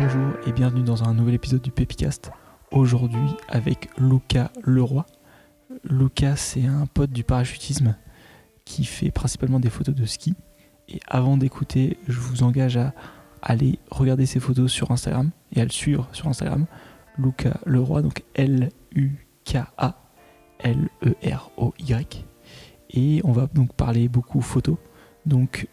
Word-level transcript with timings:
Bonjour 0.00 0.32
et 0.46 0.52
bienvenue 0.52 0.82
dans 0.82 1.04
un 1.04 1.12
nouvel 1.12 1.34
épisode 1.34 1.60
du 1.60 1.70
Pépicast. 1.70 2.30
Aujourd'hui 2.70 3.36
avec 3.50 3.90
Lucas 3.98 4.50
Leroy. 4.64 5.04
Lucas, 5.84 6.36
c'est 6.36 6.64
un 6.64 6.86
pote 6.86 7.10
du 7.10 7.22
parachutisme 7.22 7.94
qui 8.64 8.86
fait 8.86 9.10
principalement 9.10 9.60
des 9.60 9.68
photos 9.68 9.94
de 9.94 10.06
ski. 10.06 10.32
Et 10.88 11.00
avant 11.06 11.36
d'écouter, 11.36 11.98
je 12.08 12.18
vous 12.18 12.42
engage 12.42 12.78
à 12.78 12.94
aller 13.42 13.78
regarder 13.90 14.24
ses 14.24 14.40
photos 14.40 14.72
sur 14.72 14.90
Instagram 14.90 15.32
et 15.52 15.60
à 15.60 15.64
le 15.64 15.70
suivre 15.70 16.08
sur 16.12 16.28
Instagram. 16.28 16.64
Lucas 17.18 17.58
Leroy, 17.66 18.00
donc 18.00 18.24
L-U-K-A 18.34 19.96
L-E-R-O-Y. 20.60 22.24
Et 22.94 23.20
on 23.22 23.32
va 23.32 23.48
donc 23.52 23.74
parler 23.74 24.08
beaucoup 24.08 24.40
photos. 24.40 24.78
Donc, 25.26 25.68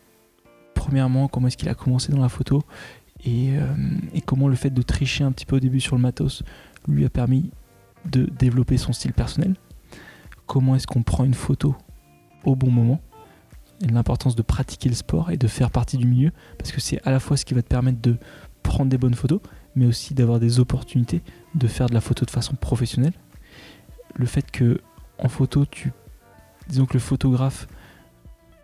premièrement, 0.73 1.29
comment 1.29 1.47
est-ce 1.47 1.55
qu'il 1.55 1.69
a 1.69 1.75
commencé 1.75 2.11
dans 2.11 2.21
la 2.21 2.29
photo? 2.29 2.63
Et, 3.23 3.57
euh, 3.57 3.73
et, 4.13 4.21
comment 4.21 4.47
le 4.47 4.55
fait 4.55 4.69
de 4.69 4.81
tricher 4.81 5.23
un 5.23 5.31
petit 5.31 5.45
peu 5.45 5.57
au 5.57 5.59
début 5.59 5.79
sur 5.79 5.95
le 5.95 6.01
matos 6.01 6.43
lui 6.87 7.05
a 7.05 7.09
permis 7.09 7.51
de 8.05 8.25
développer 8.25 8.77
son 8.77 8.93
style 8.93 9.13
personnel. 9.13 9.55
Comment 10.45 10.75
est-ce 10.75 10.87
qu'on 10.87 11.03
prend 11.03 11.25
une 11.25 11.33
photo 11.33 11.75
au 12.45 12.55
bon 12.55 12.71
moment 12.71 13.01
et 13.83 13.87
l'importance 13.87 14.35
de 14.35 14.41
pratiquer 14.41 14.89
le 14.89 14.95
sport 14.95 15.29
et 15.29 15.37
de 15.37 15.47
faire 15.47 15.69
partie 15.69 15.97
du 15.97 16.07
milieu 16.07 16.31
parce 16.57 16.71
que 16.71 16.81
c'est 16.81 16.99
à 17.05 17.11
la 17.11 17.19
fois 17.19 17.37
ce 17.37 17.45
qui 17.45 17.53
va 17.53 17.61
te 17.61 17.67
permettre 17.67 18.01
de 18.01 18.17
prendre 18.63 18.89
des 18.89 18.97
bonnes 18.97 19.13
photos 19.13 19.39
mais 19.75 19.85
aussi 19.85 20.15
d'avoir 20.15 20.39
des 20.39 20.59
opportunités 20.59 21.21
de 21.53 21.67
faire 21.67 21.87
de 21.87 21.93
la 21.93 22.01
photo 22.01 22.25
de 22.25 22.31
façon 22.31 22.55
professionnelle. 22.55 23.13
Le 24.15 24.25
fait 24.25 24.49
que 24.49 24.81
en 25.19 25.29
photo 25.29 25.65
tu 25.65 25.91
disons 26.69 26.85
que 26.85 26.93
le 26.93 26.99
photographe 26.99 27.67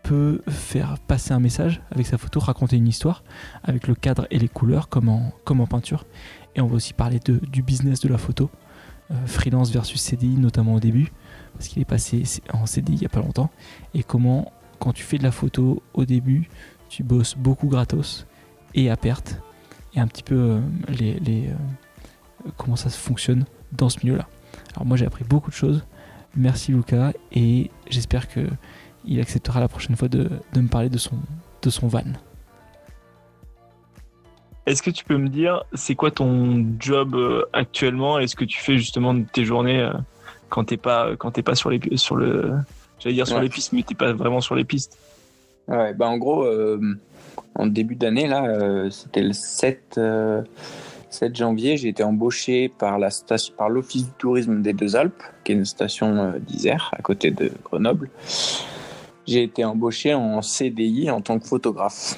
peut 0.04 0.42
faire 0.50 1.00
passer 1.00 1.34
un 1.34 1.40
message 1.40 1.82
avec 1.90 2.06
sa 2.06 2.18
photo, 2.18 2.40
raconter 2.40 2.76
une 2.76 2.88
histoire 2.88 3.24
avec 3.64 3.88
le 3.88 3.96
cadre 3.96 4.28
et 4.32 4.38
les 4.38 4.50
couleurs 4.50 4.90
comme 4.90 5.10
en, 5.10 5.68
peinture. 5.68 6.06
Et 6.56 6.62
on 6.62 6.68
va 6.68 6.76
aussi 6.76 6.94
parler 6.94 7.20
du 7.26 7.64
business 7.64 8.02
de 8.02 8.10
la 8.10 8.18
photo, 8.18 8.52
euh, 9.12 9.16
freelance 9.26 9.72
versus 9.72 10.00
CDI 10.02 10.38
notamment 10.38 10.76
au 10.76 10.80
début, 10.80 11.12
parce 11.54 11.68
qu'il 11.68 11.82
est 11.82 11.86
passé 11.86 12.24
en 12.52 12.66
CDI 12.66 12.94
il 12.94 13.00
n'y 13.00 13.06
a 13.06 13.10
pas 13.10 13.22
longtemps, 13.22 13.50
et 13.94 14.04
comment 14.04 14.52
quand 14.80 14.92
tu 14.92 15.04
fais 15.04 15.18
de 15.18 15.24
la 15.24 15.32
photo 15.32 15.82
au 15.94 16.06
début, 16.06 16.50
tu 16.90 17.04
bosses 17.04 17.36
beaucoup 17.38 17.68
gratos 17.68 18.28
et 18.76 18.90
à 18.90 18.98
perte, 18.98 19.40
et 19.96 20.00
un 20.00 20.08
petit 20.08 20.24
peu 20.24 20.36
euh, 20.36 20.60
les 20.90 21.48
euh, 21.48 22.50
comment 22.58 22.76
ça 22.76 22.90
fonctionne 22.90 23.46
dans 23.72 23.90
ce 23.90 24.00
milieu-là. 24.04 24.28
Alors 24.76 24.86
moi 24.86 24.98
j'ai 24.98 25.06
appris 25.06 25.24
beaucoup 25.24 25.50
de 25.50 25.56
choses. 25.56 25.86
Merci 26.36 26.72
Lucas 26.72 27.14
et 27.32 27.70
j'espère 27.90 28.28
que 28.28 28.48
il 29.06 29.20
acceptera 29.20 29.60
la 29.60 29.68
prochaine 29.68 29.96
fois 29.96 30.08
de, 30.08 30.30
de, 30.54 30.62
me 30.62 30.68
parler 30.68 30.90
de 30.90 30.98
son, 30.98 31.16
de 31.62 31.70
son 31.70 31.88
van. 31.88 32.04
Est-ce 34.66 34.82
que 34.82 34.92
tu 34.92 35.04
peux 35.04 35.18
me 35.18 35.28
dire, 35.28 35.64
c'est 35.74 35.96
quoi 35.96 36.10
ton 36.12 36.66
job 36.80 37.16
euh, 37.16 37.44
actuellement? 37.52 38.20
Est-ce 38.20 38.36
que 38.36 38.46
tu 38.46 38.60
fais 38.60 38.78
justement 38.78 39.22
tes 39.22 39.44
journées 39.44 39.82
euh, 39.82 39.92
quand 40.50 40.66
t'es 40.66 40.78
pas 40.78 41.16
quand 41.18 41.32
t'es 41.32 41.44
pas 41.44 41.56
sur 41.56 41.70
les 41.70 41.82
sur 41.98 42.16
le 42.16 42.54
j'allais 43.00 43.16
dire 43.16 43.28
sur 43.28 43.38
ouais. 43.38 43.44
les 43.44 43.50
pistes, 43.50 43.74
mais 43.74 43.84
t'es 43.84 43.96
pas 43.96 44.14
vraiment 44.14 44.40
sur 44.40 44.56
les 44.56 44.64
pistes? 44.64 44.98
Ouais, 45.68 45.94
bah 45.94 46.08
en 46.08 46.18
gros, 46.18 46.44
euh, 46.44 46.80
en 47.56 47.68
début 47.68 47.96
d'année 47.96 48.28
là, 48.28 48.46
euh, 48.46 48.90
c'était 48.90 49.22
le 49.22 49.34
7 49.34 50.00
7 51.10 51.36
janvier, 51.36 51.78
j'ai 51.78 51.90
été 51.90 52.04
embauché 52.04 52.70
par 52.70 52.98
la 52.98 53.10
station, 53.10 53.54
par 53.58 53.70
l'Office 53.70 54.06
du 54.06 54.12
tourisme 54.14 54.62
des 54.62 54.74
Deux 54.74 54.96
Alpes, 54.96 55.24
qui 55.44 55.52
est 55.52 55.56
une 55.56 55.66
station 55.66 56.34
d'Isère 56.40 56.90
à 56.98 57.02
côté 57.02 57.32
de 57.32 57.52
Grenoble 57.66 58.10
j'ai 59.28 59.44
été 59.44 59.64
embauché 59.64 60.14
en 60.14 60.42
CDI 60.42 61.10
en 61.10 61.22
tant 61.22 61.40
que 61.40 61.48
photographe. 61.48 62.18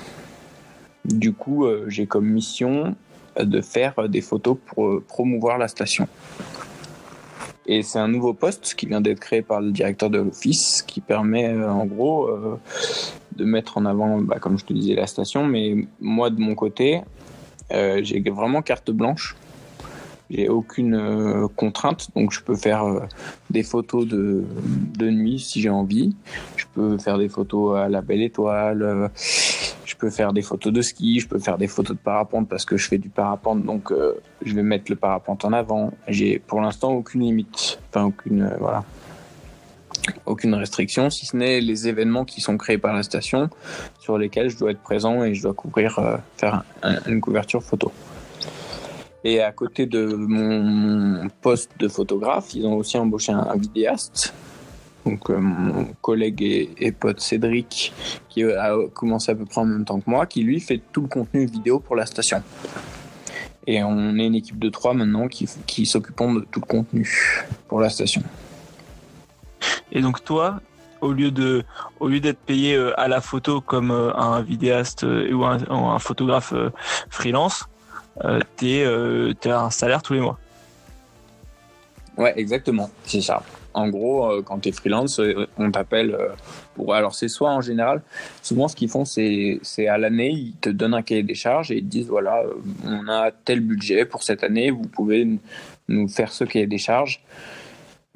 Du 1.04 1.34
coup, 1.34 1.66
euh, 1.66 1.86
j'ai 1.88 2.08
comme 2.08 2.26
mission 2.26 2.96
de 3.40 3.62
faire 3.62 4.10
des 4.10 4.22
photos 4.22 4.58
pour 4.66 5.02
promouvoir 5.04 5.58
la 5.58 5.68
station. 5.68 6.08
Et 7.68 7.82
c'est 7.82 8.00
un 8.00 8.08
nouveau 8.08 8.34
poste 8.34 8.76
qui 8.76 8.86
vient 8.86 9.02
d'être 9.02 9.20
créé 9.20 9.42
par 9.42 9.60
le 9.60 9.72
directeur 9.72 10.10
de 10.10 10.20
l'office 10.20 10.84
qui 10.84 11.02
permet 11.02 11.48
euh, 11.48 11.70
en 11.70 11.86
gros 11.86 12.28
euh, 12.28 12.60
de 13.36 13.44
mettre 13.44 13.78
en 13.78 13.86
avant, 13.86 14.20
bah, 14.20 14.38
comme 14.40 14.58
je 14.60 14.66
te 14.66 14.74
disais, 14.74 14.94
la 14.94 15.08
station. 15.08 15.46
Mais 15.46 15.88
moi, 16.00 16.30
de 16.30 16.40
mon 16.40 16.54
côté, 16.54 17.02
euh, 17.72 18.02
j'ai 18.04 18.22
vraiment 18.30 18.62
carte 18.62 18.92
blanche 18.92 19.36
j'ai 20.30 20.50
aucune 20.50 20.96
euh, 20.96 21.48
contrainte, 21.56 22.10
donc 22.16 22.32
je 22.32 22.42
peux 22.42 22.56
faire 22.56 22.84
euh, 22.86 23.02
des 23.50 23.64
photos 23.64 24.08
de, 24.08 24.44
nuit 25.00 25.40
si 25.40 25.62
j'ai 25.62 25.70
envie. 25.70 26.16
Je 26.56 26.66
peux 26.74 26.98
faire 26.98 27.18
des 27.18 27.30
photos 27.30 27.78
à 27.78 27.90
la 27.90 28.02
belle 28.02 28.22
étoile. 28.22 28.82
Euh, 28.82 29.08
je 29.86 29.96
peux 29.96 30.10
faire 30.10 30.34
des 30.34 30.42
photos 30.42 30.74
de 30.74 30.82
ski. 30.82 31.20
Je 31.20 31.28
peux 31.28 31.38
faire 31.38 31.58
des 31.58 31.68
photos 31.68 31.96
de 31.96 32.02
parapente 32.02 32.50
parce 32.50 32.66
que 32.66 32.76
je 32.76 32.88
fais 32.88 32.98
du 32.98 33.10
parapente, 33.10 33.64
donc 33.64 33.94
je 34.44 34.54
vais 34.56 34.64
mettre 34.64 34.86
le 34.90 34.96
parapente 34.96 35.46
en 35.46 35.54
avant. 35.54 35.94
J'ai 36.08 36.40
pour 36.40 36.60
l'instant 36.60 36.92
aucune 36.92 37.22
limite, 37.22 37.80
enfin 37.90 38.06
aucune 38.06 38.52
voilà 38.60 38.84
aucune 40.26 40.54
restriction, 40.54 41.10
si 41.10 41.26
ce 41.26 41.36
n'est 41.36 41.62
les 41.62 41.88
événements 41.88 42.26
qui 42.26 42.40
sont 42.40 42.58
créés 42.58 42.78
par 42.78 42.94
la 42.94 43.02
station 43.02 43.50
sur 44.00 44.20
lesquels 44.20 44.50
je 44.50 44.58
dois 44.58 44.72
être 44.72 44.82
présent 44.82 45.24
et 45.24 45.34
je 45.34 45.42
dois 45.42 45.54
couvrir, 45.54 46.00
faire 46.38 46.64
un, 46.84 46.98
une 47.08 47.22
couverture 47.22 47.64
photo. 47.64 47.92
Et 49.26 49.42
à 49.42 49.52
côté 49.52 49.88
de 49.88 50.06
mon 50.06 51.28
poste 51.42 51.72
de 51.80 51.88
photographe, 51.88 52.54
ils 52.54 52.64
ont 52.68 52.76
aussi 52.76 52.96
embauché 52.96 53.32
un, 53.32 53.56
vidéaste. 53.58 54.36
Donc 55.04 55.32
euh, 55.32 55.40
mon 55.40 55.86
collègue 56.00 56.44
et, 56.78 56.92
pote 56.92 57.20
Cédric, 57.20 57.92
qui 58.30 58.44
a 58.44 58.76
commencé 58.94 59.32
à 59.32 59.36
peu 59.36 59.46
près 59.46 59.62
en 59.62 59.66
même 59.66 59.84
temps 59.84 60.00
que 60.00 60.08
moi, 60.08 60.28
qui 60.28 60.44
lui 60.44 60.60
fait 60.60 60.80
tout 60.92 61.02
le 61.02 61.08
contenu 61.08 61.48
vidéo 61.48 61.80
pour 61.80 61.96
la 61.96 62.06
station. 62.06 62.44
Et 63.66 63.84
on 63.84 64.16
est 64.20 64.28
une 64.28 64.36
équipe 64.36 64.60
de 64.60 64.70
trois 64.70 64.94
maintenant 64.94 65.28
qui, 65.28 65.50
qui 65.66 65.92
de 65.92 66.46
tout 66.52 66.60
le 66.60 66.68
contenu 66.68 67.48
pour 67.68 67.80
la 67.80 67.90
station. 67.90 68.22
Et 69.92 70.02
donc 70.02 70.24
toi, 70.24 70.60
au 71.02 71.14
lieu 71.14 71.32
d'être 71.32 72.40
payé 72.46 72.76
euh, 72.76 73.00
à 73.00 73.08
la 73.08 73.22
photo 73.22 73.60
comme 73.60 73.90
euh, 73.90 74.14
un 74.14 74.44
vidéaste 74.44 75.04
ou 75.04 75.44
un 75.46 75.98
photographe 75.98 76.54
freelance, 77.10 77.66
euh, 78.24 78.40
tu 78.58 78.80
euh, 78.82 79.34
as 79.46 79.60
un 79.60 79.70
salaire 79.70 80.02
tous 80.02 80.14
les 80.14 80.22
mois. 80.22 80.40
Ouais, 82.18 82.34
exactement, 82.38 82.90
c'est 83.04 83.22
ça. 83.22 83.44
En 83.74 83.90
gros, 83.90 84.32
euh, 84.32 84.42
quand 84.42 84.60
tu 84.60 84.70
es 84.70 84.72
freelance, 84.72 85.20
on 85.58 85.70
t'appelle 85.70 86.18
pour. 86.76 86.94
Alors, 86.94 87.14
c'est 87.14 87.28
soit 87.28 87.52
en 87.52 87.60
général, 87.60 88.02
souvent 88.42 88.70
ce 88.70 88.76
qu'ils 88.76 88.88
font, 88.88 89.04
c'est 89.04 89.60
à 89.90 89.98
l'année, 89.98 90.32
ils 90.32 90.54
te 90.54 90.70
donnent 90.70 90.94
un 90.94 91.02
cahier 91.02 91.24
des 91.24 91.36
charges 91.36 91.72
et 91.72 91.78
ils 91.78 91.84
te 91.84 91.90
disent 91.90 92.08
voilà, 92.08 92.42
on 92.86 93.08
a 93.10 93.32
tel 93.32 93.60
budget 93.60 94.06
pour 94.06 94.24
cette 94.24 94.46
année, 94.46 94.72
vous 94.72 94.88
pouvez 94.88 95.28
nous 95.90 96.08
faire 96.08 96.32
ce 96.32 96.46
cahier 96.46 96.68
des 96.68 96.78
charges, 96.78 97.22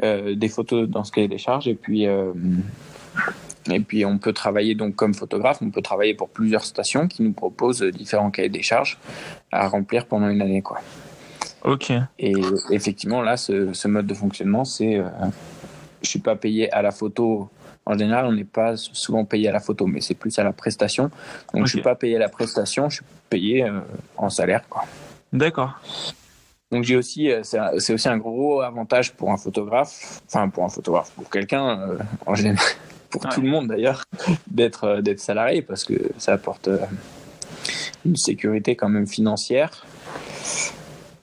des 0.01 0.47
photos 0.47 0.87
dans 0.87 1.03
ce 1.03 1.11
cahier 1.11 1.27
des 1.27 1.37
charges, 1.37 1.67
et 1.67 1.75
puis. 1.75 2.07
Et 3.67 3.79
puis 3.79 4.05
on 4.05 4.17
peut 4.17 4.33
travailler 4.33 4.75
donc 4.75 4.95
comme 4.95 5.13
photographe, 5.13 5.59
on 5.61 5.69
peut 5.69 5.81
travailler 5.81 6.13
pour 6.13 6.29
plusieurs 6.29 6.63
stations 6.63 7.07
qui 7.07 7.23
nous 7.23 7.33
proposent 7.33 7.83
différents 7.83 8.31
cahiers 8.31 8.49
des 8.49 8.61
charges 8.61 8.97
à 9.51 9.67
remplir 9.67 10.05
pendant 10.05 10.29
une 10.29 10.41
année 10.41 10.61
quoi. 10.61 10.79
Ok. 11.63 11.91
Et 12.19 12.33
effectivement 12.71 13.21
là, 13.21 13.37
ce, 13.37 13.73
ce 13.73 13.87
mode 13.87 14.07
de 14.07 14.13
fonctionnement, 14.13 14.63
c'est 14.63 14.97
euh, 14.97 15.09
je 16.01 16.09
suis 16.09 16.19
pas 16.19 16.35
payé 16.35 16.71
à 16.71 16.81
la 16.81 16.91
photo. 16.91 17.49
En 17.85 17.97
général, 17.97 18.25
on 18.25 18.31
n'est 18.31 18.43
pas 18.43 18.77
souvent 18.77 19.25
payé 19.25 19.49
à 19.49 19.51
la 19.51 19.59
photo, 19.59 19.87
mais 19.87 19.99
c'est 19.99 20.13
plus 20.13 20.37
à 20.37 20.43
la 20.43 20.53
prestation. 20.53 21.05
Donc 21.53 21.61
okay. 21.61 21.65
je 21.65 21.69
suis 21.69 21.81
pas 21.81 21.95
payé 21.95 22.15
à 22.15 22.19
la 22.19 22.29
prestation, 22.29 22.89
je 22.89 22.97
suis 22.97 23.05
payé 23.29 23.63
euh, 23.63 23.79
en 24.17 24.29
salaire 24.29 24.67
quoi. 24.69 24.85
D'accord. 25.33 25.79
Donc 26.71 26.83
j'ai 26.83 26.95
aussi, 26.95 27.31
c'est 27.43 27.93
aussi 27.93 28.07
un 28.07 28.17
gros 28.17 28.61
avantage 28.61 29.13
pour 29.13 29.31
un 29.31 29.37
photographe, 29.37 30.21
enfin 30.27 30.49
pour 30.49 30.63
un 30.63 30.69
photographe, 30.69 31.11
pour 31.15 31.27
quelqu'un 31.29 31.79
euh, 31.79 31.97
en 32.27 32.35
général 32.35 32.63
pour 33.09 33.23
ouais. 33.23 33.31
tout 33.31 33.41
le 33.41 33.49
monde 33.49 33.67
d'ailleurs 33.67 34.03
d'être 34.47 35.01
d'être 35.01 35.19
salarié 35.19 35.61
parce 35.61 35.83
que 35.83 36.11
ça 36.17 36.33
apporte 36.33 36.69
une 38.05 38.15
sécurité 38.15 38.75
quand 38.75 38.89
même 38.89 39.07
financière. 39.07 39.85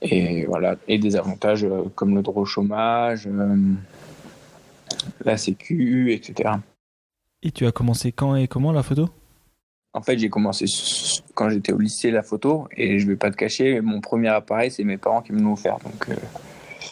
Et 0.03 0.45
voilà. 0.45 0.77
Et 0.89 0.99
des 0.99 1.17
avantages 1.17 1.67
comme 1.95 2.15
le 2.15 2.23
droit 2.23 2.43
au 2.43 2.47
chômage 2.47 3.29
la 5.25 5.37
sécu 5.37 6.13
etc 6.13 6.59
et 7.47 7.53
tu 7.53 7.65
as 7.65 7.73
commencé 7.73 8.13
quand 8.13 8.35
et 8.35 8.49
comment 8.49 8.73
la 8.73 8.83
photo? 8.83 9.09
En 9.93 10.03
fait 10.03 10.19
j'ai 10.19 10.29
commencé 10.29 10.67
quand 11.35 11.49
j'étais 11.49 11.73
au 11.73 11.79
lycée 11.79 12.11
la 12.11 12.23
photo 12.23 12.67
et 12.77 12.99
je 12.99 13.07
vais 13.07 13.17
pas 13.17 13.31
te 13.31 13.37
cacher 13.37 13.81
mon 13.81 14.01
premier 14.01 14.29
appareil 14.29 14.71
c'est 14.71 14.85
mes 14.85 14.99
parents 14.99 15.23
qui 15.23 15.33
me 15.33 15.41
l'ont 15.41 15.53
offert 15.53 15.79
donc 15.79 16.09
euh, 16.09 16.15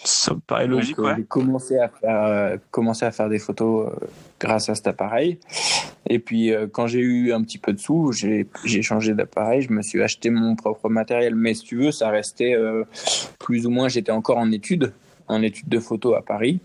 ça 0.04 0.34
me 0.34 0.40
paraît 0.40 0.66
logique. 0.66 0.96
Donc, 0.96 1.06
ouais. 1.06 1.14
J'ai 1.16 1.24
commencé 1.24 1.78
à 1.78 1.88
faire, 1.88 2.24
euh, 2.24 2.56
commencé 2.70 3.04
à 3.04 3.10
faire 3.10 3.28
des 3.28 3.38
photos 3.38 3.88
euh, 3.88 4.06
grâce 4.38 4.68
à 4.68 4.74
cet 4.74 4.86
appareil. 4.86 5.38
Et 6.06 6.18
puis 6.18 6.52
euh, 6.52 6.66
quand 6.70 6.86
j'ai 6.86 7.00
eu 7.00 7.32
un 7.32 7.42
petit 7.42 7.58
peu 7.58 7.72
de 7.72 7.78
sous, 7.78 8.12
j'ai 8.12 8.82
changé 8.82 9.14
d'appareil. 9.14 9.62
Je 9.62 9.72
me 9.72 9.82
suis 9.82 10.02
acheté 10.02 10.30
mon 10.30 10.54
propre 10.56 10.88
matériel. 10.88 11.34
Mais 11.34 11.54
si 11.54 11.64
tu 11.64 11.76
veux, 11.76 11.92
ça 11.92 12.10
restait 12.10 12.54
euh, 12.54 12.84
plus 13.38 13.66
ou 13.66 13.70
moins. 13.70 13.88
J'étais 13.88 14.12
encore 14.12 14.38
en 14.38 14.50
études, 14.52 14.92
en 15.28 15.42
études 15.42 15.68
de 15.68 15.78
photo 15.78 16.14
à 16.14 16.22
Paris 16.22 16.60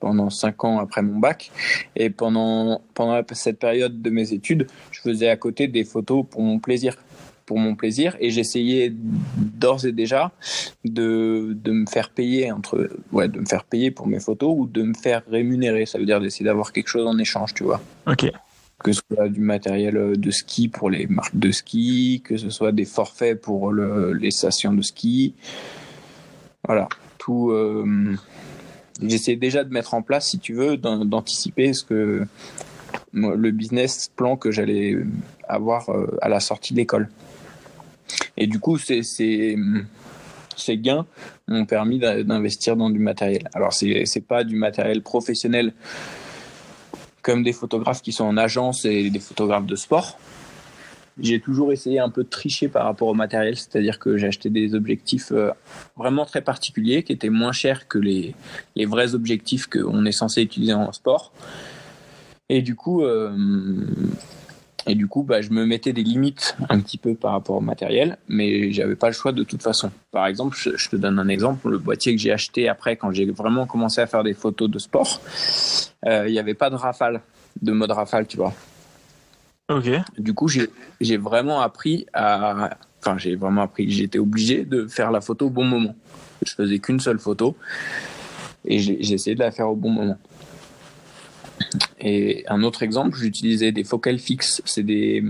pendant 0.00 0.30
cinq 0.30 0.64
ans 0.64 0.80
après 0.80 1.00
mon 1.02 1.20
bac. 1.20 1.52
Et 1.94 2.10
pendant 2.10 2.82
pendant 2.94 3.22
cette 3.32 3.60
période 3.60 4.02
de 4.02 4.10
mes 4.10 4.32
études, 4.32 4.66
je 4.90 5.00
faisais 5.00 5.28
à 5.28 5.36
côté 5.36 5.68
des 5.68 5.84
photos 5.84 6.24
pour 6.28 6.42
mon 6.42 6.58
plaisir 6.58 6.96
pour 7.46 7.58
mon 7.58 7.74
plaisir. 7.74 8.16
Et 8.20 8.30
j'essayais 8.30 8.92
d'ores 8.94 9.84
et 9.86 9.92
déjà 9.92 10.32
de, 10.84 11.52
de 11.54 11.70
me 11.72 11.86
faire 11.86 12.10
payer 12.10 12.50
entre 12.52 12.90
ouais 13.12 13.28
de 13.28 13.38
me 13.40 13.46
faire 13.46 13.64
payer 13.64 13.90
pour 13.90 14.06
mes 14.06 14.20
photos 14.20 14.54
ou 14.56 14.66
de 14.66 14.82
me 14.82 14.94
faire 14.94 15.22
rémunérer. 15.30 15.86
Ça 15.86 15.98
veut 15.98 16.06
dire 16.06 16.20
d'essayer 16.20 16.44
d'avoir 16.44 16.72
quelque 16.72 16.88
chose 16.88 17.06
en 17.06 17.18
échange 17.18 17.54
tu 17.54 17.64
vois. 17.64 17.80
Ok. 18.06 18.30
que 18.82 18.92
ce 18.92 19.00
soit 19.14 19.28
du 19.28 19.40
matériel 19.40 20.18
de 20.18 20.30
ski 20.32 20.68
pour 20.68 20.90
les 20.90 21.06
marques 21.06 21.36
de 21.38 21.52
ski 21.52 22.20
que 22.24 22.36
ce 22.36 22.50
soit 22.50 22.72
des 22.72 22.84
forfaits 22.84 23.40
pour 23.40 23.70
le, 23.72 24.12
les 24.12 24.30
stations 24.32 24.72
de 24.74 24.82
ski. 24.82 25.34
Voilà. 26.66 26.88
Tout 27.18 27.50
euh, 27.50 28.16
j'essaie 29.00 29.36
déjà 29.36 29.62
de 29.64 29.72
mettre 29.72 29.94
en 29.94 30.02
place 30.02 30.28
si 30.30 30.38
tu 30.40 30.54
veux 30.54 30.76
d'an- 30.76 31.04
d'anticiper 31.04 31.72
ce 31.72 31.84
que 31.84 32.26
le 33.12 33.50
business 33.50 34.10
plan 34.14 34.36
que 34.36 34.50
j'allais 34.50 34.96
avoir 35.48 35.90
euh, 35.90 36.18
à 36.22 36.28
la 36.28 36.40
sortie 36.40 36.72
de 36.72 36.78
l'école 36.78 37.08
et 38.36 38.46
du 38.46 38.58
coup, 38.58 38.78
ces 38.78 39.56
gains 40.68 41.06
m'ont 41.48 41.66
permis 41.66 41.98
d'investir 41.98 42.76
dans 42.76 42.90
du 42.90 42.98
matériel. 42.98 43.48
Alors, 43.54 43.72
c'est, 43.72 44.04
c'est 44.06 44.20
pas 44.26 44.44
du 44.44 44.56
matériel 44.56 45.02
professionnel 45.02 45.72
comme 47.22 47.42
des 47.42 47.52
photographes 47.52 48.02
qui 48.02 48.12
sont 48.12 48.24
en 48.24 48.36
agence 48.36 48.84
et 48.84 49.10
des 49.10 49.20
photographes 49.20 49.66
de 49.66 49.76
sport. 49.76 50.18
J'ai 51.20 51.40
toujours 51.40 51.72
essayé 51.72 51.98
un 52.00 52.08
peu 52.08 52.24
de 52.24 52.28
tricher 52.28 52.68
par 52.68 52.84
rapport 52.84 53.06
au 53.06 53.14
matériel, 53.14 53.56
c'est-à-dire 53.56 53.98
que 53.98 54.16
j'ai 54.16 54.26
acheté 54.26 54.48
des 54.48 54.74
objectifs 54.74 55.30
euh, 55.30 55.50
vraiment 55.94 56.24
très 56.24 56.40
particuliers 56.40 57.02
qui 57.02 57.12
étaient 57.12 57.28
moins 57.28 57.52
chers 57.52 57.86
que 57.86 57.98
les 57.98 58.34
vrais 58.86 59.14
objectifs 59.14 59.66
qu'on 59.66 60.06
est 60.06 60.12
censé 60.12 60.42
utiliser 60.42 60.72
en 60.72 60.90
sport. 60.90 61.32
Et 62.54 62.60
du 62.60 62.74
coup, 62.74 63.02
euh, 63.02 63.34
et 64.86 64.94
du 64.94 65.08
coup, 65.08 65.22
bah, 65.22 65.40
je 65.40 65.48
me 65.48 65.64
mettais 65.64 65.94
des 65.94 66.02
limites 66.02 66.54
un 66.68 66.80
petit 66.80 66.98
peu 66.98 67.14
par 67.14 67.32
rapport 67.32 67.56
au 67.56 67.60
matériel, 67.62 68.18
mais 68.28 68.70
j'avais 68.72 68.94
pas 68.94 69.06
le 69.06 69.14
choix 69.14 69.32
de 69.32 69.42
toute 69.42 69.62
façon. 69.62 69.90
Par 70.10 70.26
exemple, 70.26 70.54
je, 70.54 70.88
te 70.90 70.96
donne 70.96 71.18
un 71.18 71.28
exemple, 71.28 71.70
le 71.70 71.78
boîtier 71.78 72.14
que 72.14 72.20
j'ai 72.20 72.30
acheté 72.30 72.68
après, 72.68 72.96
quand 72.96 73.10
j'ai 73.10 73.24
vraiment 73.24 73.64
commencé 73.64 74.02
à 74.02 74.06
faire 74.06 74.22
des 74.22 74.34
photos 74.34 74.68
de 74.68 74.78
sport, 74.78 75.22
euh, 76.04 76.28
il 76.28 76.32
n'y 76.32 76.38
avait 76.38 76.52
pas 76.52 76.68
de 76.68 76.74
rafale, 76.74 77.22
de 77.62 77.72
mode 77.72 77.90
rafale, 77.90 78.26
tu 78.26 78.36
vois. 78.36 78.52
Ok. 79.70 79.88
Du 80.18 80.34
coup, 80.34 80.48
j'ai 80.48 81.16
vraiment 81.16 81.62
appris 81.62 82.04
à. 82.12 82.76
Enfin, 83.00 83.16
j'ai 83.16 83.34
vraiment 83.34 83.62
appris. 83.62 83.90
J'étais 83.90 84.18
obligé 84.18 84.66
de 84.66 84.86
faire 84.88 85.10
la 85.10 85.22
photo 85.22 85.46
au 85.46 85.50
bon 85.50 85.64
moment. 85.64 85.96
Je 86.44 86.52
faisais 86.52 86.78
qu'une 86.80 87.00
seule 87.00 87.18
photo 87.18 87.56
et 88.66 88.78
j'ai 88.78 89.14
essayé 89.14 89.34
de 89.34 89.40
la 89.40 89.50
faire 89.50 89.70
au 89.70 89.76
bon 89.76 89.90
moment. 89.90 90.18
Et 92.00 92.44
un 92.48 92.62
autre 92.62 92.82
exemple, 92.82 93.16
j'utilisais 93.16 93.72
des 93.72 93.84
focales 93.84 94.18
fixes. 94.18 94.62
C'est 94.64 94.82
des. 94.82 95.24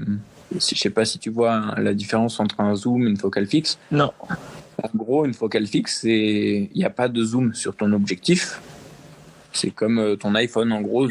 Je 0.52 0.58
sais 0.58 0.90
pas 0.90 1.04
si 1.04 1.18
tu 1.18 1.30
vois 1.30 1.74
la 1.78 1.94
différence 1.94 2.40
entre 2.40 2.60
un 2.60 2.74
zoom 2.74 3.06
et 3.06 3.10
une 3.10 3.16
focale 3.16 3.46
fixe. 3.46 3.78
Non. 3.90 4.12
En 4.82 4.88
gros, 4.94 5.24
une 5.24 5.34
focale 5.34 5.66
fixe, 5.66 6.00
c'est 6.02 6.70
il 6.72 6.76
n'y 6.76 6.84
a 6.84 6.90
pas 6.90 7.08
de 7.08 7.24
zoom 7.24 7.54
sur 7.54 7.76
ton 7.76 7.92
objectif. 7.92 8.60
C'est 9.52 9.70
comme 9.70 9.98
euh, 9.98 10.16
ton 10.16 10.34
iPhone, 10.34 10.72
en 10.72 10.80
gros, 10.80 11.08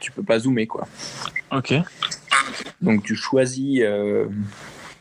tu 0.00 0.12
peux 0.12 0.22
pas 0.22 0.38
zoomer 0.38 0.66
quoi. 0.66 0.86
Ok. 1.50 1.74
Donc 2.82 3.02
tu 3.04 3.16
choisis 3.16 3.80
euh, 3.82 4.26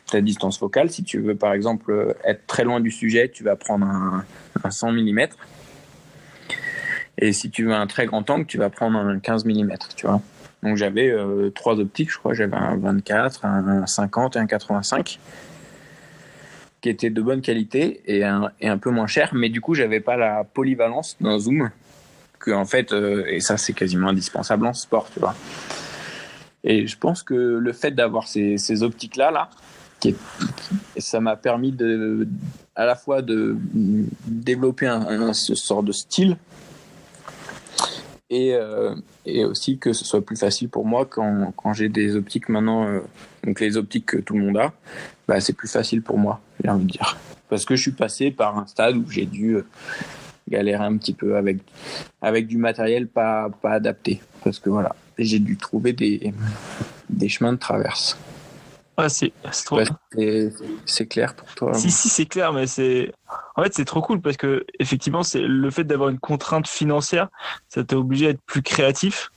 ta 0.09 0.21
distance 0.21 0.57
focale. 0.57 0.89
Si 0.89 1.03
tu 1.03 1.19
veux 1.19 1.35
par 1.35 1.53
exemple 1.53 1.91
euh, 1.91 2.13
être 2.23 2.47
très 2.47 2.63
loin 2.63 2.79
du 2.79 2.91
sujet, 2.91 3.29
tu 3.29 3.43
vas 3.43 3.55
prendre 3.55 3.85
un, 3.85 4.25
un 4.63 4.71
100 4.71 4.93
mm. 4.93 5.27
Et 7.23 7.31
si 7.31 7.49
tu 7.49 7.63
veux 7.63 7.73
un 7.73 7.87
très 7.87 8.05
grand 8.05 8.29
angle, 8.29 8.45
tu 8.45 8.57
vas 8.57 8.69
prendre 8.69 8.99
un 8.99 9.17
15 9.17 9.45
mm, 9.45 9.75
tu 9.95 10.07
vois. 10.07 10.21
Donc 10.61 10.75
j'avais 10.75 11.09
euh, 11.09 11.51
trois 11.51 11.79
optiques, 11.79 12.11
je 12.11 12.17
crois. 12.17 12.33
J'avais 12.33 12.57
un 12.57 12.75
24, 12.75 13.45
un 13.45 13.87
50 13.87 14.35
et 14.35 14.39
un 14.39 14.45
85 14.45 15.19
qui 16.81 16.89
étaient 16.89 17.09
de 17.09 17.21
bonne 17.21 17.39
qualité 17.39 18.01
et 18.07 18.25
un, 18.25 18.77
peu 18.77 18.89
moins 18.89 19.07
cher. 19.07 19.29
Mais 19.33 19.47
du 19.47 19.61
coup, 19.61 19.73
j'avais 19.73 20.01
pas 20.01 20.17
la 20.17 20.43
polyvalence 20.43 21.15
d'un 21.21 21.39
zoom 21.39 21.69
que 22.39 22.51
en 22.51 22.65
fait, 22.65 22.91
euh, 22.91 23.23
et 23.27 23.39
ça 23.39 23.55
c'est 23.55 23.71
quasiment 23.71 24.09
indispensable 24.09 24.67
en 24.67 24.73
sport, 24.73 25.07
tu 25.13 25.21
vois. 25.21 25.33
Et 26.65 26.87
je 26.87 26.97
pense 26.97 27.23
que 27.23 27.33
le 27.33 27.71
fait 27.71 27.91
d'avoir 27.91 28.27
ces, 28.27 28.83
optiques-là, 28.83 29.31
là, 29.31 29.49
ça 30.97 31.21
m'a 31.21 31.37
permis 31.37 31.71
de, 31.71 32.27
à 32.75 32.85
la 32.85 32.95
fois 32.95 33.21
de 33.21 33.55
développer 34.25 34.87
un, 34.87 35.07
un- 35.07 35.33
ce 35.33 35.55
sort 35.55 35.83
de 35.83 35.93
style 35.93 36.35
et, 38.33 38.55
euh, 38.55 38.95
et 39.25 39.45
aussi 39.45 39.77
que 39.77 39.93
ce 39.93 40.03
soit 40.03 40.25
plus 40.25 40.35
facile 40.35 40.67
pour 40.67 40.85
moi 40.85 41.05
quand, 41.05 41.53
quand 41.55 41.73
j'ai 41.73 41.87
des 41.87 42.15
optiques 42.15 42.49
maintenant, 42.49 42.87
euh, 42.87 42.99
donc 43.45 43.59
les 43.59 43.77
optiques 43.77 44.07
que 44.07 44.17
tout 44.17 44.33
le 44.33 44.45
monde 44.45 44.57
a, 44.57 44.73
bah, 45.27 45.39
c'est 45.39 45.53
plus 45.53 45.67
facile 45.67 46.01
pour 46.01 46.17
moi, 46.17 46.41
j'ai 46.63 46.69
envie 46.69 46.85
de 46.85 46.91
dire. 46.91 47.17
Parce 47.49 47.65
que 47.65 47.75
je 47.75 47.81
suis 47.83 47.91
passé 47.91 48.31
par 48.31 48.57
un 48.57 48.65
stade 48.65 48.97
où 48.97 49.09
j'ai 49.09 49.25
dû 49.25 49.57
euh, 49.57 49.65
galérer 50.49 50.83
un 50.83 50.97
petit 50.97 51.13
peu 51.13 51.37
avec, 51.37 51.57
avec 52.21 52.47
du 52.47 52.57
matériel 52.57 53.07
pas, 53.07 53.49
pas 53.61 53.73
adapté. 53.73 54.21
Parce 54.43 54.59
que 54.59 54.69
voilà, 54.71 54.95
j'ai 55.19 55.39
dû 55.39 55.55
trouver 55.55 55.93
des, 55.93 56.33
des 57.09 57.29
chemins 57.29 57.53
de 57.53 57.59
traverse. 57.59 58.17
Ouais, 58.97 59.09
c'est 59.09 59.33
trop. 59.65 59.77
Ouais, 59.77 59.85
c'est- 60.13 60.51
c'est 60.85 61.07
clair 61.07 61.33
pour 61.35 61.53
toi 61.55 61.73
Si, 61.73 61.89
si, 61.89 62.09
c'est 62.09 62.25
clair, 62.27 62.53
mais 62.53 62.67
c'est. 62.67 63.11
En 63.55 63.63
fait, 63.63 63.73
c'est 63.73 63.85
trop 63.85 64.01
cool 64.01 64.21
parce 64.21 64.37
que, 64.37 64.65
effectivement, 64.79 65.23
c'est 65.23 65.41
le 65.41 65.69
fait 65.71 65.83
d'avoir 65.83 66.09
une 66.09 66.19
contrainte 66.19 66.67
financière, 66.67 67.29
ça 67.69 67.83
t'a 67.83 67.97
obligé 67.97 68.27
à 68.27 68.29
être 68.31 68.41
plus 68.45 68.61
créatif 68.61 69.31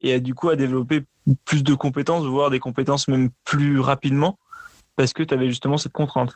et 0.00 0.14
à, 0.14 0.20
du 0.20 0.34
coup, 0.34 0.48
à 0.48 0.56
développer 0.56 1.04
plus 1.44 1.62
de 1.62 1.74
compétences, 1.74 2.24
voire 2.24 2.50
des 2.50 2.60
compétences 2.60 3.08
même 3.08 3.30
plus 3.44 3.78
rapidement 3.78 4.38
parce 4.96 5.12
que 5.12 5.22
tu 5.22 5.34
avais 5.34 5.48
justement 5.48 5.76
cette 5.76 5.92
contrainte. 5.92 6.32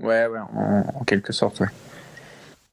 Ouais, 0.00 0.26
ouais, 0.26 0.38
en, 0.54 0.84
en 1.00 1.04
quelque 1.04 1.32
sorte, 1.32 1.60
ouais. 1.60 1.68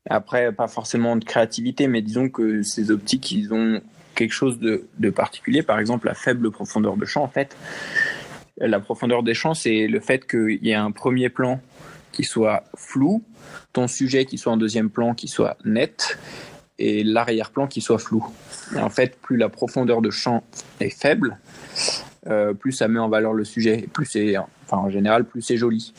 Après, 0.09 0.51
pas 0.51 0.67
forcément 0.67 1.15
de 1.15 1.23
créativité, 1.23 1.87
mais 1.87 2.01
disons 2.01 2.29
que 2.29 2.61
ces 2.63 2.91
optiques, 2.91 3.31
ils 3.31 3.53
ont 3.53 3.81
quelque 4.15 4.33
chose 4.33 4.59
de, 4.59 4.85
de 4.99 5.09
particulier. 5.09 5.63
Par 5.63 5.79
exemple, 5.79 6.07
la 6.07 6.13
faible 6.13 6.51
profondeur 6.51 6.97
de 6.97 7.05
champ, 7.05 7.23
en 7.23 7.29
fait. 7.29 7.55
La 8.57 8.79
profondeur 8.79 9.23
des 9.23 9.33
champs, 9.33 9.53
c'est 9.53 9.87
le 9.87 9.99
fait 9.99 10.27
qu'il 10.27 10.59
y 10.61 10.69
ait 10.69 10.75
un 10.75 10.91
premier 10.91 11.29
plan 11.29 11.59
qui 12.11 12.23
soit 12.23 12.63
flou, 12.75 13.23
ton 13.73 13.87
sujet 13.87 14.25
qui 14.25 14.37
soit 14.37 14.53
en 14.53 14.57
deuxième 14.57 14.89
plan 14.89 15.15
qui 15.15 15.27
soit 15.27 15.57
net, 15.65 16.19
et 16.79 17.03
l'arrière-plan 17.03 17.67
qui 17.67 17.81
soit 17.81 17.97
flou. 17.97 18.25
Et 18.75 18.79
en 18.79 18.89
fait, 18.89 19.17
plus 19.19 19.37
la 19.37 19.49
profondeur 19.49 20.01
de 20.01 20.11
champ 20.11 20.43
est 20.79 20.89
faible, 20.89 21.37
euh, 22.27 22.53
plus 22.53 22.71
ça 22.71 22.87
met 22.87 22.99
en 22.99 23.09
valeur 23.09 23.33
le 23.33 23.43
sujet, 23.43 23.79
et 23.79 23.87
plus 23.87 24.05
c'est, 24.05 24.35
enfin 24.37 24.77
en 24.77 24.89
général, 24.89 25.25
plus 25.25 25.41
c'est 25.41 25.57
joli. 25.57 25.93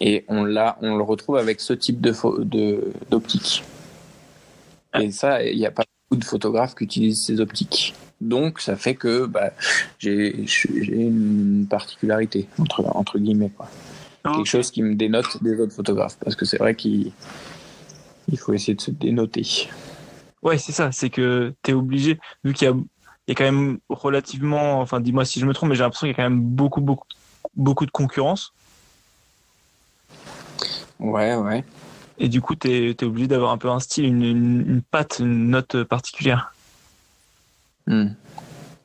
Et 0.00 0.24
on 0.28 0.44
l'a, 0.44 0.76
on 0.82 0.96
le 0.96 1.02
retrouve 1.02 1.36
avec 1.36 1.60
ce 1.60 1.72
type 1.72 2.00
de 2.00 2.92
d'optique. 3.10 3.64
Et 5.00 5.10
ça, 5.10 5.42
il 5.42 5.56
n'y 5.56 5.66
a 5.66 5.70
pas 5.70 5.84
beaucoup 6.08 6.20
de 6.20 6.24
photographes 6.24 6.74
qui 6.74 6.84
utilisent 6.84 7.24
ces 7.24 7.40
optiques. 7.40 7.94
Donc, 8.24 8.60
ça 8.60 8.74
fait 8.74 8.94
que 8.94 9.26
bah, 9.26 9.50
j'ai 9.98 10.34
une 10.88 11.66
particularité 11.68 12.48
entre 12.58 12.84
entre 12.96 13.18
guillemets 13.18 13.50
quoi. 13.54 13.68
Quelque 14.24 14.46
chose 14.46 14.70
qui 14.70 14.82
me 14.82 14.94
dénote 14.94 15.42
des 15.42 15.60
autres 15.60 15.74
photographes, 15.74 16.16
parce 16.24 16.34
que 16.34 16.46
c'est 16.46 16.56
vrai 16.56 16.74
qu'il 16.74 17.12
il 18.28 18.38
faut 18.38 18.54
essayer 18.54 18.74
de 18.74 18.80
se 18.80 18.90
dénoter. 18.90 19.68
Ouais, 20.42 20.56
c'est 20.56 20.72
ça, 20.72 20.90
c'est 20.92 21.10
que 21.10 21.52
tu 21.62 21.72
es 21.72 21.74
obligé, 21.74 22.18
vu 22.42 22.54
qu'il 22.54 22.66
y 22.66 22.70
a, 22.70 22.74
il 22.74 22.84
y 23.28 23.32
a 23.32 23.34
quand 23.34 23.44
même 23.44 23.78
relativement, 23.90 24.80
enfin 24.80 25.00
dis-moi 25.00 25.26
si 25.26 25.40
je 25.40 25.44
me 25.44 25.52
trompe, 25.52 25.68
mais 25.68 25.74
j'ai 25.74 25.82
l'impression 25.82 26.06
qu'il 26.06 26.16
y 26.16 26.18
a 26.18 26.24
quand 26.24 26.30
même 26.30 26.40
beaucoup, 26.40 26.80
beaucoup, 26.80 27.06
beaucoup 27.54 27.84
de 27.84 27.90
concurrence. 27.90 28.54
Ouais, 30.98 31.34
ouais. 31.34 31.62
Et 32.16 32.30
du 32.30 32.40
coup, 32.40 32.54
tu 32.54 32.70
es, 32.70 33.04
obligé 33.04 33.26
d'avoir 33.26 33.50
un 33.50 33.58
peu 33.58 33.68
un 33.68 33.80
style, 33.80 34.06
une, 34.06 34.22
une, 34.22 34.60
une 34.66 34.82
patte, 34.82 35.18
une 35.18 35.50
note 35.50 35.82
particulière. 35.84 36.53
Hmm. 37.86 38.08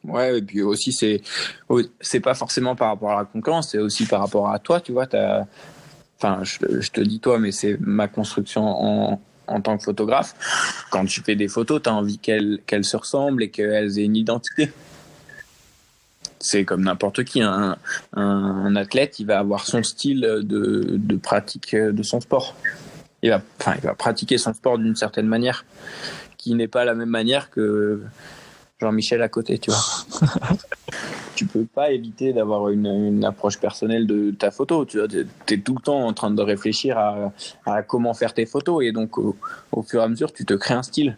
Ouais, 0.03 0.37
et 0.37 0.41
puis 0.41 0.61
aussi, 0.61 0.93
c'est 0.93 1.21
c'est 1.99 2.19
pas 2.21 2.33
forcément 2.33 2.75
par 2.75 2.89
rapport 2.89 3.11
à 3.11 3.17
la 3.17 3.25
concurrence, 3.25 3.71
c'est 3.71 3.79
aussi 3.79 4.05
par 4.05 4.21
rapport 4.21 4.49
à 4.49 4.59
toi, 4.59 4.79
tu 4.79 4.91
vois. 4.91 5.13
As... 5.13 5.45
Enfin, 6.17 6.43
je, 6.43 6.89
te 6.89 7.01
dis 7.01 7.19
toi, 7.19 7.39
mais 7.39 7.51
c'est 7.51 7.77
ma 7.79 8.07
construction 8.07 8.63
en, 8.63 9.21
en 9.47 9.61
tant 9.61 9.77
que 9.77 9.83
photographe. 9.83 10.35
Quand 10.89 11.05
tu 11.05 11.21
fais 11.21 11.35
des 11.35 11.47
photos, 11.47 11.81
tu 11.81 11.89
as 11.89 11.93
envie 11.93 12.17
qu'elles 12.17 12.59
qu'elles 12.65 12.85
se 12.85 12.97
ressemblent 12.97 13.43
et 13.43 13.49
qu'elles 13.49 13.99
aient 13.99 14.05
une 14.05 14.15
identité. 14.15 14.71
C'est 16.39 16.63
comme 16.63 16.83
n'importe 16.83 17.25
qui. 17.25 17.41
Un, 17.41 17.77
un, 18.13 18.23
un, 18.23 18.75
athlète, 18.77 19.19
il 19.19 19.25
va 19.25 19.39
avoir 19.39 19.65
son 19.65 19.83
style 19.83 20.21
de, 20.21 20.95
de 20.97 21.15
pratique 21.17 21.75
de 21.75 22.03
son 22.03 22.21
sport. 22.21 22.55
Il 23.21 23.31
va, 23.31 23.41
enfin, 23.59 23.73
il 23.75 23.81
va 23.81 23.93
pratiquer 23.95 24.37
son 24.37 24.53
sport 24.53 24.77
d'une 24.77 24.95
certaine 24.95 25.27
manière, 25.27 25.65
qui 26.37 26.55
n'est 26.55 26.69
pas 26.69 26.85
la 26.85 26.95
même 26.95 27.09
manière 27.09 27.49
que 27.49 28.01
Jean-Michel 28.79 29.21
à 29.21 29.29
côté, 29.29 29.57
tu 29.59 29.71
vois. 29.71 30.29
tu 31.35 31.45
peux 31.45 31.65
pas 31.65 31.91
éviter 31.91 32.33
d'avoir 32.33 32.69
une, 32.69 32.85
une, 32.85 33.25
approche 33.25 33.57
personnelle 33.59 34.07
de 34.07 34.31
ta 34.31 34.51
photo. 34.51 34.85
Tu 34.85 34.99
es 34.99 35.57
tout 35.57 35.75
le 35.75 35.81
temps 35.81 36.01
en 36.01 36.13
train 36.13 36.31
de 36.31 36.41
réfléchir 36.41 36.97
à, 36.97 37.31
à 37.65 37.81
comment 37.81 38.13
faire 38.13 38.33
tes 38.33 38.45
photos 38.45 38.83
et 38.83 38.91
donc 38.91 39.17
au, 39.17 39.35
au, 39.71 39.81
fur 39.81 40.01
et 40.01 40.03
à 40.03 40.07
mesure, 40.07 40.31
tu 40.31 40.45
te 40.45 40.53
crées 40.53 40.73
un 40.75 40.83
style. 40.83 41.17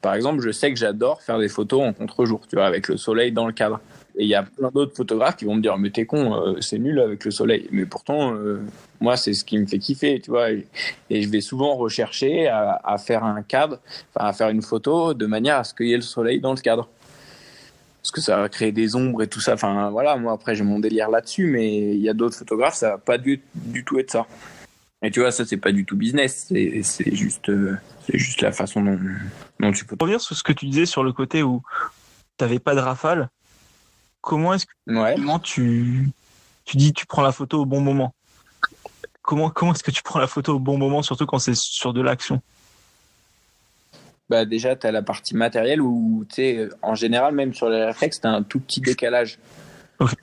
par 0.00 0.14
exemple, 0.14 0.40
je 0.40 0.50
sais 0.50 0.72
que 0.72 0.78
j'adore 0.78 1.22
faire 1.22 1.38
des 1.38 1.48
photos 1.48 1.82
en 1.82 1.92
contre-jour, 1.92 2.40
tu 2.48 2.56
vois, 2.56 2.66
avec 2.66 2.88
le 2.88 2.96
soleil 2.96 3.32
dans 3.32 3.46
le 3.46 3.52
cadre. 3.52 3.80
Et 4.16 4.24
il 4.24 4.28
y 4.28 4.34
a 4.34 4.42
plein 4.42 4.70
d'autres 4.70 4.94
photographes 4.94 5.36
qui 5.36 5.46
vont 5.46 5.54
me 5.54 5.62
dire, 5.62 5.78
mais 5.78 5.90
t'es 5.90 6.04
con, 6.04 6.34
euh, 6.34 6.60
c'est 6.60 6.78
nul 6.78 7.00
avec 7.00 7.24
le 7.24 7.30
soleil. 7.30 7.66
Mais 7.70 7.86
pourtant, 7.86 8.34
euh, 8.34 8.60
moi, 9.00 9.16
c'est 9.16 9.32
ce 9.32 9.44
qui 9.44 9.58
me 9.58 9.66
fait 9.66 9.78
kiffer, 9.78 10.20
tu 10.20 10.30
vois. 10.30 10.50
Et, 10.50 10.66
je 11.10 11.28
vais 11.28 11.40
souvent 11.40 11.76
rechercher 11.76 12.48
à, 12.48 12.96
faire 12.98 13.24
un 13.24 13.42
cadre, 13.42 13.78
enfin, 14.14 14.26
à 14.26 14.32
faire 14.32 14.50
une 14.50 14.62
photo 14.62 15.14
de 15.14 15.26
manière 15.26 15.56
à 15.56 15.64
ce 15.64 15.72
qu'il 15.72 15.86
y 15.86 15.92
ait 15.92 15.96
le 15.96 16.02
soleil 16.02 16.40
dans 16.40 16.52
le 16.52 16.60
cadre. 16.60 16.88
Parce 18.02 18.10
que 18.10 18.20
ça 18.20 18.36
va 18.36 18.48
créer 18.48 18.72
des 18.72 18.96
ombres 18.96 19.22
et 19.22 19.28
tout 19.28 19.40
ça. 19.40 19.54
Enfin, 19.54 19.90
voilà, 19.90 20.16
moi, 20.16 20.32
après, 20.32 20.54
j'ai 20.54 20.64
mon 20.64 20.78
délire 20.78 21.08
là-dessus, 21.08 21.46
mais 21.46 21.94
il 21.94 22.00
y 22.00 22.08
a 22.08 22.14
d'autres 22.14 22.36
photographes, 22.36 22.74
ça 22.74 22.90
va 22.90 22.98
pas 22.98 23.16
du, 23.16 23.40
tout 23.86 23.98
être 23.98 24.10
ça. 24.10 24.26
Et 25.02 25.10
tu 25.10 25.20
vois, 25.20 25.30
ça, 25.30 25.44
c'est 25.46 25.56
pas 25.56 25.72
du 25.72 25.86
tout 25.86 25.96
business. 25.96 26.48
C'est 26.48 27.14
juste, 27.14 27.48
euh, 27.48 27.76
c'est 28.06 28.18
juste 28.18 28.42
la 28.42 28.52
façon 28.52 28.82
dont, 28.82 28.98
dont 29.58 29.72
tu 29.72 29.84
peux. 29.86 29.96
Revenir 29.98 30.20
sur 30.20 30.36
ce 30.36 30.42
que 30.42 30.52
tu 30.52 30.66
disais 30.66 30.86
sur 30.86 31.02
le 31.02 31.12
côté 31.12 31.42
où 31.42 31.62
t'avais 32.36 32.58
pas 32.58 32.74
de 32.74 32.80
rafale, 32.80 33.30
comment 34.22 34.54
est-ce 34.54 34.64
que 34.64 34.72
Ouais. 34.86 35.14
comment 35.16 35.38
tu 35.38 36.10
tu 36.64 36.76
dis 36.78 36.94
tu 36.94 37.04
prends 37.04 37.22
la 37.22 37.32
photo 37.32 37.60
au 37.60 37.66
bon 37.66 37.82
moment? 37.82 38.14
Comment 39.20 39.50
comment 39.50 39.74
est-ce 39.74 39.82
que 39.82 39.90
tu 39.90 40.02
prends 40.02 40.18
la 40.18 40.26
photo 40.26 40.54
au 40.54 40.58
bon 40.58 40.78
moment, 40.78 41.02
surtout 41.02 41.26
quand 41.26 41.38
c'est 41.38 41.54
sur 41.54 41.92
de 41.92 42.00
l'action? 42.00 42.40
Bah 44.30 44.46
déjà, 44.46 44.74
tu 44.76 44.86
as 44.86 44.92
la 44.92 45.02
partie 45.02 45.36
matérielle 45.36 45.82
où, 45.82 46.24
tu 46.32 46.70
en 46.80 46.94
général, 46.94 47.34
même 47.34 47.52
sur 47.52 47.68
les 47.68 47.84
réflexes, 47.84 48.20
tu 48.20 48.26
as 48.26 48.30
un 48.30 48.42
tout 48.42 48.60
petit 48.60 48.80
décalage. 48.80 49.38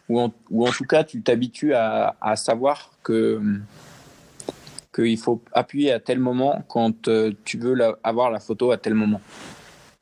Ou, 0.09 0.19
en, 0.19 0.33
ou 0.49 0.67
en 0.67 0.71
tout 0.71 0.85
cas, 0.85 1.03
tu 1.03 1.21
t'habitues 1.21 1.73
à, 1.73 2.15
à 2.19 2.35
savoir 2.35 2.91
que 3.03 3.39
qu'il 4.93 5.17
faut 5.17 5.41
appuyer 5.53 5.91
à 5.91 5.99
tel 5.99 6.19
moment 6.19 6.65
quand 6.67 7.07
euh, 7.07 7.31
tu 7.45 7.57
veux 7.59 7.75
la- 7.75 7.97
avoir 8.03 8.31
la 8.31 8.39
photo 8.39 8.71
à 8.71 8.77
tel 8.77 8.95
moment. 8.95 9.21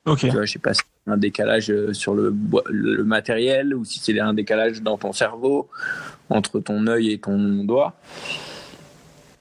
Ok. 0.06 0.20
Tu 0.20 0.30
vois, 0.30 0.46
je 0.46 0.54
sais 0.54 0.60
pas 0.60 0.74
si 0.74 0.82
un 1.08 1.18
décalage 1.18 1.72
euh, 1.72 1.94
sur 1.94 2.14
le, 2.14 2.36
le 2.70 3.04
matériel 3.04 3.74
ou 3.74 3.86
si 3.86 4.00
c'est 4.00 4.20
un 4.20 4.34
décalage 4.34 4.82
dans 4.82 4.98
ton 4.98 5.14
cerveau 5.14 5.70
entre 6.30 6.60
ton 6.60 6.86
œil 6.88 7.12
et 7.14 7.20
ton 7.20 7.64
doigt. 7.64 7.96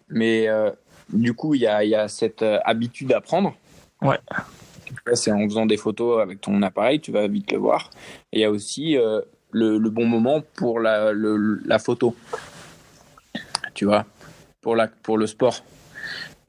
Mais 0.09 0.49
euh, 0.49 0.71
du 1.13 1.35
coup, 1.35 1.55
il 1.55 1.63
y 1.63 1.67
a, 1.67 1.85
y 1.85 1.95
a 1.95 2.09
cette 2.09 2.43
euh, 2.43 2.59
habitude 2.65 3.13
à 3.13 3.21
prendre. 3.21 3.57
Ouais. 4.01 4.19
C'est 5.15 5.33
en 5.33 5.43
faisant 5.49 5.67
des 5.67 5.77
photos 5.77 6.23
avec 6.23 6.41
ton 6.41 6.63
appareil, 6.63 7.01
tu 7.01 7.11
vas 7.11 7.27
vite 7.27 7.51
le 7.51 7.59
voir. 7.59 7.91
Et 8.33 8.39
il 8.39 8.41
y 8.43 8.45
a 8.45 8.51
aussi 8.51 8.97
euh, 8.97 9.21
le, 9.51 9.79
le 9.79 9.91
bon 9.91 10.07
moment 10.07 10.43
pour 10.55 10.79
la, 10.79 11.13
le- 11.13 11.61
la 11.65 11.79
photo. 11.81 12.15
Tu 13.75 13.85
vois, 13.85 14.07
pour, 14.63 14.77
la, 14.77 14.87
pour 14.87 15.19
le 15.19 15.27
sport. 15.27 15.65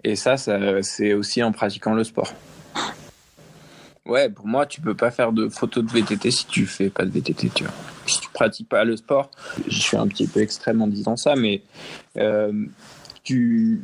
Et 0.03 0.15
ça, 0.15 0.37
ça 0.37 0.59
c'est 0.83 1.13
aussi 1.13 1.41
en 1.41 1.51
pratiquant 1.51 1.93
le 1.95 2.03
sport. 2.03 2.31
Ouais, 4.07 4.29
pour 4.29 4.47
moi, 4.47 4.65
tu 4.65 4.79
peux 4.79 4.95
pas 4.95 5.11
faire 5.11 5.33
de 5.33 5.49
photos 5.49 5.83
de 5.83 5.91
VTT 5.91 6.31
si 6.31 6.45
tu 6.45 6.65
fais 6.65 6.89
pas 6.89 7.03
de 7.03 7.11
VTT, 7.11 7.49
tu 7.53 7.63
vois. 7.63 7.73
Si 8.05 8.21
tu 8.21 8.29
pratiques 8.29 8.69
pas 8.69 8.85
le 8.85 8.95
sport, 8.95 9.29
je 9.67 9.79
suis 9.81 9.97
un 9.97 10.07
petit 10.07 10.27
peu 10.27 10.41
extrême 10.41 10.81
en 10.81 10.87
disant 10.87 11.17
ça, 11.17 11.35
mais 11.35 11.61
euh, 12.17 12.53
tu 13.23 13.81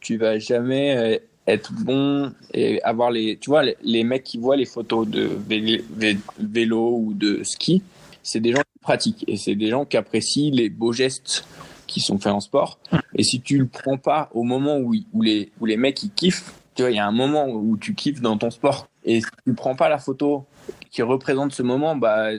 tu 0.00 0.16
vas 0.16 0.38
jamais 0.38 0.96
euh, 0.96 1.18
être 1.46 1.72
bon 1.74 2.32
et 2.54 2.82
avoir 2.82 3.10
les 3.10 3.36
tu 3.36 3.50
vois 3.50 3.62
les, 3.82 4.04
mecs 4.04 4.24
qui 4.24 4.38
voient 4.38 4.56
les 4.56 4.64
photos 4.64 5.06
de 5.06 5.28
vé- 5.48 5.84
vé- 5.98 6.18
vélo 6.38 6.96
ou 6.96 7.12
de 7.12 7.42
ski, 7.44 7.82
c'est 8.22 8.40
des 8.40 8.52
gens 8.52 8.62
qui 8.62 8.78
pratiquent 8.80 9.24
et 9.28 9.36
c'est 9.36 9.56
des 9.56 9.68
gens 9.68 9.84
qui 9.84 9.98
apprécient 9.98 10.54
les 10.54 10.70
beaux 10.70 10.92
gestes 10.94 11.44
qui 11.86 12.00
sont 12.00 12.18
faits 12.18 12.32
en 12.32 12.40
sport. 12.40 12.78
Et 13.14 13.24
si 13.24 13.40
tu 13.42 13.58
le 13.58 13.66
prends 13.66 13.98
pas 13.98 14.30
au 14.32 14.42
moment 14.44 14.78
où, 14.78 14.94
où 15.12 15.20
les 15.22 15.50
où 15.60 15.66
les 15.66 15.76
mecs 15.76 16.02
ils 16.02 16.10
kiffent, 16.10 16.54
tu 16.74 16.82
vois, 16.82 16.90
il 16.90 16.96
y 16.96 17.00
a 17.00 17.06
un 17.06 17.12
moment 17.12 17.46
où 17.48 17.76
tu 17.76 17.94
kiffes 17.94 18.22
dans 18.22 18.38
ton 18.38 18.50
sport. 18.50 18.86
Et 19.04 19.20
si 19.20 19.26
tu 19.46 19.54
prends 19.54 19.74
pas 19.74 19.88
la 19.88 19.98
photo 19.98 20.44
qui 20.90 21.02
représente 21.02 21.52
ce 21.52 21.62
moment, 21.62 21.96
bah 21.96 22.30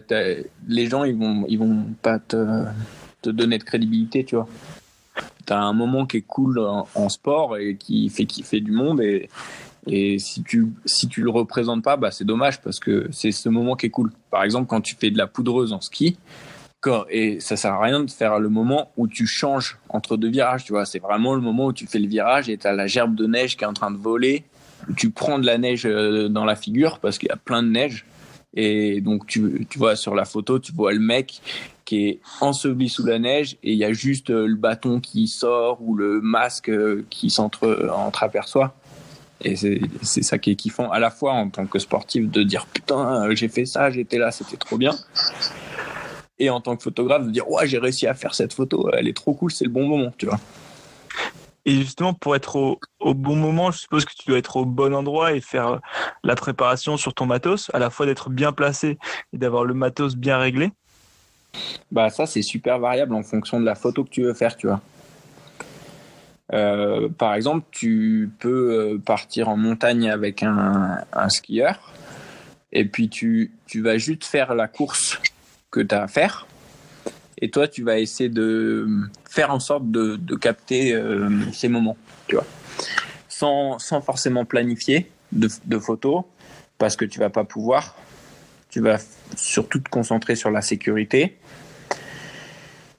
les 0.68 0.88
gens 0.88 1.04
ils 1.04 1.16
vont 1.16 1.46
ils 1.48 1.58
vont 1.58 1.86
pas 2.02 2.20
te 2.20 3.30
donner 3.30 3.58
de 3.58 3.64
crédibilité, 3.64 4.24
tu 4.24 4.36
vois. 4.36 4.48
T'as 5.46 5.60
un 5.60 5.74
moment 5.74 6.06
qui 6.06 6.18
est 6.18 6.22
cool 6.22 6.60
en, 6.60 6.88
en 6.96 7.10
sport 7.10 7.58
et 7.58 7.76
qui 7.76 8.10
fait 8.10 8.26
kiffer 8.26 8.62
du 8.62 8.72
monde 8.72 9.02
et 9.02 9.30
et 9.88 10.20
si 10.20 10.44
tu 10.44 10.68
si 10.86 11.08
tu 11.08 11.24
le 11.24 11.32
représentes 11.32 11.84
pas, 11.84 11.98
bah 11.98 12.12
c'est 12.12 12.26
dommage 12.26 12.62
parce 12.62 12.80
que 12.80 13.08
c'est 13.12 13.32
ce 13.32 13.50
moment 13.50 13.76
qui 13.76 13.88
est 13.88 13.90
cool. 13.90 14.12
Par 14.30 14.44
exemple, 14.44 14.68
quand 14.68 14.82
tu 14.82 14.96
fais 14.96 15.10
de 15.10 15.18
la 15.18 15.28
poudreuse 15.28 15.74
en 15.74 15.82
ski, 15.82 16.18
et 17.10 17.40
ça 17.40 17.58
sert 17.58 17.74
à 17.74 17.82
rien 17.82 18.04
de 18.04 18.10
faire 18.10 18.40
le 18.40 18.50
moment 18.50 18.92
où 18.98 19.08
tu 19.08 19.28
changes 19.28 19.78
entre 19.90 20.18
deux 20.18 20.30
virages, 20.30 20.64
tu 20.64 20.74
vois. 20.74 20.86
C'est 20.86 21.00
vraiment 21.00 21.36
le 21.36 21.42
moment 21.42 21.68
où 21.68 21.74
tu 21.74 21.86
fais 21.86 22.00
le 22.00 22.08
virage 22.08 22.50
et 22.50 22.58
t'as 22.58 22.74
la 22.74 22.88
gerbe 22.88 23.16
de 23.16 23.28
neige 23.28 23.56
qui 23.56 23.64
est 23.64 23.68
en 23.68 23.74
train 23.74 23.92
de 23.92 23.98
voler. 23.98 24.44
Tu 24.96 25.12
prends 25.12 25.40
de 25.40 25.46
la 25.46 25.58
neige 25.58 25.86
euh, 25.86 26.30
dans 26.30 26.46
la 26.46 26.56
figure 26.56 27.00
parce 27.00 27.18
qu'il 27.18 27.30
y 27.30 27.32
a 27.32 27.38
plein 27.38 27.64
de 27.64 27.70
neige. 27.70 28.06
Et 28.54 29.00
donc, 29.02 29.28
tu, 29.28 29.66
tu 29.70 29.80
vois, 29.80 29.96
sur 29.96 30.14
la 30.14 30.26
photo, 30.26 30.60
tu 30.60 30.74
vois 30.74 30.92
le 30.92 31.00
mec 31.00 31.42
qui 31.86 32.08
est 32.08 32.20
enseveli 32.42 32.90
sous 32.90 33.06
la 33.06 33.20
neige 33.20 33.58
et 33.64 33.72
il 33.72 33.78
y 33.78 33.86
a 33.86 33.94
juste 33.94 34.30
euh, 34.30 34.46
le 34.46 34.56
bâton 34.56 35.00
qui 35.00 35.28
sort 35.28 35.82
ou 35.82 35.96
le 35.96 36.22
masque 36.22 36.70
euh, 36.70 37.06
qui 37.10 37.30
s'entre 37.30 37.90
entreaperçoit. 37.94 38.76
Et 39.44 39.56
c'est 39.56 40.22
ça 40.22 40.38
qui 40.38 40.52
est 40.52 40.56
kiffant 40.56 40.92
à 40.92 41.00
la 41.00 41.10
fois 41.10 41.34
en 41.34 41.50
tant 41.50 41.66
que 41.66 41.80
sportif 41.80 42.30
de 42.30 42.44
dire 42.44 42.68
putain, 42.68 43.34
j'ai 43.34 43.48
fait 43.48 43.66
ça, 43.66 43.90
j'étais 43.90 44.20
là, 44.20 44.30
c'était 44.30 44.58
trop 44.58 44.78
bien 44.78 44.94
et 46.42 46.50
en 46.50 46.60
tant 46.60 46.76
que 46.76 46.84
photographe 46.84 47.26
de 47.26 47.32
dire 47.32 47.50
ouais 47.50 47.68
j'ai 47.68 47.78
réussi 47.78 48.08
à 48.08 48.14
faire 48.14 48.34
cette 48.34 48.54
photo 48.54 48.90
elle 48.94 49.08
est 49.08 49.16
trop 49.16 49.34
cool 49.34 49.52
c'est 49.52 49.64
le 49.64 49.70
bon 49.70 49.88
moment 49.88 50.12
tu 50.18 50.26
vois 50.26 50.40
Et 51.66 51.76
justement, 51.76 52.14
pour 52.14 52.36
être 52.36 52.56
au, 53.00 53.14
bon 53.14 53.36
moment, 53.36 53.72
je 53.72 53.80
suppose 53.80 54.06
que 54.06 54.14
tu 54.18 54.28
dois 54.28 54.38
être 54.38 54.58
au 54.58 54.66
bon 54.66 54.96
endroit 54.96 55.34
et 55.34 55.42
faire 55.42 55.80
la 56.24 56.36
préparation 56.36 56.98
sur 56.98 57.14
ton 57.14 57.26
matos, 57.26 57.70
à 57.74 57.80
la 57.80 57.90
fois 57.90 58.06
d'être 58.06 58.30
bien 58.30 58.52
placé 58.52 58.98
et 59.34 59.38
d'avoir 59.38 59.64
le 59.64 59.74
matos 59.74 60.16
bien 60.16 60.38
réglé. 60.40 60.72
bah 61.92 62.10
ça 62.10 62.26
c'est 62.26 62.42
super 62.42 62.80
variable 62.80 63.14
en 63.14 63.24
fonction 63.24 63.60
de 63.60 63.66
la 63.66 63.76
photo 63.76 64.06
que 64.06 64.10
tu 64.10 64.24
veux 64.24 64.34
faire 64.34 64.56
tu 64.56 64.68
vois 64.68 64.80
Euh, 66.54 67.08
par 67.10 67.34
exemple 67.36 67.66
tu 67.72 68.30
peux 68.40 68.72
euh, 68.72 68.98
partir 68.98 69.48
en 69.48 69.58
montagne 69.58 70.10
avec 70.10 70.44
un, 70.44 70.98
un 71.14 71.30
skieur 71.30 71.94
et 72.74 72.86
puis 72.86 73.10
tu, 73.10 73.52
tu 73.68 73.82
vas 73.82 73.98
juste 73.98 74.26
faire 74.26 74.56
la 74.56 74.68
course 74.68 75.20
que 75.70 75.80
tu 75.82 75.96
as 75.96 76.04
à 76.04 76.08
faire 76.08 76.48
et 77.42 77.50
toi 77.50 77.68
tu 77.68 77.84
vas 77.84 78.00
essayer 78.00 78.30
de 78.30 78.88
faire 79.30 79.52
en 79.52 79.60
sorte 79.60 79.90
de, 79.90 80.16
de 80.16 80.36
capter 80.36 80.94
euh, 80.94 81.30
ces 81.52 81.68
moments 81.68 81.98
tu 82.28 82.36
vois 82.36 82.46
sans, 83.28 83.80
sans 83.80 84.02
forcément 84.02 84.46
planifier 84.46 85.12
de, 85.32 85.50
de 85.66 85.80
photos 85.80 86.24
parce 86.78 86.96
que 86.96 87.06
tu 87.06 87.20
vas 87.20 87.30
pas 87.30 87.44
pouvoir 87.44 87.96
tu 88.70 88.80
vas 88.80 88.98
surtout 89.36 89.80
te 89.80 89.90
concentrer 89.90 90.36
sur 90.36 90.52
la 90.52 90.62
sécurité 90.62 91.38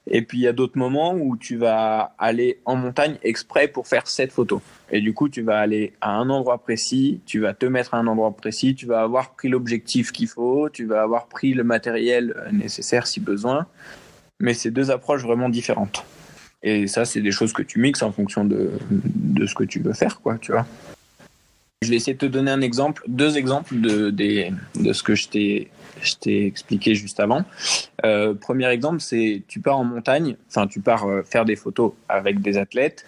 et 0.07 0.21
puis 0.21 0.39
il 0.39 0.41
y 0.41 0.47
a 0.47 0.53
d'autres 0.53 0.77
moments 0.77 1.13
où 1.13 1.37
tu 1.37 1.55
vas 1.55 2.13
aller 2.17 2.59
en 2.65 2.75
montagne 2.75 3.17
exprès 3.23 3.67
pour 3.67 3.87
faire 3.87 4.07
cette 4.07 4.31
photo. 4.31 4.61
Et 4.91 4.99
du 4.99 5.13
coup, 5.13 5.29
tu 5.29 5.41
vas 5.41 5.59
aller 5.59 5.93
à 6.01 6.11
un 6.11 6.29
endroit 6.29 6.57
précis, 6.57 7.21
tu 7.25 7.39
vas 7.39 7.53
te 7.53 7.65
mettre 7.65 7.93
à 7.93 7.97
un 7.97 8.07
endroit 8.07 8.35
précis, 8.35 8.75
tu 8.75 8.85
vas 8.85 9.01
avoir 9.01 9.33
pris 9.33 9.47
l'objectif 9.47 10.11
qu'il 10.11 10.27
faut, 10.27 10.69
tu 10.69 10.85
vas 10.85 11.03
avoir 11.03 11.27
pris 11.27 11.53
le 11.53 11.63
matériel 11.63 12.35
euh, 12.37 12.51
nécessaire 12.51 13.07
si 13.07 13.21
besoin. 13.21 13.65
Mais 14.43 14.53
c'est 14.53 14.71
deux 14.71 14.91
approches 14.91 15.23
vraiment 15.23 15.47
différentes. 15.47 16.03
Et 16.63 16.85
ça, 16.87 17.05
c'est 17.05 17.21
des 17.21 17.31
choses 17.31 17.53
que 17.53 17.63
tu 17.63 17.79
mixes 17.79 18.03
en 18.03 18.11
fonction 18.11 18.43
de, 18.43 18.71
de 18.91 19.45
ce 19.45 19.55
que 19.55 19.63
tu 19.63 19.79
veux 19.79 19.93
faire, 19.93 20.19
quoi, 20.19 20.37
tu 20.37 20.51
vois. 20.51 20.67
Je 21.81 21.89
vais 21.89 21.95
essayer 21.95 22.13
de 22.13 22.19
te 22.19 22.25
donner 22.25 22.51
un 22.51 22.59
exemple, 22.59 23.03
deux 23.07 23.37
exemples 23.37 23.79
de, 23.79 24.09
des, 24.09 24.51
de 24.79 24.91
ce 24.91 25.01
que 25.01 25.15
je 25.15 25.29
t'ai 25.29 25.71
expliqué 26.25 26.93
juste 26.93 27.21
avant. 27.21 27.45
Euh, 28.03 28.33
premier 28.33 28.67
exemple, 28.67 28.99
c'est 28.99 29.43
tu 29.47 29.61
pars 29.61 29.77
en 29.77 29.85
montagne, 29.85 30.35
enfin 30.49 30.67
tu 30.67 30.81
pars 30.81 31.05
euh, 31.05 31.23
faire 31.23 31.45
des 31.45 31.55
photos 31.55 31.93
avec 32.09 32.41
des 32.41 32.57
athlètes 32.57 33.05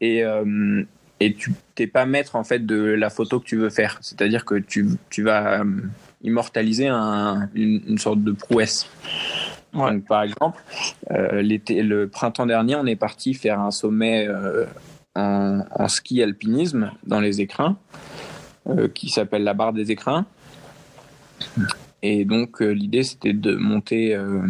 et 0.00 0.24
euh, 0.24 0.82
et 1.18 1.34
tu 1.34 1.52
t'es 1.74 1.86
pas 1.88 2.06
maître 2.06 2.36
en 2.36 2.44
fait 2.44 2.64
de 2.64 2.76
la 2.76 3.10
photo 3.10 3.40
que 3.40 3.46
tu 3.46 3.56
veux 3.56 3.70
faire. 3.70 3.98
C'est-à-dire 4.02 4.44
que 4.44 4.56
tu 4.56 4.86
tu 5.10 5.22
vas 5.22 5.64
immortaliser 6.22 6.86
un, 6.86 7.48
une, 7.54 7.82
une 7.88 7.98
sorte 7.98 8.22
de 8.22 8.32
prouesse. 8.32 8.88
Par 10.08 10.22
exemple, 10.22 10.62
euh, 11.10 11.42
le 11.42 12.06
printemps 12.06 12.46
dernier, 12.46 12.76
on 12.76 12.86
est 12.86 12.96
parti 12.96 13.34
faire 13.34 13.60
un 13.60 13.70
sommet 13.70 14.26
euh, 14.26 14.64
en, 15.14 15.64
en 15.70 15.88
ski 15.88 16.22
alpinisme 16.22 16.92
dans 17.06 17.20
les 17.20 17.40
écrins, 17.40 17.76
euh, 18.68 18.88
qui 18.88 19.08
s'appelle 19.08 19.44
la 19.44 19.54
barre 19.54 19.72
des 19.72 19.90
écrins. 19.90 20.26
Et 22.02 22.24
donc, 22.24 22.62
euh, 22.62 22.70
l'idée, 22.70 23.02
c'était 23.02 23.32
de 23.32 23.54
monter 23.54 24.14
euh, 24.14 24.40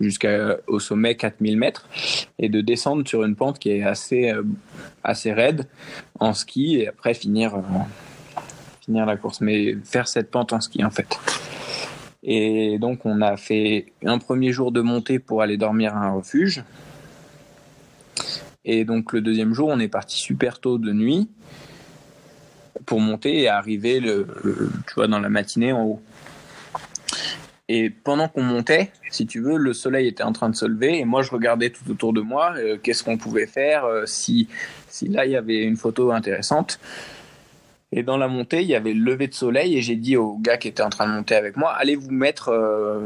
jusqu'au 0.00 0.78
sommet 0.78 1.16
4000 1.16 1.56
mètres 1.56 1.88
et 2.38 2.48
de 2.48 2.60
descendre 2.60 3.06
sur 3.06 3.24
une 3.24 3.36
pente 3.36 3.58
qui 3.58 3.70
est 3.70 3.82
assez, 3.82 4.30
euh, 4.30 4.42
assez 5.02 5.32
raide 5.32 5.66
en 6.20 6.34
ski 6.34 6.76
et 6.76 6.88
après 6.88 7.14
finir, 7.14 7.56
euh, 7.56 7.60
finir 8.84 9.06
la 9.06 9.16
course. 9.16 9.40
Mais 9.40 9.76
faire 9.84 10.08
cette 10.08 10.30
pente 10.30 10.52
en 10.52 10.60
ski, 10.60 10.84
en 10.84 10.90
fait. 10.90 11.18
Et 12.30 12.78
donc, 12.78 13.06
on 13.06 13.22
a 13.22 13.38
fait 13.38 13.86
un 14.04 14.18
premier 14.18 14.52
jour 14.52 14.70
de 14.70 14.82
montée 14.82 15.18
pour 15.18 15.40
aller 15.40 15.56
dormir 15.56 15.96
à 15.96 16.00
un 16.00 16.10
refuge. 16.12 16.62
Et 18.66 18.84
donc, 18.84 19.14
le 19.14 19.22
deuxième 19.22 19.54
jour, 19.54 19.68
on 19.70 19.80
est 19.80 19.88
parti 19.88 20.18
super 20.18 20.60
tôt 20.60 20.76
de 20.76 20.92
nuit. 20.92 21.30
pour 22.84 23.00
monter 23.00 23.40
et 23.40 23.48
arriver 23.48 24.00
dans 24.96 25.18
la 25.18 25.28
matinée 25.28 25.72
en 25.72 25.84
haut. 25.84 26.02
Et 27.68 27.90
pendant 27.90 28.28
qu'on 28.28 28.42
montait, 28.42 28.92
si 29.10 29.26
tu 29.26 29.40
veux, 29.40 29.56
le 29.56 29.74
soleil 29.74 30.08
était 30.08 30.22
en 30.22 30.32
train 30.32 30.48
de 30.48 30.56
se 30.56 30.64
lever 30.64 30.98
et 30.98 31.04
moi 31.04 31.20
je 31.22 31.30
regardais 31.30 31.68
tout 31.68 31.90
autour 31.90 32.14
de 32.14 32.22
moi, 32.22 32.54
euh, 32.56 32.78
qu'est-ce 32.82 33.04
qu'on 33.04 33.18
pouvait 33.18 33.46
faire, 33.46 33.84
euh, 33.84 34.04
si 34.06 34.48
là 35.02 35.26
il 35.26 35.32
y 35.32 35.36
avait 35.36 35.64
une 35.64 35.76
photo 35.76 36.12
intéressante. 36.12 36.80
Et 37.90 38.02
dans 38.02 38.18
la 38.18 38.28
montée, 38.28 38.60
il 38.60 38.68
y 38.68 38.74
avait 38.74 38.92
le 38.92 39.02
lever 39.02 39.28
de 39.28 39.34
soleil 39.34 39.76
et 39.76 39.80
j'ai 39.80 39.96
dit 39.96 40.16
au 40.16 40.36
gars 40.36 40.58
qui 40.58 40.68
était 40.68 40.82
en 40.82 40.90
train 40.90 41.06
de 41.06 41.12
monter 41.12 41.34
avec 41.34 41.56
moi, 41.56 41.72
allez 41.72 41.96
vous 41.96 42.10
mettre 42.10 42.50
euh, 42.50 43.00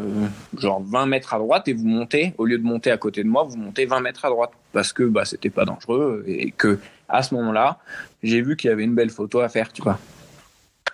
genre 0.59 0.83
20 0.83 1.07
mètres 1.07 1.35
à 1.35 1.39
droite 1.39 1.69
et 1.69 1.73
vous 1.73 1.87
montez, 1.87 2.35
au 2.37 2.47
lieu 2.47 2.59
de 2.59 2.65
monter 2.65 2.91
à 2.91 2.97
côté 2.97 3.23
de 3.23 3.29
moi, 3.29 3.45
vous 3.45 3.57
montez 3.57 3.87
20 3.87 4.01
mètres 4.01 4.25
à 4.25 4.29
droite 4.29 4.51
parce 4.73 4.93
que 4.93 5.05
bah, 5.05 5.25
c'était 5.25 5.51
pas 5.51 5.65
dangereux 5.65 6.25
et 6.27 6.51
que 6.51 6.81
à 7.09 7.23
ce 7.23 7.35
moment-là, 7.35 7.79
j'ai 8.25 8.43
vu 8.43 8.57
qu'il 8.57 8.71
y 8.71 8.73
avait 8.73 8.85
une 8.85 8.95
belle 8.95 9.11
photo 9.11 9.41
à 9.41 9.49
faire, 9.49 9.73
tu 9.73 9.83
vois. 9.83 9.99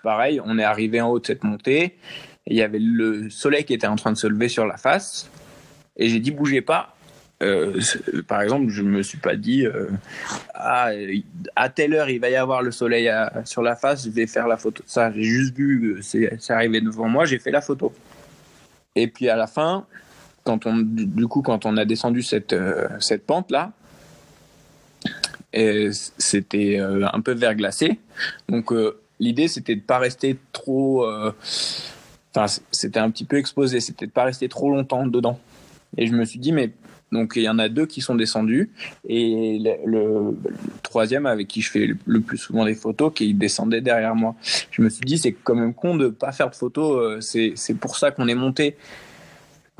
Pareil, 0.02 0.40
on 0.44 0.58
est 0.58 0.64
arrivé 0.64 1.00
en 1.00 1.08
haut 1.08 1.18
de 1.18 1.26
cette 1.26 1.42
montée 1.42 1.82
et 1.82 1.94
il 2.46 2.56
y 2.56 2.62
avait 2.62 2.80
le 2.80 3.30
soleil 3.30 3.64
qui 3.64 3.72
était 3.72 3.86
en 3.86 3.96
train 3.96 4.12
de 4.12 4.18
se 4.18 4.26
lever 4.26 4.48
sur 4.48 4.66
la 4.66 4.76
face 4.76 5.30
et 5.96 6.10
j'ai 6.10 6.20
dit 6.20 6.30
bougez 6.30 6.60
pas. 6.60 6.94
Euh, 7.40 7.80
par 8.26 8.42
exemple, 8.42 8.68
je 8.68 8.82
me 8.82 9.02
suis 9.02 9.18
pas 9.18 9.36
dit 9.36 9.64
euh, 9.64 9.90
ah 10.54 10.90
à 11.54 11.68
telle 11.68 11.94
heure 11.94 12.10
il 12.10 12.18
va 12.18 12.30
y 12.30 12.34
avoir 12.34 12.62
le 12.62 12.72
soleil 12.72 13.08
sur 13.44 13.62
la 13.62 13.76
face, 13.76 14.06
je 14.06 14.10
vais 14.10 14.26
faire 14.26 14.48
la 14.48 14.56
photo. 14.56 14.82
Ça, 14.86 15.12
j'ai 15.12 15.22
juste 15.22 15.54
vu, 15.54 15.98
euh, 15.98 16.02
c'est 16.02 16.50
arrivé 16.50 16.80
devant 16.80 17.08
moi, 17.08 17.26
j'ai 17.26 17.38
fait 17.38 17.52
la 17.52 17.60
photo. 17.60 17.92
Et 18.96 19.06
puis 19.06 19.28
à 19.28 19.36
la 19.36 19.46
fin, 19.46 19.86
quand 20.42 20.66
on 20.66 20.78
du 20.78 21.28
coup 21.28 21.42
quand 21.42 21.64
on 21.64 21.76
a 21.76 21.84
descendu 21.84 22.22
cette 22.22 22.56
cette 22.98 23.24
pente 23.24 23.52
là, 23.52 23.72
c'était 26.18 26.80
un 26.80 27.20
peu 27.20 27.34
verglacé. 27.34 28.00
Donc 28.48 28.72
l'idée 29.20 29.46
c'était 29.46 29.76
de 29.76 29.80
pas 29.80 29.98
rester 29.98 30.36
trop 30.52 31.06
enfin 32.34 32.46
c'était 32.72 32.98
un 32.98 33.10
petit 33.12 33.24
peu 33.24 33.36
exposé, 33.36 33.78
c'était 33.78 34.06
de 34.06 34.10
pas 34.10 34.24
rester 34.24 34.48
trop 34.48 34.70
longtemps 34.70 35.06
dedans. 35.06 35.38
Et 35.96 36.08
je 36.08 36.12
me 36.14 36.24
suis 36.24 36.40
dit 36.40 36.50
mais 36.50 36.72
donc 37.12 37.34
il 37.36 37.42
y 37.42 37.48
en 37.48 37.58
a 37.58 37.68
deux 37.68 37.86
qui 37.86 38.00
sont 38.00 38.14
descendus 38.14 38.70
et 39.08 39.58
le, 39.84 40.36
troisième 40.82 41.26
avec 41.26 41.48
qui 41.48 41.62
je 41.62 41.70
fais 41.70 41.86
le, 41.86 41.96
le 42.06 42.20
plus 42.20 42.38
souvent 42.38 42.64
des 42.64 42.74
photos 42.74 43.12
qui 43.14 43.32
descendait 43.34 43.80
derrière 43.80 44.14
moi. 44.14 44.34
Je 44.70 44.82
me 44.82 44.90
suis 44.90 45.04
dit 45.04 45.18
c'est 45.18 45.32
quand 45.32 45.54
même 45.54 45.74
con 45.74 45.96
de 45.96 46.08
pas 46.08 46.32
faire 46.32 46.50
de 46.50 46.54
photos, 46.54 47.00
euh, 47.00 47.20
c'est 47.20 47.52
c'est 47.56 47.74
pour 47.74 47.96
ça 47.96 48.10
qu'on 48.10 48.28
est 48.28 48.34
monté. 48.34 48.76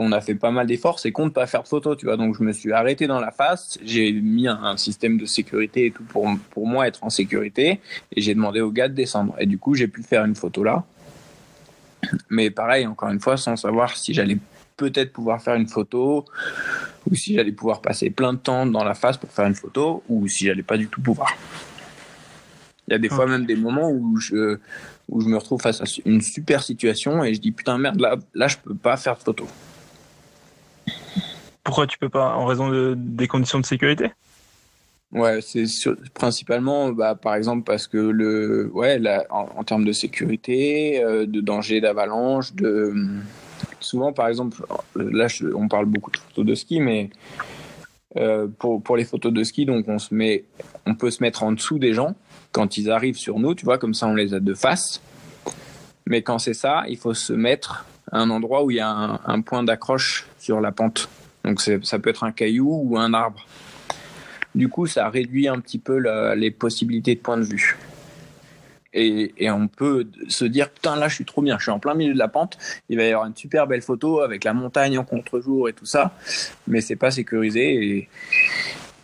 On 0.01 0.13
a 0.13 0.21
fait 0.21 0.37
pas 0.37 0.53
mal 0.53 0.69
d'efforts, 0.69 1.01
c'est 1.01 1.11
con 1.11 1.27
de 1.27 1.33
pas 1.33 1.49
faire 1.49 1.65
de 1.65 1.69
photos, 1.69 1.97
tu 1.97 2.07
vois. 2.07 2.17
Donc 2.17 2.37
je 2.39 2.43
me 2.45 2.53
suis 2.53 2.73
arrêté 2.73 3.09
dans 3.09 3.21
la 3.21 3.33
face, 3.33 3.79
j'ai 3.85 4.13
mis 4.13 4.47
un, 4.47 4.63
un 4.63 4.77
système 4.77 5.19
de 5.19 5.27
sécurité 5.27 5.87
et 5.87 5.91
tout 5.91 6.05
pour 6.05 6.29
pour 6.51 6.67
moi 6.67 6.87
être 6.87 7.03
en 7.03 7.11
sécurité 7.11 7.81
et 8.13 8.21
j'ai 8.21 8.35
demandé 8.35 8.61
au 8.61 8.71
gars 8.71 8.89
de 8.89 8.95
descendre. 8.95 9.35
Et 9.39 9.47
du 9.47 9.59
coup 9.59 9.75
j'ai 9.75 9.89
pu 9.89 10.03
faire 10.03 10.25
une 10.25 10.37
photo 10.37 10.63
là. 10.63 10.85
Mais 12.31 12.51
pareil, 12.51 12.87
encore 12.87 13.11
une 13.11 13.21
fois, 13.21 13.37
sans 13.37 13.57
savoir 13.57 13.97
si 13.97 14.15
j'allais 14.15 14.39
peut-être 14.77 15.13
pouvoir 15.13 15.43
faire 15.43 15.55
une 15.55 15.67
photo 15.67 16.25
ou 17.11 17.15
si 17.15 17.35
j'allais 17.35 17.53
pouvoir 17.53 17.81
passer 17.81 18.11
plein 18.11 18.33
de 18.33 18.39
temps 18.39 18.67
dans 18.67 18.85
la 18.85 18.95
face 18.95 19.17
pour 19.17 19.31
faire 19.31 19.47
une 19.47 19.55
photo 19.55 20.03
ou 20.09 20.27
si 20.29 20.47
j'allais 20.47 20.63
pas 20.63 20.77
du 20.77 20.89
tout 20.89 21.01
pouvoir. 21.01 21.35
Il 22.87 22.93
y 22.93 22.95
a 22.95 22.99
des 22.99 23.09
fois 23.09 23.27
même 23.27 23.45
des 23.45 23.57
moments 23.57 23.91
où 23.91 24.17
je, 24.19 24.59
où 25.11 25.21
je 25.21 25.29
me 25.29 25.37
retrouve 25.37 25.61
face 25.61 25.81
à 25.81 25.85
une 26.07 26.21
super 26.23 26.63
situation 26.63 27.23
et 27.23 27.35
je 27.35 27.41
dis 27.41 27.53
putain 27.53 27.77
merde 27.79 28.01
là, 28.01 28.17
là 28.35 28.49
je 28.49 28.57
peux 28.57 28.75
pas 28.75 28.97
faire 28.97 29.17
de 29.17 29.23
photo. 29.23 29.47
Pourquoi 31.65 31.87
tu 31.87 31.99
peux 31.99 32.09
pas 32.09 32.35
En 32.35 32.47
raison 32.47 32.69
de- 32.71 32.95
des 32.97 33.29
conditions 33.29 33.61
de 33.61 33.67
sécurité? 33.67 34.11
Ouais, 35.13 35.41
c'est 35.41 35.65
principalement, 36.13 36.91
bah, 36.93 37.15
par 37.15 37.35
exemple, 37.35 37.65
parce 37.65 37.87
que 37.87 37.97
le, 37.97 38.71
ouais, 38.75 38.99
la- 38.99 39.25
en, 39.31 39.49
en 39.57 39.65
termes 39.65 39.85
de 39.87 39.93
sécurité, 39.93 41.03
euh, 41.03 41.25
de 41.27 41.41
danger 41.41 41.81
d'avalanche, 41.81 42.55
de, 42.55 42.95
souvent, 43.81 44.13
par 44.13 44.29
exemple, 44.29 44.65
là, 44.97 45.27
on 45.55 45.69
parle 45.69 45.87
beaucoup 45.87 46.11
de 46.11 46.17
photos 46.17 46.45
de 46.45 46.55
ski, 46.55 46.81
mais 46.81 47.11
euh, 48.17 48.49
pour 48.49 48.97
les 48.97 49.05
photos 49.05 49.33
de 49.33 49.45
ski, 49.45 49.67
donc 49.67 49.87
on 49.89 49.99
se 49.99 50.15
met, 50.15 50.45
on 50.87 50.95
peut 50.95 51.11
se 51.11 51.23
mettre 51.23 51.43
en 51.43 51.53
dessous 51.53 51.79
des 51.79 51.93
gens 51.93 52.15
quand 52.53 52.79
ils 52.79 52.91
arrivent 52.91 53.19
sur 53.19 53.39
nous, 53.39 53.55
tu 53.55 53.65
vois, 53.65 53.79
comme 53.79 53.95
ça, 53.95 54.07
on 54.07 54.15
les 54.15 54.35
a 54.35 54.41
de 54.41 54.55
face. 54.55 55.01
Mais 56.07 56.23
quand 56.23 56.39
c'est 56.39 56.55
ça, 56.55 56.85
il 56.89 56.97
faut 56.97 57.15
se 57.15 57.33
mettre 57.33 57.85
à 58.11 58.19
un 58.19 58.31
endroit 58.31 58.65
où 58.65 58.71
il 58.71 58.79
y 58.79 58.81
a 58.81 59.21
un, 59.25 59.41
point 59.43 59.63
d'accroche 59.63 60.27
sur 60.39 60.61
la 60.61 60.73
pente. 60.73 61.09
Donc 61.45 61.61
ça 61.61 61.99
peut 61.99 62.11
être 62.11 62.25
un 62.25 62.33
caillou 62.33 62.81
ou 62.85 62.99
un 62.99 63.13
arbre. 63.13 63.47
Du 64.55 64.69
coup, 64.69 64.87
ça 64.87 65.09
réduit 65.11 65.47
un 65.47 65.61
petit 65.61 65.79
peu 65.79 65.99
les 66.35 66.51
possibilités 66.51 67.15
de 67.15 67.21
point 67.21 67.37
de 67.37 67.45
vue. 67.45 67.77
Et, 68.95 69.51
on 69.51 69.69
peut 69.69 70.07
se 70.29 70.45
dire, 70.45 70.71
putain, 70.71 70.97
là, 70.97 71.09
je 71.09 71.15
suis 71.15 71.25
trop 71.25 71.43
bien, 71.43 71.59
je 71.59 71.65
suis 71.65 71.71
en 71.71 71.79
plein 71.79 71.95
milieu 71.95 72.15
de 72.15 72.19
la 72.19 72.29
pente, 72.29 72.59
il 72.89 72.97
va 72.97 73.05
y 73.05 73.13
avoir 73.13 73.27
une 73.27 73.37
super 73.37 73.67
belle 73.67 73.83
photo 73.83 74.21
avec 74.21 74.45
la 74.45 74.55
montagne 74.55 74.99
en 74.99 75.05
contre-jour 75.05 75.69
et 75.69 75.73
tout 75.73 75.85
ça, 75.85 76.15
mais 76.67 76.81
c'est 76.81 76.97
pas 76.97 77.11
sécurisé 77.11 78.09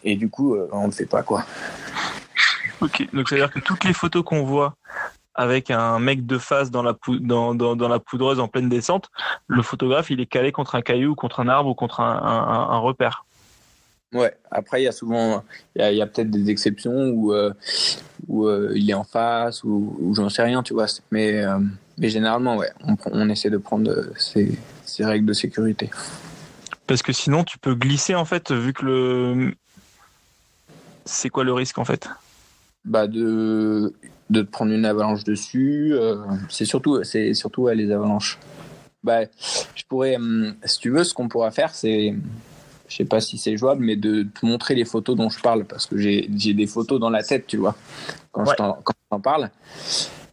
et, 0.04 0.16
du 0.16 0.28
coup, 0.28 0.54
euh, 0.54 0.68
on 0.72 0.86
ne 0.86 0.92
fait 0.92 1.06
pas, 1.06 1.22
quoi. 1.22 1.44
Ok, 2.80 3.06
donc 3.12 3.28
c'est 3.28 3.36
à 3.36 3.38
dire 3.38 3.50
que 3.50 3.60
toutes 3.60 3.84
les 3.84 3.92
photos 3.92 4.24
qu'on 4.24 4.42
voit 4.42 4.74
avec 5.34 5.70
un 5.70 5.98
mec 5.98 6.26
de 6.26 6.38
face 6.38 6.70
dans 6.70 6.82
la, 6.82 6.94
dans, 7.20 7.88
la 7.88 7.98
poudreuse 7.98 8.40
en 8.40 8.48
pleine 8.48 8.68
descente, 8.68 9.10
le 9.46 9.62
photographe 9.62 10.10
il 10.10 10.20
est 10.20 10.26
calé 10.26 10.52
contre 10.52 10.74
un 10.74 10.82
caillou, 10.82 11.14
contre 11.14 11.40
un 11.40 11.48
arbre 11.48 11.70
ou 11.70 11.74
contre 11.74 12.00
un 12.00 12.78
repère. 12.78 13.24
Ouais, 14.14 14.32
après, 14.52 14.80
il 14.80 14.84
y 14.84 14.88
a 14.88 14.92
souvent, 14.92 15.42
il 15.74 15.82
y 15.82 16.00
a, 16.00 16.06
peut-être 16.06 16.30
des 16.30 16.48
exceptions 16.48 17.08
où, 17.08 17.32
euh, 17.32 17.52
où 18.28 18.46
euh, 18.46 18.72
il 18.76 18.88
est 18.88 18.94
en 18.94 19.02
face 19.02 19.64
ou, 19.64 19.96
ou 20.00 20.14
j'en 20.14 20.28
sais 20.28 20.44
rien, 20.44 20.62
tu 20.62 20.72
vois, 20.72 20.86
mais, 21.10 21.44
euh, 21.44 21.58
mais 21.98 22.08
généralement, 22.08 22.56
ouais, 22.56 22.70
on, 23.10 23.28
essaie 23.28 23.50
de 23.50 23.56
prendre 23.56 23.92
ces, 24.16 24.56
ces 24.84 25.04
règles 25.04 25.26
de 25.26 25.32
sécurité. 25.32 25.90
Parce 26.86 27.02
que 27.02 27.12
sinon 27.12 27.42
tu 27.42 27.58
peux 27.58 27.74
glisser 27.74 28.14
en 28.14 28.24
fait, 28.24 28.52
vu 28.52 28.72
que 28.72 28.84
le. 28.84 29.54
C'est 31.06 31.30
quoi 31.30 31.42
le 31.42 31.52
risque 31.52 31.78
en 31.78 31.84
fait? 31.84 32.08
Bah 32.84 33.08
de 33.08 33.94
de 34.30 34.42
te 34.42 34.50
prendre 34.50 34.72
une 34.72 34.84
avalanche 34.84 35.24
dessus 35.24 35.94
c'est 36.48 36.64
surtout 36.64 37.02
c'est 37.04 37.34
surtout 37.34 37.62
ouais, 37.62 37.74
les 37.74 37.90
avalanches 37.90 38.38
bah 39.02 39.20
je 39.74 39.82
pourrais 39.88 40.16
hum, 40.16 40.54
si 40.64 40.78
tu 40.78 40.90
veux 40.90 41.04
ce 41.04 41.14
qu'on 41.14 41.28
pourra 41.28 41.50
faire 41.50 41.74
c'est 41.74 42.14
je 42.94 42.98
sais 42.98 43.04
pas 43.04 43.20
si 43.20 43.38
c'est 43.38 43.56
jouable 43.56 43.84
mais 43.84 43.96
de 43.96 44.22
te 44.22 44.46
montrer 44.46 44.76
les 44.76 44.84
photos 44.84 45.16
dont 45.16 45.28
je 45.28 45.40
parle 45.40 45.64
parce 45.64 45.86
que 45.86 45.98
j'ai 45.98 46.28
des 46.28 46.66
photos 46.68 47.00
dans 47.00 47.10
la 47.10 47.24
tête 47.24 47.48
tu 47.48 47.56
vois 47.56 47.74
quand 48.30 48.44
Ouais. 48.44 48.54
je 48.56 48.92
t'en 49.10 49.20
parle 49.20 49.50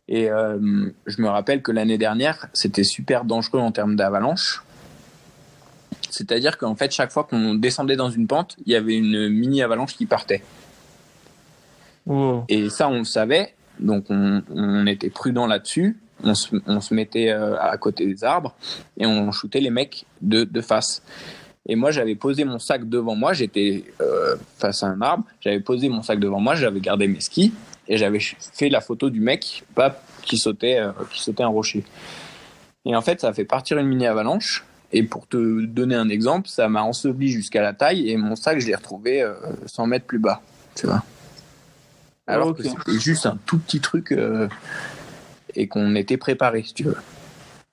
et 0.08 0.30
euh, 0.30 0.60
je 1.08 1.21
me 1.24 1.28
rappelle 1.28 1.63
que 1.63 1.71
l'année 1.71 1.97
dernière 1.97 2.47
c'était 2.54 2.84
super 2.84 3.26
dangereux 3.26 3.60
en 3.60 3.71
termes 3.71 3.95
d'avalanche 3.95 4.62
c'est-à-dire 6.12 6.60
qu'en 6.60 6.76
fait 6.76 6.91
chaque 6.91 7.12
fois 7.12 7.24
qu'on 7.24 7.56
descendait 7.56 7.95
dans 7.95 8.12
une 8.12 8.28
pente 8.28 8.56
il 8.65 8.71
y 8.71 8.76
avait 8.76 8.95
une 8.95 9.28
mini 9.30 9.63
avalanche 9.63 9.95
qui 9.95 10.06
partait 10.06 10.43
Wow. 12.06 12.45
et 12.50 12.69
ça, 12.71 12.89
on 12.89 12.97
le 13.00 13.04
savait, 13.04 13.54
donc 13.80 14.06
on, 14.10 14.41
on 14.50 14.88
était 14.88 15.12
prudent 15.12 15.45
là-dessus. 15.45 16.00
On 16.24 16.34
se, 16.34 16.56
on 16.65 16.82
se 16.82 16.95
mettait 16.95 17.30
euh, 17.30 17.56
à 17.60 17.78
côté 17.78 18.08
des 18.08 18.24
arbres 18.24 18.56
et 18.97 19.06
on 19.06 19.32
shootait 19.32 19.60
les 19.60 19.69
mecs 19.69 20.06
de, 20.21 20.43
de 20.43 20.62
face. 20.62 21.04
Et 21.72 21.76
moi, 21.78 21.92
j'avais 21.92 22.16
posé 22.16 22.44
mon 22.44 22.60
sac 22.60 22.90
devant 22.90 23.16
moi, 23.16 23.32
j'étais 23.32 23.86
euh, 24.02 24.36
face 24.58 24.84
à 24.84 24.88
un 24.88 25.02
arbre, 25.02 25.24
j'avais 25.40 25.62
posé 25.62 25.88
mon 25.88 26.04
sac 26.04 26.20
devant 26.20 26.42
moi, 26.42 26.54
j'avais 26.54 26.82
gardé 26.82 27.08
mes 27.08 27.22
skis 27.22 27.54
et 27.88 27.96
j'avais 27.96 28.20
fait 28.20 28.68
la 28.68 28.82
photo 28.82 29.10
du 29.10 29.22
mec 29.22 29.64
pap, 29.74 30.04
qui, 30.22 30.38
sautait, 30.38 30.80
euh, 30.80 30.92
qui 31.10 31.24
sautait 31.24 31.44
un 31.44 31.48
rocher. 31.48 31.86
Et 32.84 32.94
en 32.94 33.00
fait, 33.00 33.22
ça 33.22 33.30
a 33.30 33.34
fait 33.34 33.46
partir 33.46 33.78
une 33.78 33.88
mini 33.88 34.06
avalanche. 34.06 34.66
Et 34.92 35.04
pour 35.04 35.28
te 35.28 35.66
donner 35.66 35.96
un 35.96 36.10
exemple, 36.10 36.50
ça 36.50 36.68
m'a 36.68 36.84
enseveli 36.84 37.30
jusqu'à 37.30 37.62
la 37.62 37.72
taille 37.72 38.10
et 38.10 38.18
mon 38.18 38.36
sac, 38.36 38.60
je 38.60 38.68
l'ai 38.68 38.76
retrouvé 38.76 39.22
euh, 39.22 39.34
100 39.66 39.88
mètres 39.88 40.06
plus 40.06 40.20
bas. 40.20 40.42
Tu 40.76 40.88
vois 40.88 41.02
alors 42.28 42.54
que 42.54 42.64
c'était 42.64 43.00
juste 43.00 43.26
un 43.26 43.38
tout 43.46 43.60
petit 43.60 43.80
truc 43.80 44.12
euh, 44.12 44.50
et 45.56 45.70
qu'on 45.70 45.96
était 45.96 46.18
préparé, 46.18 46.64
si 46.64 46.74
tu 46.74 46.84
veux. 46.84 46.98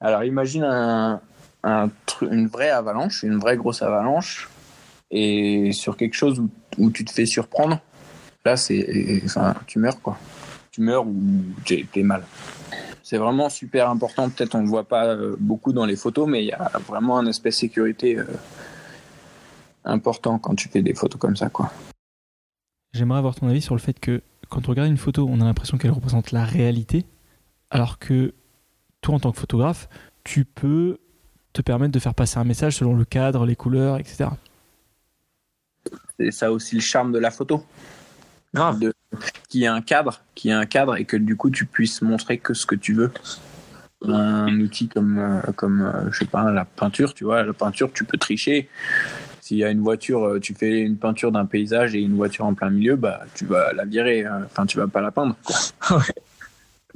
Alors 0.01 0.23
imagine 0.23 0.63
un, 0.63 1.21
une 1.64 2.47
vraie 2.49 2.71
avalanche, 2.71 3.23
une 3.23 3.38
vraie 3.38 3.57
grosse 3.57 3.83
avalanche, 3.83 4.49
et 5.11 5.73
sur 5.73 5.97
quelque 5.97 6.14
chose 6.14 6.42
où, 6.79 6.90
tu 6.90 7.05
te 7.05 7.11
fais 7.11 7.27
surprendre, 7.27 7.81
là 8.44 8.57
c'est, 8.57 9.23
tu 9.66 9.79
meurs 9.79 10.01
quoi. 10.01 10.18
Tu 10.71 10.81
meurs 10.83 11.07
ou 11.07 11.14
t'es 11.64 12.03
mal. 12.03 12.23
C'est 13.03 13.16
vraiment 13.16 13.49
super 13.49 13.88
important. 13.88 14.29
Peut-être 14.29 14.55
on 14.55 14.59
ne 14.59 14.64
le 14.64 14.68
voit 14.68 14.85
pas 14.85 15.07
euh, 15.07 15.35
beaucoup 15.40 15.73
dans 15.73 15.87
les 15.87 15.97
photos, 15.97 16.29
mais 16.29 16.42
il 16.44 16.49
y 16.49 16.53
a 16.53 16.71
vraiment 16.87 17.18
un 17.18 17.27
aspect 17.27 17.51
sécurité 17.51 18.18
euh, 18.18 18.27
important 19.85 20.38
quand 20.38 20.55
tu 20.55 20.68
fais 20.68 20.83
des 20.83 20.92
photos 20.92 21.18
comme 21.18 21.35
ça, 21.35 21.49
quoi. 21.49 21.73
J'aimerais 22.92 23.18
avoir 23.18 23.35
ton 23.35 23.49
avis 23.49 23.62
sur 23.62 23.75
le 23.75 23.81
fait 23.81 23.99
que 23.99 24.23
quand 24.51 24.68
on 24.68 24.71
regarde 24.71 24.90
une 24.90 24.99
photo, 24.99 25.27
on 25.29 25.40
a 25.40 25.44
l'impression 25.44 25.79
qu'elle 25.79 25.90
représente 25.90 26.33
la 26.33 26.44
réalité, 26.44 27.07
alors 27.71 27.99
que 27.99 28.35
toi, 29.01 29.14
en 29.14 29.21
tant 29.21 29.33
que 29.33 29.38
photographe, 29.38 29.88
tu 30.25 30.44
peux 30.44 30.99
te 31.53 31.63
permettre 31.63 31.93
de 31.93 31.99
faire 31.99 32.15
passer 32.15 32.39
un 32.39 32.45
message 32.45 32.77
selon 32.77 32.95
le 32.95 33.05
cadre, 33.05 33.47
les 33.47 33.57
couleurs, 33.57 33.99
etc. 33.99 34.27
C'est 36.19 36.31
ça 36.31 36.53
aussi 36.53 36.75
le 36.75 36.81
charme 36.81 37.13
de 37.13 37.19
la 37.19 37.31
photo. 37.31 37.65
Grave. 38.55 38.79
de, 38.79 38.95
qui 39.49 39.65
ait 39.65 39.69
un 39.69 39.83
cadre, 39.83 40.21
qui 40.35 40.49
ait 40.49 40.53
un 40.53 40.67
cadre 40.67 40.97
et 40.97 41.05
que 41.05 41.17
du 41.17 41.37
coup 41.37 41.51
tu 41.51 41.67
puisses 41.67 42.03
montrer 42.03 42.39
que 42.39 42.55
ce 42.55 42.67
que 42.67 42.75
tu 42.75 42.95
veux. 42.95 43.13
Un 44.07 44.61
outil 44.61 44.89
comme, 44.89 45.19
euh, 45.19 45.41
comme 45.57 45.83
euh, 45.83 46.11
je 46.13 46.21
sais 46.21 46.25
pas, 46.25 46.51
la 46.53 46.65
peinture, 46.65 47.15
tu 47.15 47.25
vois, 47.25 47.43
la 47.43 47.53
peinture, 47.53 47.93
tu 47.93 48.05
peux 48.05 48.17
tricher. 48.17 48.69
S'il 49.41 49.57
y 49.57 49.65
a 49.65 49.71
une 49.71 49.81
voiture, 49.81 50.25
euh, 50.25 50.41
tu 50.41 50.55
fais 50.55 50.81
une 50.81 50.97
peinture 50.97 51.33
d'un 51.33 51.47
paysage 51.47 51.97
et 51.97 52.01
une 52.01 52.15
voiture 52.15 52.45
en 52.45 52.55
plein 52.55 52.71
milieu, 52.71 52.97
bah 52.97 53.23
tu 53.35 53.45
vas 53.45 53.73
la 53.73 53.85
virer, 53.85 54.25
hein. 54.25 54.43
enfin 54.45 54.67
tu 54.67 54.79
vas 54.79 54.87
pas 54.87 55.01
la 55.01 55.11
peindre. 55.11 55.37
quoi. 55.45 55.57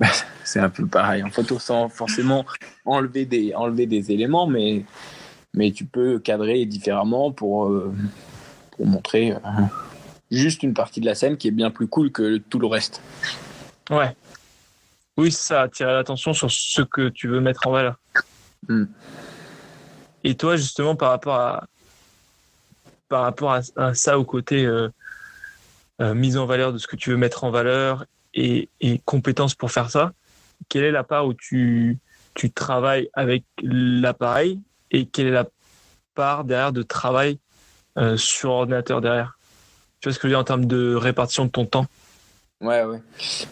Bah, 0.03 0.09
c'est 0.45 0.59
un 0.59 0.69
peu 0.69 0.87
pareil 0.87 1.23
en 1.23 1.31
photo 1.31 1.59
sans 1.61 1.89
forcément 1.89 2.45
enlever 2.85 3.25
des, 3.25 3.55
enlever 3.55 3.87
des 3.87 4.11
éléments, 4.11 4.49
mais, 4.49 4.85
mais 5.55 5.71
tu 5.71 5.85
peux 5.85 6.19
cadrer 6.19 6.67
différemment 6.67 7.31
pour, 7.31 7.69
euh, 7.69 7.95
pour 8.73 8.87
montrer 8.87 9.33
euh, 9.33 9.39
juste 10.33 10.65
une 10.65 10.75
partie 10.75 11.01
de 11.01 11.07
la 11.07 11.15
scène 11.15 11.37
qui 11.37 11.47
est 11.47 11.53
bien 11.53 11.71
plus 11.71 11.87
cool 11.87 12.11
que 12.11 12.39
tout 12.39 12.59
le 12.59 12.67
reste. 12.67 13.01
Ouais. 13.91 14.17
Oui, 15.17 15.31
ça 15.31 15.63
attirer 15.63 15.93
l'attention 15.93 16.35
sur 16.35 16.51
ce 16.51 16.83
que 16.83 17.09
tu 17.09 17.29
veux 17.29 17.41
mettre 17.41 17.69
en 17.69 17.71
valeur. 17.71 18.01
Mm. 18.69 18.85
Et 20.25 20.35
toi, 20.35 20.57
justement, 20.57 20.97
par 20.97 21.11
rapport 21.11 21.37
à 21.37 21.65
par 23.09 23.23
rapport 23.23 23.53
à, 23.53 23.61
à 23.77 23.95
ça, 23.95 24.19
au 24.19 24.25
côté 24.25 24.65
euh, 24.65 24.89
mise 26.01 26.39
en 26.39 26.47
valeur 26.47 26.73
de 26.73 26.79
ce 26.79 26.87
que 26.87 26.97
tu 26.97 27.11
veux 27.11 27.19
mettre 27.19 27.45
en 27.45 27.51
valeur 27.51 28.07
et, 28.35 28.69
et 28.81 29.01
compétences 29.05 29.55
pour 29.55 29.71
faire 29.71 29.91
ça, 29.91 30.13
quelle 30.69 30.85
est 30.85 30.91
la 30.93 31.05
part 31.05 31.27
où 31.27 31.35
tu, 31.35 31.99
tu 32.35 32.51
travailles 32.51 33.09
avec 33.15 33.45
l'appareil 33.63 34.61
et 34.91 35.07
quelle 35.07 35.27
est 35.27 35.33
la 35.33 35.47
part 36.15 36.45
derrière 36.45 36.73
de 36.73 36.83
travail 36.83 37.39
euh, 37.99 38.17
sur 38.17 38.51
ordinateur 38.51 39.01
derrière? 39.01 39.39
Tu 40.01 40.09
vois 40.09 40.15
ce 40.15 40.19
que 40.19 40.23
je 40.23 40.29
veux 40.29 40.33
dire 40.33 40.41
en 40.41 40.45
termes 40.45 40.67
de 40.67 40.95
répartition 40.95 41.45
de 41.45 41.51
ton 41.51 41.67
temps? 41.67 41.87
Ouais, 42.61 42.85
ouais. 42.85 43.03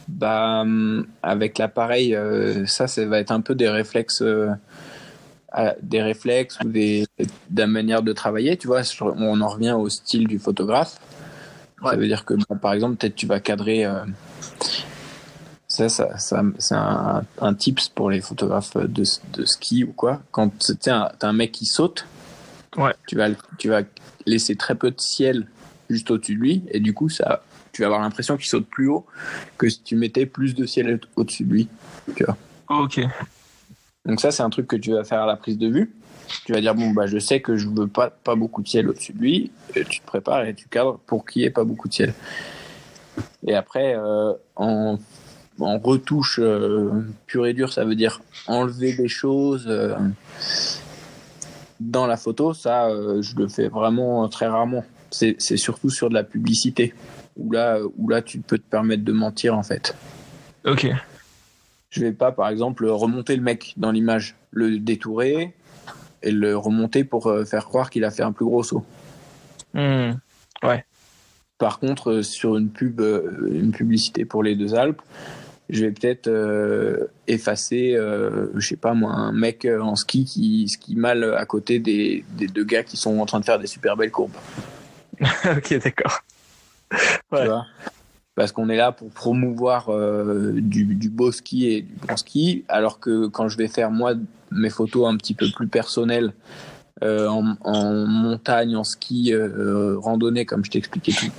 Bah, 0.08 0.60
hum, 0.60 1.06
avec 1.22 1.58
l'appareil, 1.58 2.14
euh, 2.14 2.64
ça, 2.66 2.86
ça 2.86 3.04
va 3.06 3.18
être 3.18 3.32
un 3.32 3.40
peu 3.40 3.54
des 3.54 3.68
réflexes, 3.68 4.22
euh, 4.22 4.50
des 5.82 6.00
réflexes 6.00 6.58
ou 6.64 6.68
des, 6.68 7.06
de 7.18 7.60
la 7.60 7.66
manière 7.66 8.02
de 8.02 8.12
travailler. 8.12 8.56
Tu 8.56 8.66
vois, 8.66 8.82
on 9.00 9.40
en 9.40 9.48
revient 9.48 9.72
au 9.72 9.88
style 9.88 10.28
du 10.28 10.38
photographe. 10.38 11.00
Ça 11.82 11.96
veut 11.96 12.06
dire 12.06 12.24
que, 12.24 12.34
bah, 12.34 12.56
par 12.60 12.72
exemple, 12.72 12.96
peut-être 12.96 13.16
tu 13.16 13.26
vas 13.26 13.40
cadrer. 13.40 13.84
Ça, 15.68 15.88
ça, 15.88 16.18
ça 16.18 16.42
c'est 16.58 16.74
un, 16.74 17.22
un 17.40 17.54
tips 17.54 17.88
pour 17.90 18.10
les 18.10 18.20
photographes 18.20 18.76
de, 18.76 19.04
de 19.32 19.44
ski 19.44 19.84
ou 19.84 19.92
quoi. 19.92 20.20
Quand 20.32 20.48
tu 20.58 20.74
sais, 20.80 20.90
un- 20.90 21.32
mec 21.32 21.52
qui 21.52 21.64
saute, 21.66 22.06
Ouais. 22.76 22.92
tu 23.06 23.16
vas, 23.16 23.28
tu 23.58 23.68
vas 23.68 23.82
laisser 24.26 24.54
très 24.56 24.74
peu 24.74 24.90
de 24.90 25.00
ciel 25.00 25.46
juste 25.88 26.10
au-dessus 26.10 26.34
de 26.36 26.40
lui, 26.40 26.62
et 26.70 26.78
du 26.80 26.94
coup, 26.94 27.08
ça, 27.08 27.42
tu 27.72 27.82
vas 27.82 27.86
avoir 27.86 28.00
l'impression 28.00 28.36
qu'il 28.36 28.46
saute 28.46 28.66
plus 28.68 28.88
haut 28.88 29.06
que 29.58 29.68
si 29.68 29.80
tu 29.82 29.96
mettais 29.96 30.26
plus 30.26 30.54
de 30.54 30.66
ciel 30.66 31.00
au- 31.16 31.20
au-dessus 31.20 31.44
de 31.44 31.52
lui. 31.52 31.68
Ok. 32.68 33.00
Donc 34.06 34.20
ça, 34.20 34.30
c'est 34.30 34.42
un 34.42 34.50
truc 34.50 34.66
que 34.66 34.76
tu 34.76 34.92
vas 34.92 35.04
faire 35.04 35.22
à 35.22 35.26
la 35.26 35.36
prise 35.36 35.58
de 35.58 35.68
vue. 35.68 35.92
Tu 36.44 36.52
vas 36.52 36.60
dire 36.60 36.74
bon 36.76 36.90
bah 36.90 37.06
je 37.06 37.18
sais 37.18 37.40
que 37.40 37.56
je 37.56 37.68
veux 37.68 37.88
pas 37.88 38.08
pas 38.08 38.36
beaucoup 38.36 38.62
de 38.62 38.68
ciel 38.68 38.88
au-dessus 38.88 39.12
de 39.12 39.18
lui. 39.18 39.50
Et 39.74 39.84
tu 39.84 40.00
te 40.00 40.06
prépares 40.06 40.44
et 40.44 40.54
tu 40.54 40.68
cadres 40.68 40.98
pour 41.06 41.26
qu'il 41.26 41.42
y 41.42 41.44
ait 41.44 41.50
pas 41.50 41.64
beaucoup 41.64 41.88
de 41.88 41.92
ciel. 41.92 42.14
Et 43.46 43.54
après 43.54 43.94
euh, 43.96 44.32
en 44.56 44.98
en 45.60 45.78
retouche 45.78 46.38
euh, 46.42 47.04
pure 47.26 47.46
et 47.46 47.52
dure, 47.52 47.72
ça 47.72 47.84
veut 47.84 47.94
dire 47.94 48.20
enlever 48.46 48.94
des 48.94 49.08
choses 49.08 49.66
euh, 49.68 49.94
dans 51.80 52.06
la 52.06 52.16
photo. 52.16 52.54
Ça, 52.54 52.88
euh, 52.88 53.22
je 53.22 53.36
le 53.36 53.48
fais 53.48 53.68
vraiment 53.68 54.28
très 54.28 54.46
rarement. 54.46 54.84
C'est 55.10 55.38
surtout 55.56 55.90
sur 55.90 56.08
de 56.08 56.14
la 56.14 56.22
publicité 56.22 56.94
où 57.36 57.50
là 57.50 57.80
où 57.98 58.08
là 58.08 58.22
tu 58.22 58.38
peux 58.38 58.58
te 58.58 58.68
permettre 58.68 59.04
de 59.04 59.12
mentir 59.12 59.56
en 59.56 59.62
fait. 59.62 59.96
Ok. 60.64 60.86
Je 61.90 62.00
vais 62.00 62.12
pas, 62.12 62.30
par 62.30 62.48
exemple, 62.48 62.86
remonter 62.86 63.34
le 63.34 63.42
mec 63.42 63.74
dans 63.76 63.90
l'image, 63.90 64.36
le 64.52 64.78
détourer 64.78 65.52
et 66.22 66.30
le 66.30 66.56
remonter 66.56 67.02
pour 67.02 67.26
euh, 67.26 67.44
faire 67.44 67.64
croire 67.64 67.90
qu'il 67.90 68.04
a 68.04 68.12
fait 68.12 68.22
un 68.22 68.30
plus 68.30 68.44
gros 68.44 68.62
saut. 68.62 68.84
Hmm. 69.74 70.12
Par 71.60 71.78
contre, 71.78 72.10
euh, 72.10 72.22
sur 72.22 72.56
une 72.56 72.70
pub, 72.70 73.02
euh, 73.02 73.50
une 73.52 73.70
publicité 73.70 74.24
pour 74.24 74.42
les 74.42 74.56
deux 74.56 74.74
Alpes, 74.74 75.02
je 75.68 75.84
vais 75.84 75.90
peut-être 75.92 76.26
euh, 76.26 77.06
effacer, 77.28 77.94
euh, 77.94 78.46
je 78.54 78.66
sais 78.66 78.76
pas 78.76 78.94
moi, 78.94 79.12
un 79.12 79.32
mec 79.32 79.68
en 79.80 79.94
ski 79.94 80.24
qui 80.24 80.66
skie 80.70 80.96
mal 80.96 81.22
à 81.22 81.44
côté 81.44 81.78
des, 81.78 82.24
des 82.30 82.46
deux 82.46 82.64
gars 82.64 82.82
qui 82.82 82.96
sont 82.96 83.18
en 83.18 83.26
train 83.26 83.40
de 83.40 83.44
faire 83.44 83.58
des 83.58 83.66
super 83.66 83.94
belles 83.94 84.10
courbes. 84.10 84.32
ok, 85.20 85.78
d'accord. 85.84 86.20
Ouais. 87.30 87.42
Tu 87.42 87.48
vois? 87.48 87.66
Parce 88.34 88.52
qu'on 88.52 88.70
est 88.70 88.76
là 88.78 88.90
pour 88.90 89.10
promouvoir 89.10 89.90
euh, 89.90 90.52
du, 90.54 90.86
du 90.86 91.10
beau 91.10 91.30
ski 91.30 91.66
et 91.66 91.82
du 91.82 91.94
bon 92.06 92.16
ski, 92.16 92.64
alors 92.68 93.00
que 93.00 93.26
quand 93.26 93.50
je 93.50 93.58
vais 93.58 93.68
faire 93.68 93.90
moi 93.90 94.14
mes 94.50 94.70
photos 94.70 95.12
un 95.12 95.16
petit 95.18 95.34
peu 95.34 95.46
plus 95.54 95.68
personnelles 95.68 96.32
en, 97.02 97.54
en 97.64 98.06
montagne, 98.06 98.76
en 98.76 98.84
ski, 98.84 99.32
randonnée, 99.34 100.44
comme 100.44 100.64
je 100.64 100.70
t'expliquais 100.70 101.12
tout, 101.12 101.32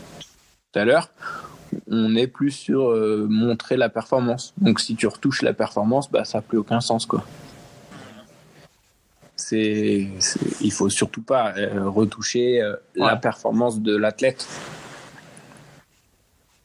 tout 0.72 0.80
à 0.80 0.86
l'heure, 0.86 1.10
on 1.90 2.16
est 2.16 2.28
plus 2.28 2.52
sur 2.52 2.90
euh, 2.92 3.28
montrer 3.30 3.78
la 3.78 3.90
performance. 3.90 4.54
Donc 4.58 4.80
si 4.80 4.96
tu 4.96 5.08
retouches 5.08 5.42
la 5.42 5.54
performance, 5.54 6.10
bah 6.12 6.24
ça 6.26 6.38
n'a 6.38 6.42
plus 6.42 6.58
aucun 6.58 6.82
sens 6.82 7.06
quoi. 7.06 7.24
C'est, 9.36 10.08
c'est- 10.20 10.40
il 10.62 10.72
faut 10.72 10.90
surtout 10.90 11.22
pas 11.24 11.54
euh, 11.58 11.90
retoucher 11.90 12.62
euh, 12.62 12.76
la 12.96 13.16
performance 13.16 13.80
de 13.82 13.96
l'athlète. 13.96 14.48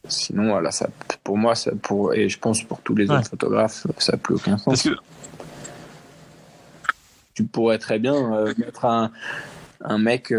Sinon, 0.08 0.50
voilà, 0.50 0.70
ça, 0.70 0.88
pour 1.24 1.36
moi, 1.36 1.56
ça, 1.56 1.72
pour, 1.82 2.14
et 2.14 2.28
je 2.28 2.38
pense 2.38 2.62
pour 2.62 2.80
tous 2.80 2.94
les 2.94 3.10
Ouais. 3.10 3.16
autres 3.18 3.28
photographes, 3.30 3.86
ça 3.98 4.12
n'a 4.12 4.18
plus 4.18 4.34
aucun 4.36 4.56
sens. 4.56 4.64
Parce 4.66 4.82
que 4.84 4.90
Tu 7.34 7.44
pourrais 7.44 7.78
très 7.78 7.98
bien 7.98 8.44
mettre 8.56 8.84
un, 8.84 9.10
un 9.82 9.98
mec 9.98 10.32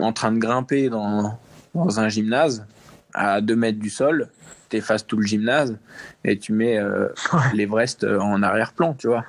en 0.00 0.12
train 0.12 0.32
de 0.32 0.38
grimper 0.38 0.88
dans, 0.88 1.38
dans 1.84 2.00
un 2.00 2.08
gymnase 2.08 2.64
à 3.14 3.40
2 3.40 3.54
mètres 3.56 3.78
du 3.78 3.90
sol, 3.90 4.28
t'effaces 4.68 5.06
tout 5.06 5.16
le 5.16 5.26
gymnase 5.26 5.76
et 6.24 6.38
tu 6.38 6.52
mets 6.52 6.78
euh, 6.78 7.08
Ouais. 7.32 7.38
l'Everest 7.54 8.04
en 8.04 8.42
arrière-plan, 8.42 8.94
tu 8.94 9.06
vois. 9.08 9.24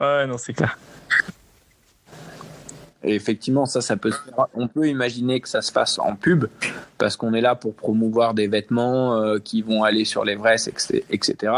ouais, 0.00 0.26
non, 0.26 0.38
c'est 0.38 0.52
clair. 0.54 0.78
Et 3.02 3.14
effectivement, 3.14 3.64
ça, 3.64 3.80
ça 3.80 3.96
peut 3.96 4.10
se 4.10 4.18
faire. 4.18 4.46
On 4.52 4.68
peut 4.68 4.86
imaginer 4.86 5.40
que 5.40 5.48
ça 5.48 5.62
se 5.62 5.72
fasse 5.72 5.98
en 5.98 6.16
pub 6.16 6.44
parce 6.98 7.16
qu'on 7.16 7.32
est 7.32 7.40
là 7.40 7.54
pour 7.54 7.74
promouvoir 7.74 8.34
des 8.34 8.46
vêtements 8.46 9.16
euh, 9.16 9.38
qui 9.38 9.62
vont 9.62 9.84
aller 9.84 10.04
sur 10.04 10.22
l'Everest, 10.24 10.68
etc., 10.68 11.02
etc. 11.10 11.52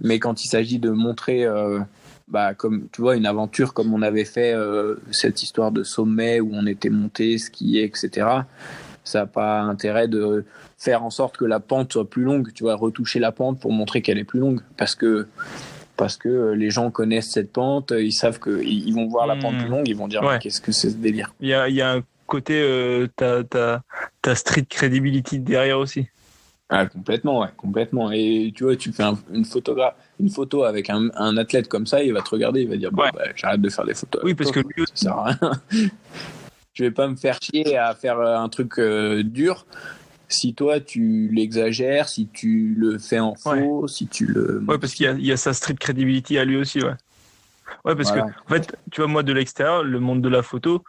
Mais 0.00 0.18
quand 0.18 0.44
il 0.44 0.48
s'agit 0.48 0.80
de 0.80 0.90
montrer, 0.90 1.44
euh, 1.44 1.78
bah, 2.32 2.54
comme 2.54 2.88
tu 2.92 3.02
vois, 3.02 3.14
une 3.16 3.26
aventure 3.26 3.74
comme 3.74 3.92
on 3.94 4.02
avait 4.02 4.24
fait 4.24 4.52
euh, 4.54 4.96
cette 5.12 5.42
histoire 5.42 5.70
de 5.70 5.82
sommet 5.84 6.40
où 6.40 6.50
on 6.52 6.66
était 6.66 6.90
monté, 6.90 7.38
skié, 7.38 7.84
etc. 7.84 8.26
Ça 9.04 9.20
n'a 9.20 9.26
pas 9.26 9.60
intérêt 9.60 10.08
de 10.08 10.44
faire 10.78 11.04
en 11.04 11.10
sorte 11.10 11.36
que 11.36 11.44
la 11.44 11.60
pente 11.60 11.92
soit 11.92 12.08
plus 12.08 12.22
longue. 12.22 12.52
Tu 12.54 12.64
vois, 12.64 12.74
retoucher 12.74 13.18
la 13.20 13.32
pente 13.32 13.60
pour 13.60 13.70
montrer 13.72 14.00
qu'elle 14.02 14.18
est 14.18 14.24
plus 14.24 14.40
longue 14.40 14.60
parce 14.76 14.94
que 14.94 15.26
parce 15.96 16.16
que 16.16 16.52
les 16.52 16.70
gens 16.70 16.90
connaissent 16.90 17.30
cette 17.30 17.52
pente, 17.52 17.92
ils 17.96 18.12
savent 18.12 18.38
que 18.38 18.62
ils 18.64 18.92
vont 18.94 19.06
voir 19.06 19.26
la 19.26 19.36
pente 19.36 19.54
Hmm. 19.54 19.58
plus 19.60 19.68
longue, 19.68 19.88
ils 19.88 19.96
vont 19.96 20.08
dire 20.08 20.22
Ouais. 20.22 20.38
Qu'est-ce 20.40 20.60
que 20.60 20.72
c'est 20.72 20.90
ce 20.90 20.96
délire? 20.96 21.34
Il 21.40 21.48
y 21.48 21.54
a, 21.54 21.68
il 21.68 21.74
y 21.74 21.82
a 21.82 21.92
un 21.92 22.02
côté, 22.26 22.60
euh, 22.62 23.06
ta, 23.14 23.44
ta, 23.44 23.82
ta 24.22 24.34
street 24.34 24.64
credibility 24.68 25.38
derrière 25.38 25.78
aussi. 25.78 26.06
Ah, 26.74 26.86
complètement, 26.86 27.40
ouais, 27.40 27.48
complètement. 27.56 28.10
Et 28.12 28.50
tu 28.56 28.64
vois, 28.64 28.76
tu 28.76 28.92
fais 28.92 29.02
un- 29.02 29.18
une 29.32 29.44
photogra- 29.44 29.92
une 30.18 30.30
photo 30.30 30.64
avec 30.64 30.88
un, 30.88 31.10
un 31.16 31.36
athlète 31.36 31.68
comme 31.68 31.86
ça, 31.86 32.02
il 32.02 32.12
va 32.14 32.22
te 32.22 32.30
regarder, 32.30 32.62
il 32.62 32.68
va 32.68 32.76
dire 32.76 32.90
bon, 32.90 33.02
Ouais. 33.02 33.10
bah, 33.14 33.24
j'arrête 33.36 33.60
de 33.60 33.68
faire 33.68 33.84
des 33.84 33.92
photos. 33.94 34.22
Oui, 34.24 34.34
parce 34.34 34.50
toi, 34.50 34.62
que 34.62 34.68
lui 34.68 34.84
ça 34.88 34.94
sert 34.96 35.12
à 35.18 35.24
rien. 35.32 35.52
Je 36.74 36.84
vais 36.84 36.90
pas 36.90 37.06
me 37.08 37.16
faire 37.16 37.38
chier 37.42 37.76
à 37.76 37.94
faire 37.94 38.18
euh, 38.18 38.38
un 38.38 38.48
truc 38.48 38.78
euh, 38.78 39.22
dur. 39.22 39.66
Si 40.28 40.54
toi 40.54 40.80
tu 40.80 41.28
l'exagères, 41.30 42.08
si 42.08 42.26
tu 42.32 42.74
le 42.78 42.96
fais 42.98 43.18
en 43.20 43.34
faux, 43.34 43.86
si 43.86 44.06
tu 44.06 44.24
le. 44.24 44.64
Ouais, 44.66 44.78
parce 44.78 44.94
qu'il 44.94 45.04
y 45.04 45.08
a, 45.08 45.12
il 45.12 45.26
y 45.26 45.32
a 45.32 45.36
sa 45.36 45.52
street 45.52 45.74
credibility 45.74 46.38
à 46.38 46.46
lui 46.46 46.56
aussi, 46.56 46.78
ouais. 46.82 46.94
Ouais, 47.84 47.94
parce 47.94 48.08
Voilà. 48.08 48.22
que, 48.22 48.28
en 48.28 48.48
fait, 48.54 48.74
tu 48.90 49.02
vois, 49.02 49.08
moi, 49.08 49.22
de 49.22 49.32
l'extérieur, 49.34 49.82
le 49.84 50.00
monde 50.00 50.22
de 50.22 50.28
la 50.30 50.42
photo, 50.42 50.82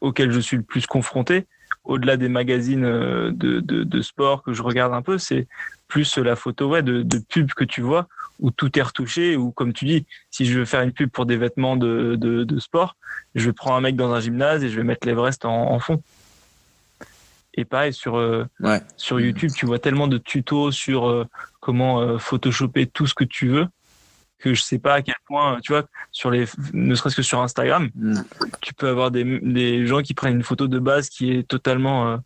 auquel 0.00 0.32
je 0.32 0.40
suis 0.40 0.56
le 0.56 0.62
plus 0.62 0.86
confronté, 0.86 1.46
au-delà 1.86 2.16
des 2.16 2.28
magazines 2.28 2.84
euh, 2.84 3.30
de, 3.32 3.60
de, 3.60 3.84
de 3.84 4.02
sport 4.02 4.42
que 4.42 4.52
je 4.52 4.62
regarde 4.62 4.92
un 4.92 5.02
peu, 5.02 5.18
c'est 5.18 5.46
plus 5.88 6.18
la 6.18 6.36
photo, 6.36 6.68
ouais, 6.68 6.82
de, 6.82 7.02
de 7.02 7.18
pub 7.18 7.52
que 7.52 7.64
tu 7.64 7.80
vois, 7.80 8.08
où 8.40 8.50
tout 8.50 8.76
est 8.78 8.82
retouché, 8.82 9.36
ou 9.36 9.52
comme 9.52 9.72
tu 9.72 9.84
dis, 9.84 10.06
si 10.30 10.44
je 10.44 10.58
veux 10.58 10.64
faire 10.64 10.82
une 10.82 10.92
pub 10.92 11.10
pour 11.10 11.26
des 11.26 11.36
vêtements 11.36 11.76
de, 11.76 12.16
de, 12.16 12.44
de 12.44 12.58
sport, 12.58 12.96
je 13.34 13.46
vais 13.46 13.52
prendre 13.52 13.76
un 13.76 13.80
mec 13.80 13.96
dans 13.96 14.12
un 14.12 14.20
gymnase 14.20 14.64
et 14.64 14.68
je 14.68 14.76
vais 14.76 14.82
mettre 14.84 15.06
l'Everest 15.06 15.44
en, 15.44 15.70
en 15.70 15.78
fond. 15.78 16.02
Et 17.54 17.64
pareil, 17.64 17.92
sur, 17.92 18.16
euh, 18.18 18.44
Ouais. 18.60 18.82
sur 18.96 19.18
YouTube, 19.20 19.52
tu 19.54 19.64
vois 19.64 19.78
tellement 19.78 20.08
de 20.08 20.18
tutos 20.18 20.72
sur 20.72 21.08
euh, 21.08 21.24
comment 21.60 22.00
euh, 22.00 22.18
photoshopper 22.18 22.86
tout 22.86 23.06
ce 23.06 23.14
que 23.14 23.24
tu 23.24 23.48
veux 23.48 23.66
que 24.38 24.54
je 24.54 24.62
sais 24.62 24.78
pas 24.78 24.94
à 24.94 25.02
quel 25.02 25.14
point, 25.26 25.58
tu 25.62 25.72
vois, 25.72 25.84
sur 26.12 26.30
les, 26.30 26.46
ne 26.72 26.94
serait-ce 26.94 27.16
que 27.16 27.22
sur 27.22 27.40
Instagram, 27.40 27.90
Mm. 27.94 28.20
tu 28.60 28.74
peux 28.74 28.88
avoir 28.88 29.10
des, 29.10 29.40
des 29.40 29.86
gens 29.86 30.02
qui 30.02 30.14
prennent 30.14 30.34
une 30.34 30.42
photo 30.42 30.68
de 30.68 30.78
base 30.78 31.08
qui 31.08 31.32
est 31.32 31.46
totalement 31.46 32.08
euh, 32.08 32.16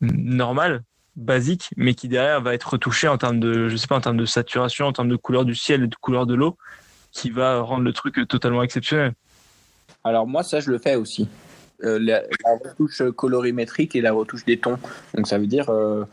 normale 0.00 0.82
basique, 1.16 1.70
mais 1.76 1.94
qui 1.94 2.08
derrière 2.08 2.40
va 2.40 2.54
être 2.54 2.70
retouché 2.70 3.06
en 3.08 3.18
termes 3.18 3.40
de, 3.40 3.68
je 3.68 3.76
sais 3.76 3.86
pas, 3.86 3.96
en 3.96 4.00
termes 4.00 4.16
de 4.16 4.26
saturation, 4.26 4.86
en 4.86 4.92
termes 4.92 5.08
de 5.08 5.16
couleur 5.16 5.44
du 5.44 5.54
ciel 5.54 5.84
et 5.84 5.86
de 5.86 5.94
couleur 5.94 6.26
de 6.26 6.34
l'eau, 6.34 6.56
qui 7.12 7.30
va 7.30 7.60
rendre 7.60 7.84
le 7.84 7.92
truc 7.92 8.26
totalement 8.28 8.62
exceptionnel. 8.62 9.12
Alors 10.02 10.26
moi, 10.26 10.42
ça, 10.42 10.60
je 10.60 10.70
le 10.70 10.78
fais 10.78 10.96
aussi. 10.96 11.28
Euh, 11.82 11.98
la, 12.00 12.22
retouche 12.64 13.02
colorimétrique 13.16 13.94
et 13.96 14.00
la 14.00 14.12
retouche 14.12 14.44
des 14.44 14.58
tons. 14.58 14.78
Donc 15.14 15.26
ça 15.26 15.38
veut 15.38 15.46
dire 15.46 15.70
euh, 15.70 16.04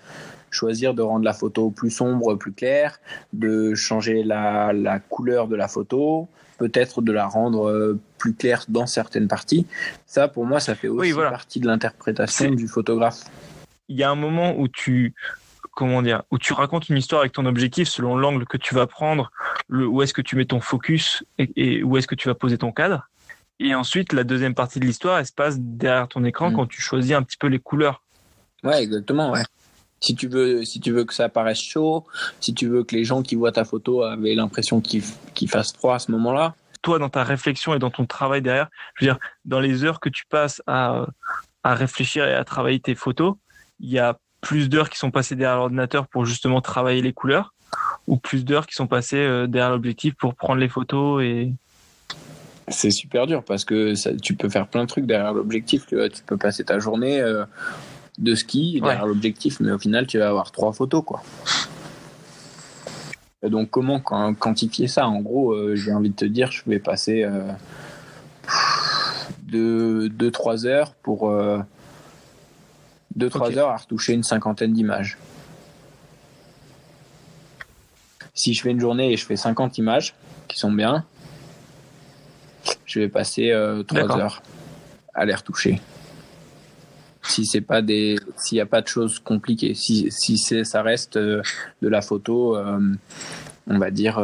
choisir 0.52 0.94
de 0.94 1.02
rendre 1.02 1.26
la 1.26 1.34
photo 1.34 1.72
plus 1.72 1.92
sombre, 1.92 2.36
plus 2.36 2.54
claire, 2.54 3.00
de 3.34 3.74
changer 3.74 4.24
la, 4.24 4.74
la 4.74 5.00
couleur 5.00 5.48
de 5.48 5.56
la 5.56 5.68
photo, 5.68 6.28
peut-être 6.58 7.02
de 7.02 7.12
la 7.12 7.26
rendre 7.26 7.70
euh, 7.70 8.00
plus 8.18 8.36
claire 8.36 8.66
dans 8.68 8.86
certaines 8.86 9.28
parties. 9.28 9.66
Ça, 10.06 10.28
pour 10.28 10.46
moi, 10.46 10.60
ça 10.60 10.76
fait 10.76 10.88
aussi 10.88 11.14
partie 11.14 11.60
de 11.60 11.68
l'interprétation 11.68 12.52
du 12.52 12.68
photographe. 12.68 13.24
Il 13.90 13.98
y 13.98 14.04
a 14.04 14.10
un 14.10 14.16
moment 14.16 14.56
où 14.58 14.68
tu 14.68 15.14
comment 15.74 16.02
dire, 16.02 16.24
où 16.32 16.38
tu 16.38 16.54
racontes 16.54 16.90
une 16.90 16.98
histoire 16.98 17.22
avec 17.22 17.32
ton 17.32 17.46
objectif 17.46 17.88
selon 17.88 18.16
l'angle 18.18 18.46
que 18.46 18.58
tu 18.58 18.76
vas 18.76 18.88
prendre, 18.88 19.32
le, 19.68 19.88
où 19.88 20.02
est-ce 20.02 20.14
que 20.14 20.22
tu 20.22 20.36
mets 20.36 20.46
ton 20.46 20.60
focus 20.60 21.24
et 21.38 21.82
où 21.82 21.98
est-ce 21.98 22.08
que 22.08 22.16
tu 22.16 22.28
vas 22.28 22.36
poser 22.36 22.58
ton 22.58 22.72
cadre. 22.72 23.08
Et 23.60 23.76
ensuite, 23.76 24.12
la 24.14 24.24
deuxième 24.24 24.56
partie 24.56 24.80
de 24.80 24.86
l'histoire, 24.86 25.20
elle 25.20 25.26
se 25.26 25.32
passe 25.32 25.56
derrière 25.60 26.08
ton 26.08 26.24
écran 26.24 26.52
mm. 26.52 26.56
quand 26.56 26.68
tu 26.68 26.82
choisis 26.82 27.14
un 27.14 27.24
petit 27.24 27.38
peu 27.38 27.48
les 27.48 27.60
couleurs. 27.60 28.04
Ouais, 28.64 28.82
exactement, 28.82 29.32
ouais. 29.32 29.44
Si 30.02 30.16
tu 30.16 30.28
veux, 30.28 30.66
si 30.66 30.80
tu 30.80 30.92
veux 30.92 31.06
que 31.06 31.14
ça 31.14 31.30
paraisse 31.30 31.62
chaud, 31.62 32.06
si 32.40 32.54
tu 32.54 32.68
veux 32.68 32.84
que 32.84 32.96
les 32.96 33.04
gens 33.04 33.22
qui 33.22 33.36
voient 33.36 33.52
ta 33.52 33.66
photo 33.66 34.04
aient 34.04 34.36
l'impression 34.36 34.82
qu'il 34.82 35.04
fasse 35.48 35.74
froid 35.74 35.96
à 35.96 36.00
ce 36.00 36.12
moment-là. 36.12 36.56
Toi, 36.82 36.98
dans 36.98 37.10
ta 37.10 37.24
réflexion 37.24 37.76
et 37.76 37.80
dans 37.80 37.92
ton 37.92 38.08
travail 38.08 38.42
derrière, 38.42 38.70
je 38.96 39.06
veux 39.06 39.12
dire, 39.12 39.20
dans 39.46 39.60
les 39.60 39.84
heures 39.84 40.00
que 40.00 40.10
tu 40.10 40.26
passes 40.26 40.64
à, 40.66 41.06
à 41.64 41.76
réfléchir 41.76 42.26
et 42.26 42.34
à 42.34 42.44
travailler 42.44 42.80
tes 42.80 42.96
photos, 42.96 43.36
il 43.80 43.92
y 43.92 44.00
a 44.00 44.18
plus 44.42 44.70
d'heures 44.70 44.90
qui 44.90 44.98
sont 44.98 45.12
passées 45.12 45.36
derrière 45.36 45.58
l'ordinateur 45.58 46.08
pour 46.08 46.26
justement 46.26 46.62
travailler 46.62 47.04
les 47.04 47.14
couleurs 47.14 47.54
ou 48.08 48.18
plus 48.18 48.44
d'heures 48.44 48.66
qui 48.66 48.74
sont 48.74 48.88
passées 48.88 49.18
euh, 49.18 49.48
derrière 49.48 49.70
l'objectif 49.70 50.16
pour 50.16 50.34
prendre 50.34 50.60
les 50.60 50.68
photos 50.68 51.24
et 51.24 51.54
c'est 52.68 52.92
super 52.92 53.28
dur 53.28 53.44
parce 53.44 53.66
que 53.66 53.96
ça, 53.96 54.16
tu 54.16 54.36
peux 54.36 54.50
faire 54.50 54.68
plein 54.68 54.84
de 54.84 54.88
trucs 54.88 55.06
derrière 55.06 55.34
l'objectif. 55.34 55.86
Tu, 55.88 55.98
tu 56.10 56.24
peux 56.24 56.38
passer 56.38 56.64
ta 56.64 56.80
journée 56.80 57.20
euh, 57.20 57.44
de 58.22 58.36
ski 58.36 58.80
derrière 58.82 59.06
l'objectif, 59.06 59.60
mais 59.60 59.72
au 59.72 59.80
final, 59.80 60.08
tu 60.08 60.20
vas 60.20 60.30
avoir 60.30 60.52
trois 60.52 60.72
photos. 60.72 61.04
quoi. 61.06 61.22
donc, 63.44 63.70
comment 63.70 64.00
quantifier 64.00 64.88
ça? 64.88 65.08
En 65.08 65.20
gros, 65.20 65.52
euh, 65.52 65.76
j'ai 65.76 65.92
envie 65.92 66.12
de 66.12 66.16
te 66.16 66.26
dire, 66.26 66.52
je 66.52 66.62
vais 66.68 66.80
passer 66.80 67.28
2-3 69.50 70.66
euh, 70.66 70.70
heures 70.70 70.94
pour 70.94 71.30
2-3 73.18 73.58
heures 73.58 73.70
à 73.70 73.78
retoucher 73.78 74.14
une 74.14 74.24
cinquantaine 74.24 74.74
d'images. 74.74 75.18
Si 78.34 78.54
je 78.54 78.62
fais 78.62 78.72
une 78.72 78.80
journée 78.80 79.12
et 79.12 79.18
je 79.18 79.26
fais 79.26 79.36
50 79.36 79.78
images 79.78 80.16
qui 80.48 80.58
sont 80.58 80.72
bien, 80.72 81.04
je 82.86 83.00
vais 83.00 83.10
passer 83.10 83.52
euh, 83.52 83.84
trois 83.84 84.18
heures 84.18 84.42
à 85.14 85.26
les 85.26 85.36
retoucher. 85.36 85.82
Si 87.24 87.46
c'est 87.46 87.62
pas 87.62 87.82
des, 87.82 88.18
s'il 88.38 88.56
n'y 88.58 88.62
a 88.62 88.66
pas 88.66 88.82
de 88.82 88.88
choses 88.88 89.20
compliquées, 89.20 89.74
si, 89.74 90.10
si 90.10 90.38
c'est, 90.38 90.64
ça 90.64 90.82
reste 90.82 91.18
euh, 91.18 91.42
de 91.82 91.88
la 91.88 92.02
photo, 92.02 92.58
euh, 92.58 92.80
on 93.68 93.78
va 93.78 93.92
dire 93.92 94.20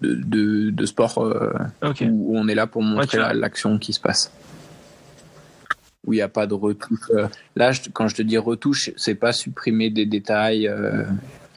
de, 0.00 0.70
de, 0.70 0.86
sport 0.86 1.18
où, 1.18 2.36
on 2.36 2.48
est 2.48 2.54
là 2.54 2.66
pour 2.66 2.82
montrer 2.82 3.18
l'action 3.34 3.78
qui 3.78 3.92
se 3.92 4.00
passe 4.00 4.32
où 6.06 6.12
il 6.12 6.16
n'y 6.16 6.22
a 6.22 6.28
pas 6.28 6.46
de 6.46 6.52
retouche. 6.52 7.10
Là, 7.56 7.70
quand 7.94 8.08
je 8.08 8.16
te 8.16 8.22
dis 8.22 8.36
retouche, 8.36 8.90
c'est 8.96 9.14
pas 9.14 9.32
supprimer 9.32 9.88
des 9.88 10.04
détails. 10.04 10.68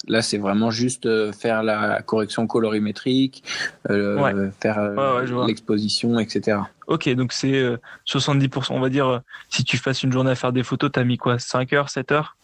Là, 0.08 0.22
c'est 0.22 0.38
vraiment 0.38 0.72
juste 0.72 1.06
euh, 1.06 1.32
faire 1.34 1.64
la 1.64 2.02
correction 2.02 2.48
colorimétrique, 2.48 3.44
euh, 3.90 4.50
faire 4.62 4.80
euh, 4.80 5.46
l'exposition, 5.46 6.18
etc. 6.20 6.60
Ok, 6.88 7.10
donc 7.10 7.34
c'est 7.34 7.64
70%. 8.08 8.68
On 8.72 8.80
va 8.80 8.90
dire, 8.90 9.22
si 9.50 9.64
tu 9.64 9.78
passes 9.78 10.04
une 10.04 10.12
journée 10.12 10.32
à 10.32 10.36
faire 10.36 10.54
des 10.54 10.64
photos, 10.64 10.92
tu 10.92 11.00
as 11.00 11.04
mis 11.04 11.18
quoi 11.18 11.38
5 11.38 11.74
heures, 11.74 11.90
7 11.90 12.12
heures? 12.12 12.38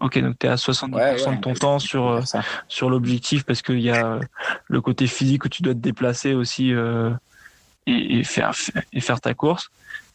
Ok, 0.00 0.18
donc 0.18 0.38
tu 0.38 0.46
es 0.46 0.50
à 0.50 0.56
70% 0.56 1.36
de 1.36 1.40
ton 1.40 1.54
temps 1.54 1.78
sur, 1.78 2.22
sur 2.68 2.90
l'objectif 2.90 3.44
parce 3.44 3.62
qu'il 3.62 3.80
y 3.80 3.90
a 3.90 4.18
le 4.66 4.80
côté 4.80 5.06
physique 5.06 5.44
où 5.44 5.48
tu 5.48 5.62
dois 5.62 5.74
te 5.74 5.78
déplacer 5.78 6.34
aussi 6.34 6.72
et, 7.86 8.24
faire, 8.24 8.52
et 8.92 9.00
faire 9.00 9.20
ta 9.20 9.34
course. 9.34 9.70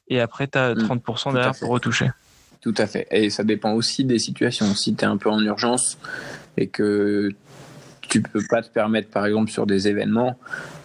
Et 0.08 0.20
après, 0.20 0.48
tu 0.48 0.58
as 0.58 0.74
30% 0.74 1.34
derrière 1.34 1.56
pour 1.56 1.70
retoucher. 1.70 2.10
Tout 2.62 2.74
à 2.78 2.88
fait. 2.88 3.08
Et 3.12 3.30
ça 3.30 3.44
dépend 3.44 3.74
aussi 3.74 4.04
des 4.04 4.20
situations. 4.20 4.74
Si 4.76 4.96
tu 4.96 5.06
es 5.06 5.08
un 5.08 5.18
peu 5.18 5.30
en 5.30 5.40
urgence 5.40 5.98
et 6.58 6.68
que 6.68 7.30
tu 8.02 8.22
peux 8.22 8.44
pas 8.50 8.62
te 8.62 8.70
permettre, 8.70 9.10
par 9.10 9.26
exemple, 9.26 9.50
sur 9.50 9.66
des 9.66 9.88
événements, 9.88 10.38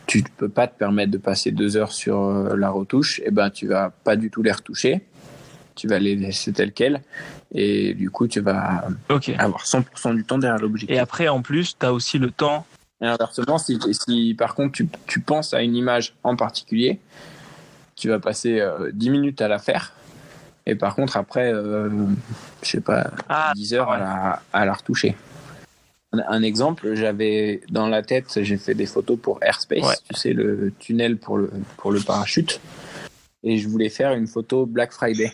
tu 0.06 0.18
ne 0.22 0.28
peux 0.36 0.48
pas 0.48 0.66
te 0.66 0.78
permettre 0.78 1.10
de 1.10 1.18
passer 1.18 1.50
deux 1.50 1.76
heures 1.76 1.92
sur 1.92 2.20
euh, 2.22 2.56
la 2.56 2.70
retouche, 2.70 3.20
et 3.20 3.24
eh 3.26 3.30
ben 3.30 3.50
tu 3.50 3.66
vas 3.66 3.90
pas 3.90 4.16
du 4.16 4.30
tout 4.30 4.42
les 4.42 4.52
retoucher. 4.52 5.02
Tu 5.74 5.88
vas 5.88 5.98
les 5.98 6.14
laisser 6.14 6.52
telles 6.52 6.72
quelles. 6.72 7.02
Et 7.52 7.94
du 7.94 8.08
coup, 8.08 8.28
tu 8.28 8.40
vas 8.40 8.84
avoir 9.38 9.64
100% 9.64 10.14
du 10.14 10.24
temps 10.24 10.38
derrière 10.38 10.60
l'objectif. 10.60 10.94
Et 10.94 11.00
après, 11.00 11.26
en 11.26 11.42
plus, 11.42 11.76
tu 11.76 11.84
as 11.84 11.92
aussi 11.92 12.18
le 12.18 12.30
temps. 12.30 12.64
Et 13.00 13.06
inversement, 13.06 13.58
si, 13.58 13.80
si 13.90 14.36
par 14.38 14.54
contre 14.54 14.72
tu, 14.72 14.88
tu, 15.06 15.18
penses 15.18 15.52
à 15.52 15.62
une 15.62 15.74
image 15.74 16.14
en 16.22 16.36
particulier, 16.36 17.00
tu 17.96 18.08
vas 18.08 18.20
passer 18.20 18.64
10 18.92 19.08
euh, 19.08 19.10
minutes 19.10 19.42
à 19.42 19.48
la 19.48 19.58
faire 19.58 19.94
et 20.66 20.74
par 20.74 20.94
contre, 20.94 21.16
après, 21.16 21.52
euh, 21.52 21.88
je 22.62 22.68
sais 22.68 22.80
pas, 22.80 23.10
10 23.54 23.74
ah, 23.74 23.76
heures 23.76 23.90
à, 23.90 23.98
la, 23.98 24.42
à 24.52 24.64
la 24.64 24.72
retoucher. 24.72 25.14
Un, 26.28 26.42
exemple, 26.42 26.94
j'avais 26.94 27.60
dans 27.70 27.88
la 27.88 28.02
tête, 28.02 28.42
j'ai 28.42 28.56
fait 28.56 28.74
des 28.74 28.86
photos 28.86 29.18
pour 29.20 29.38
Airspace, 29.42 30.02
tu 30.08 30.14
sais, 30.14 30.32
le 30.32 30.72
tunnel 30.78 31.16
pour 31.16 31.38
le, 31.38 31.50
pour 31.76 31.92
le 31.92 32.00
parachute. 32.00 32.60
Et 33.42 33.58
je 33.58 33.68
voulais 33.68 33.90
faire 33.90 34.12
une 34.12 34.26
photo 34.26 34.66
Black 34.66 34.92
Friday. 34.92 35.32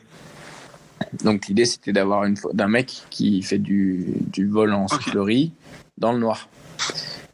Donc 1.24 1.46
l'idée, 1.46 1.64
c'était 1.64 1.92
d'avoir 1.92 2.24
une 2.24 2.36
d'un 2.52 2.68
mec 2.68 3.02
qui 3.10 3.42
fait 3.42 3.58
du, 3.58 4.14
du 4.18 4.46
vol 4.46 4.74
en 4.74 4.86
okay. 4.86 5.50
dans 5.98 6.12
le 6.12 6.18
noir. 6.18 6.48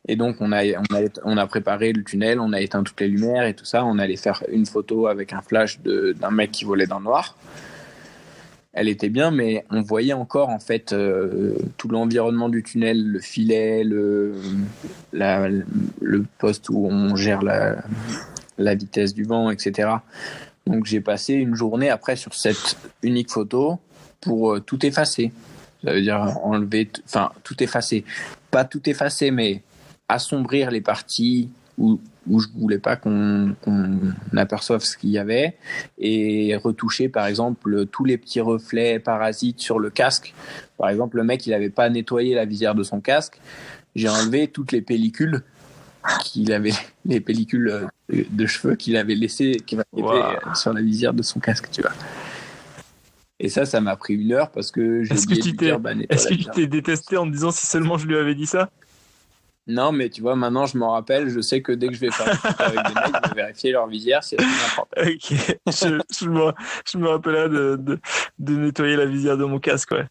Et 0.09 0.15
donc, 0.17 0.37
on 0.41 0.53
a, 0.53 0.65
on, 0.65 0.95
a, 0.95 1.01
on 1.25 1.37
a 1.37 1.47
préparé 1.47 1.93
le 1.93 2.05
tunnel, 2.05 2.39
on 2.39 2.53
a 2.53 2.61
éteint 2.61 2.83
toutes 2.85 3.01
les 3.01 3.09
lumières 3.09 3.45
et 3.45 3.55
tout 3.55 3.65
ça. 3.65 3.85
On 3.85 3.99
allait 3.99 4.17
faire 4.17 4.43
une 4.53 4.67
photo 4.67 5.09
avec 5.09 5.33
un 5.33 5.43
flash 5.43 5.81
d'un 5.81 6.31
mec 6.31 6.53
qui 6.53 6.65
volait 6.65 6.87
dans 6.87 6.99
le 6.99 7.05
noir 7.05 7.37
elle 8.77 8.89
était 8.89 9.09
bien, 9.09 9.31
mais 9.31 9.65
on 9.71 9.81
voyait 9.81 10.13
encore 10.13 10.51
en 10.51 10.59
fait 10.59 10.93
euh, 10.93 11.57
tout 11.79 11.89
l'environnement 11.89 12.51
du 12.51 12.63
tunnel, 12.63 13.03
le 13.03 13.21
filet, 13.21 13.83
le, 13.83 14.35
poste 16.39 16.69
où 16.69 16.87
on 16.87 17.17
gère 17.17 17.43
la, 17.43 17.77
la 18.59 18.75
vitesse 18.75 19.15
du 19.15 19.25
vent, 19.25 19.51
etc. 19.51 19.89
Donc 20.67 20.85
j'ai 20.85 21.01
passé 21.01 21.33
une 21.33 21.55
journée 21.55 21.89
après 21.89 22.17
sur 22.17 22.35
cette 22.35 22.77
unique 23.03 23.31
photo 23.31 23.79
pour 24.21 24.53
euh, 24.53 24.61
tout 24.61 24.85
effacer. 24.85 25.33
Ça 25.83 25.93
veut 25.93 26.03
dire 26.03 26.37
enlever, 26.45 26.91
enfin 27.07 27.33
tout 27.45 27.63
effacer, 27.63 28.05
pas 28.51 28.67
tout 28.67 28.87
effacer, 28.91 29.31
mais 29.31 29.63
assombrir 30.07 30.71
les 30.71 30.83
parties 30.83 31.49
où 31.79 31.99
où 32.29 32.41
je 32.41 32.49
voulais 32.57 32.79
pas 32.79 32.97
qu'on 32.97 33.55
aperçoive 34.37 34.83
ce 34.83 34.97
qu'il 34.97 35.11
y 35.11 35.19
avait 35.19 35.57
et 35.99 36.57
retoucher 36.57 37.09
par 37.09 37.27
exemple 37.27 37.87
tous 37.87 38.05
les 38.05 38.19
petits 38.19 38.41
reflets 38.41 38.99
parasites 38.99 39.61
sur 39.61 39.79
le 39.79 39.91
casque. 39.91 40.35
Par 40.79 40.89
exemple, 40.91 41.17
le 41.17 41.25
mec 41.25 41.47
il 41.47 41.55
avait 41.55 41.71
pas 41.71 41.89
nettoyé 41.89 42.35
la 42.35 42.45
visière 42.45 42.75
de 42.75 42.83
son 42.83 43.01
casque. 43.01 43.41
J'ai 43.95 44.09
enlevé 44.09 44.49
toutes 44.49 44.73
les 44.73 44.83
pellicules 44.83 45.43
qu'il 46.23 46.53
avait, 46.53 46.75
les 47.05 47.21
pellicules 47.21 47.89
de 48.09 48.47
cheveux 48.47 48.77
qu'il 48.77 48.97
avait 48.97 49.15
laissées, 49.15 49.63
qui 49.67 49.77
sur 50.55 50.73
la 50.73 50.83
visière 50.83 51.15
de 51.15 51.23
son 51.23 51.41
casque, 51.41 51.69
tu 51.71 51.83
vois. 51.83 51.93
Et 53.39 53.49
ça, 53.49 53.67
ça 53.67 53.81
m'a 53.81 53.97
pris 53.97 54.15
une 54.15 54.33
heure 54.33 54.51
parce 54.51 54.71
que 54.71 55.03
j'ai 55.03 55.15
Est-ce 55.15 55.27
que 55.27 56.35
tu 56.35 56.45
t'es 56.55 56.67
détesté 56.67 57.17
en 57.17 57.27
me 57.27 57.33
disant 57.33 57.51
si 57.51 57.67
seulement 57.67 57.99
je 57.99 58.07
lui 58.07 58.17
avais 58.17 58.35
dit 58.35 58.47
ça? 58.47 58.71
Non, 59.69 59.91
mais 59.91 60.11
tu 60.11 60.21
vois, 60.21 60.37
maintenant, 60.37 60.67
je 60.67 60.79
m'en 60.79 60.93
rappelle. 60.93 61.29
Je 61.29 61.41
sais 61.41 61.61
que 61.61 61.73
dès 61.73 61.89
que 61.89 61.95
je 61.95 62.01
vais 62.01 62.11
faire 62.11 62.29
avec 62.61 62.79
des 62.87 62.95
mecs, 62.95 63.23
je 63.25 63.29
vais 63.31 63.43
vérifier 63.43 63.73
leur 63.73 63.89
visière 63.89 64.23
si 64.23 64.37
elle 64.37 64.45
est. 64.45 65.15
Ok. 65.15 65.57
Je, 65.67 66.01
je, 66.21 66.29
me, 66.29 66.53
je 66.91 66.99
me 66.99 67.09
rappellerai 67.09 67.49
de, 67.49 67.77
de, 67.77 67.99
de, 68.39 68.57
nettoyer 68.57 68.97
la 68.97 69.07
visière 69.07 69.37
de 69.37 69.45
mon 69.45 69.59
casque, 69.59 69.91
ouais. 69.91 70.07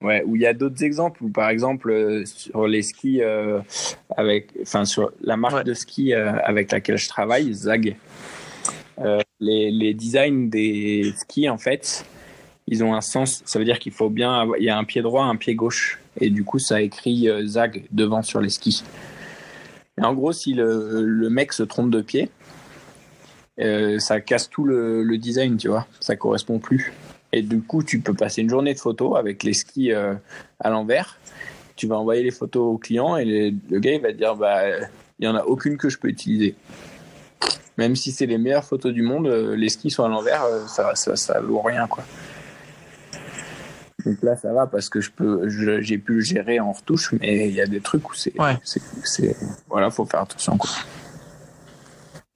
Ouais, 0.00 0.22
où 0.26 0.36
il 0.36 0.42
y 0.42 0.46
a 0.46 0.54
d'autres 0.54 0.82
exemples, 0.82 1.22
où 1.24 1.28
par 1.30 1.48
exemple, 1.48 1.90
euh, 1.90 2.24
sur 2.26 2.66
les 2.66 2.82
skis, 2.82 3.22
euh, 3.22 3.60
avec, 4.16 4.50
enfin, 4.62 4.84
sur 4.84 5.12
la 5.20 5.36
marque 5.36 5.64
de 5.64 5.72
ski 5.72 6.12
euh, 6.12 6.32
avec 6.44 6.72
laquelle 6.72 6.98
je 6.98 7.08
travaille, 7.08 7.52
Zag, 7.52 7.96
les, 9.40 9.70
les 9.70 9.94
designs 9.94 10.48
des 10.48 11.12
skis, 11.16 11.48
en 11.48 11.58
fait, 11.58 12.04
ils 12.66 12.82
ont 12.82 12.94
un 12.94 13.00
sens. 13.02 13.42
Ça 13.44 13.58
veut 13.58 13.64
dire 13.64 13.78
qu'il 13.78 13.92
faut 13.92 14.10
bien, 14.10 14.46
il 14.58 14.64
y 14.64 14.70
a 14.70 14.76
un 14.76 14.84
pied 14.84 15.02
droit, 15.02 15.24
un 15.24 15.36
pied 15.36 15.54
gauche 15.54 15.98
et 16.20 16.30
du 16.30 16.44
coup 16.44 16.58
ça 16.58 16.80
écrit 16.80 17.28
euh, 17.28 17.46
Zag 17.46 17.86
devant 17.90 18.22
sur 18.22 18.40
les 18.40 18.50
skis. 18.50 18.84
Et 19.98 20.02
en 20.02 20.12
gros, 20.12 20.32
si 20.32 20.54
le, 20.54 21.28
mec 21.30 21.52
se 21.52 21.62
trompe 21.62 21.90
de 21.90 22.00
pied, 22.00 22.28
euh, 23.60 24.00
ça 24.00 24.20
casse 24.20 24.50
tout 24.50 24.64
le, 24.64 25.16
design, 25.18 25.56
tu 25.56 25.68
vois, 25.68 25.86
ça 26.00 26.16
correspond 26.16 26.58
plus. 26.58 26.92
Et 27.32 27.42
du 27.42 27.60
coup, 27.60 27.84
tu 27.84 28.00
peux 28.00 28.14
passer 28.14 28.42
une 28.42 28.50
journée 28.50 28.74
de 28.74 28.78
photos 28.78 29.16
avec 29.16 29.44
les 29.44 29.52
skis 29.52 29.92
euh, 29.92 30.14
à 30.58 30.70
l'envers. 30.70 31.18
Tu 31.76 31.86
vas 31.86 31.96
envoyer 31.96 32.22
les 32.22 32.32
photos 32.32 32.74
au 32.74 32.78
client 32.78 33.16
et 33.16 33.24
le 33.24 33.78
gars 33.80 33.92
il 33.92 34.00
va 34.00 34.12
te 34.12 34.16
dire 34.16 34.36
bah 34.36 34.62
il 35.18 35.24
y 35.24 35.28
en 35.28 35.34
a 35.34 35.42
aucune 35.42 35.76
que 35.76 35.88
je 35.88 35.98
peux 35.98 36.08
utiliser. 36.08 36.54
Même 37.78 37.96
si 37.96 38.12
c'est 38.12 38.26
les 38.26 38.38
meilleures 38.38 38.64
photos 38.64 38.92
du 38.92 39.02
monde, 39.02 39.26
les 39.26 39.68
skis 39.68 39.90
sont 39.90 40.04
à 40.04 40.08
l'envers, 40.08 40.44
ça, 40.68 40.94
ça, 40.94 41.16
ça 41.16 41.40
vaut 41.40 41.60
rien 41.60 41.88
quoi. 41.88 42.04
Donc 44.04 44.22
là 44.22 44.36
ça 44.36 44.52
va 44.52 44.66
parce 44.66 44.88
que 44.88 45.00
je 45.00 45.10
peux, 45.10 45.48
j'ai 45.48 45.98
pu 45.98 46.14
le 46.14 46.20
gérer 46.20 46.60
en 46.60 46.72
retouche, 46.72 47.12
mais 47.20 47.48
il 47.48 47.54
y 47.54 47.60
a 47.60 47.66
des 47.66 47.80
trucs 47.80 48.08
où 48.10 48.14
c'est, 48.14 48.38
Ouais. 48.40 48.58
c'est, 48.62 49.36
voilà, 49.68 49.90
faut 49.90 50.04
faire 50.04 50.20
attention 50.20 50.56
quoi. 50.58 50.70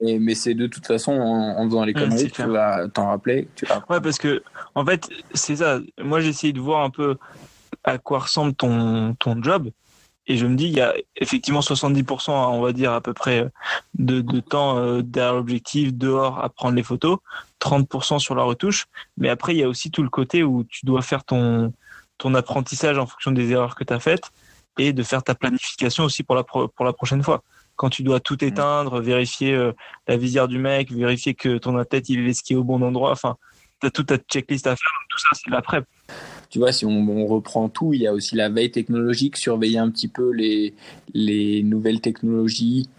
Et, 0.01 0.17
mais 0.17 0.33
c'est 0.33 0.53
de 0.53 0.65
toute 0.67 0.87
façon 0.87 1.11
en, 1.11 1.57
en 1.57 1.65
faisant 1.65 1.83
les 1.83 1.93
conneries 1.93 2.31
tu 2.31 2.43
vas 2.43 2.87
t'en 2.87 3.07
rappeler. 3.07 3.49
Tu 3.55 3.65
vas 3.65 3.83
Ouais, 3.89 3.99
parce 3.99 4.17
que 4.17 4.41
en 4.73 4.85
fait, 4.85 5.09
c'est 5.33 5.57
ça. 5.57 5.79
Moi, 6.01 6.21
j'ai 6.21 6.29
essayé 6.29 6.53
de 6.53 6.61
voir 6.61 6.85
un 6.85 6.89
peu 6.89 7.17
à 7.83 7.97
quoi 7.97 8.19
ressemble 8.19 8.53
ton 8.53 9.13
ton 9.19 9.43
job, 9.43 9.69
et 10.29 10.37
je 10.37 10.45
me 10.45 10.55
dis, 10.55 10.65
il 10.65 10.73
y 10.73 10.79
a 10.79 10.93
effectivement 11.17 11.59
70%, 11.59 12.29
hein, 12.31 12.47
on 12.53 12.61
va 12.61 12.71
dire 12.71 12.93
à 12.93 13.01
peu 13.01 13.13
près, 13.13 13.49
de, 13.95 14.21
de 14.21 14.39
temps 14.39 14.77
euh, 14.77 15.01
derrière 15.01 15.33
l'objectif, 15.33 15.93
dehors 15.93 16.41
à 16.41 16.49
prendre 16.49 16.75
les 16.75 16.83
photos, 16.83 17.17
30% 17.59 18.19
sur 18.19 18.35
la 18.35 18.43
retouche. 18.43 18.85
Mais 19.17 19.27
après, 19.29 19.55
il 19.55 19.57
y 19.57 19.63
a 19.63 19.67
aussi 19.67 19.89
tout 19.91 20.03
le 20.03 20.09
côté 20.09 20.43
où 20.43 20.63
tu 20.63 20.85
dois 20.85 21.01
faire 21.01 21.25
ton 21.25 21.73
ton 22.19 22.35
apprentissage 22.35 22.97
en 22.97 23.07
fonction 23.07 23.31
des 23.31 23.49
erreurs 23.51 23.75
que 23.75 23.85
tu 23.85 23.93
as 23.93 23.99
faites 23.99 24.29
et 24.77 24.91
de 24.91 25.03
faire 25.03 25.23
ta 25.23 25.35
planification 25.35 26.03
aussi 26.03 26.21
pour 26.21 26.35
la 26.35 26.43
pro- 26.43 26.67
pour 26.67 26.85
la 26.85 26.91
prochaine 26.93 27.23
fois. 27.23 27.41
Quand 27.77 27.89
tu 27.89 28.03
dois 28.03 28.19
tout 28.19 28.43
éteindre, 28.43 28.99
vérifier 28.99 29.53
euh, 29.55 29.71
la 30.05 30.17
visière 30.17 30.49
du 30.49 30.59
mec, 30.59 30.91
vérifier 30.91 31.33
que 31.33 31.57
ton 31.57 31.81
tête 31.85 32.09
il 32.09 32.27
est 32.27 32.33
skié 32.33 32.57
au 32.57 32.63
bon 32.65 32.81
endroit, 32.83 33.11
enfin, 33.11 33.37
t'as 33.79 33.89
toute 33.89 34.07
ta 34.07 34.17
checklist 34.17 34.67
à 34.67 34.75
faire, 34.75 34.91
tout 35.09 35.17
ça 35.17 35.29
c'est 35.33 35.49
la 35.49 35.61
prep. 35.61 35.85
Tu 36.49 36.59
vois, 36.59 36.71
si 36.71 36.85
on, 36.85 36.91
on 37.09 37.25
reprend 37.27 37.69
tout, 37.69 37.93
il 37.93 38.01
y 38.01 38.07
a 38.07 38.13
aussi 38.13 38.35
la 38.35 38.49
veille 38.49 38.71
technologique, 38.71 39.37
surveiller 39.37 39.77
un 39.77 39.89
petit 39.89 40.07
peu 40.07 40.31
les, 40.31 40.73
les 41.13 41.63
nouvelles 41.63 42.01
technologies 42.01 42.89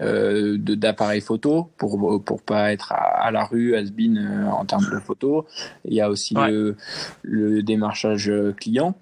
euh, 0.00 0.58
d'appareils 0.58 1.22
photo 1.22 1.70
pour 1.78 2.22
pour 2.24 2.42
pas 2.42 2.72
être 2.72 2.92
à, 2.92 3.26
à 3.26 3.30
la 3.30 3.44
rue, 3.44 3.76
à 3.76 3.82
been 3.82 4.18
euh, 4.18 4.50
en 4.50 4.64
termes 4.66 4.88
de 4.92 4.98
photos. 5.00 5.44
Il 5.86 5.94
y 5.94 6.00
a 6.02 6.10
aussi 6.10 6.34
Ouais. 6.36 6.50
le, 6.50 6.76
le 7.22 7.62
démarchage 7.62 8.30
client 8.58 8.94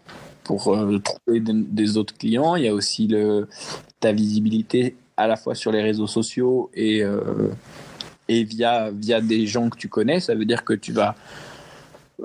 pour 0.45 0.69
euh, 0.75 0.99
trouver 0.99 1.41
de- 1.41 1.65
des 1.69 1.97
autres 1.97 2.15
clients. 2.17 2.55
Il 2.57 2.65
y 2.65 2.69
a 2.69 2.75
aussi 2.75 3.09
le, 3.09 3.49
ta 3.99 4.13
visibilité 4.13 4.95
à 5.17 5.27
la 5.27 5.37
fois 5.37 5.55
sur 5.55 5.73
les 5.73 5.83
réseaux 5.83 6.07
sociaux 6.07 6.71
et, 6.75 7.03
euh, 7.03 7.49
et 8.29 8.45
via, 8.45 8.91
via 8.91 9.21
des 9.21 9.47
gens 9.47 9.71
que 9.71 9.79
tu 9.79 9.89
connais. 9.89 10.21
Ça 10.21 10.35
veut 10.35 10.45
dire 10.45 10.65
que 10.65 10.75
tu 10.75 10.93
vas 10.93 11.11
euh, 11.11 11.15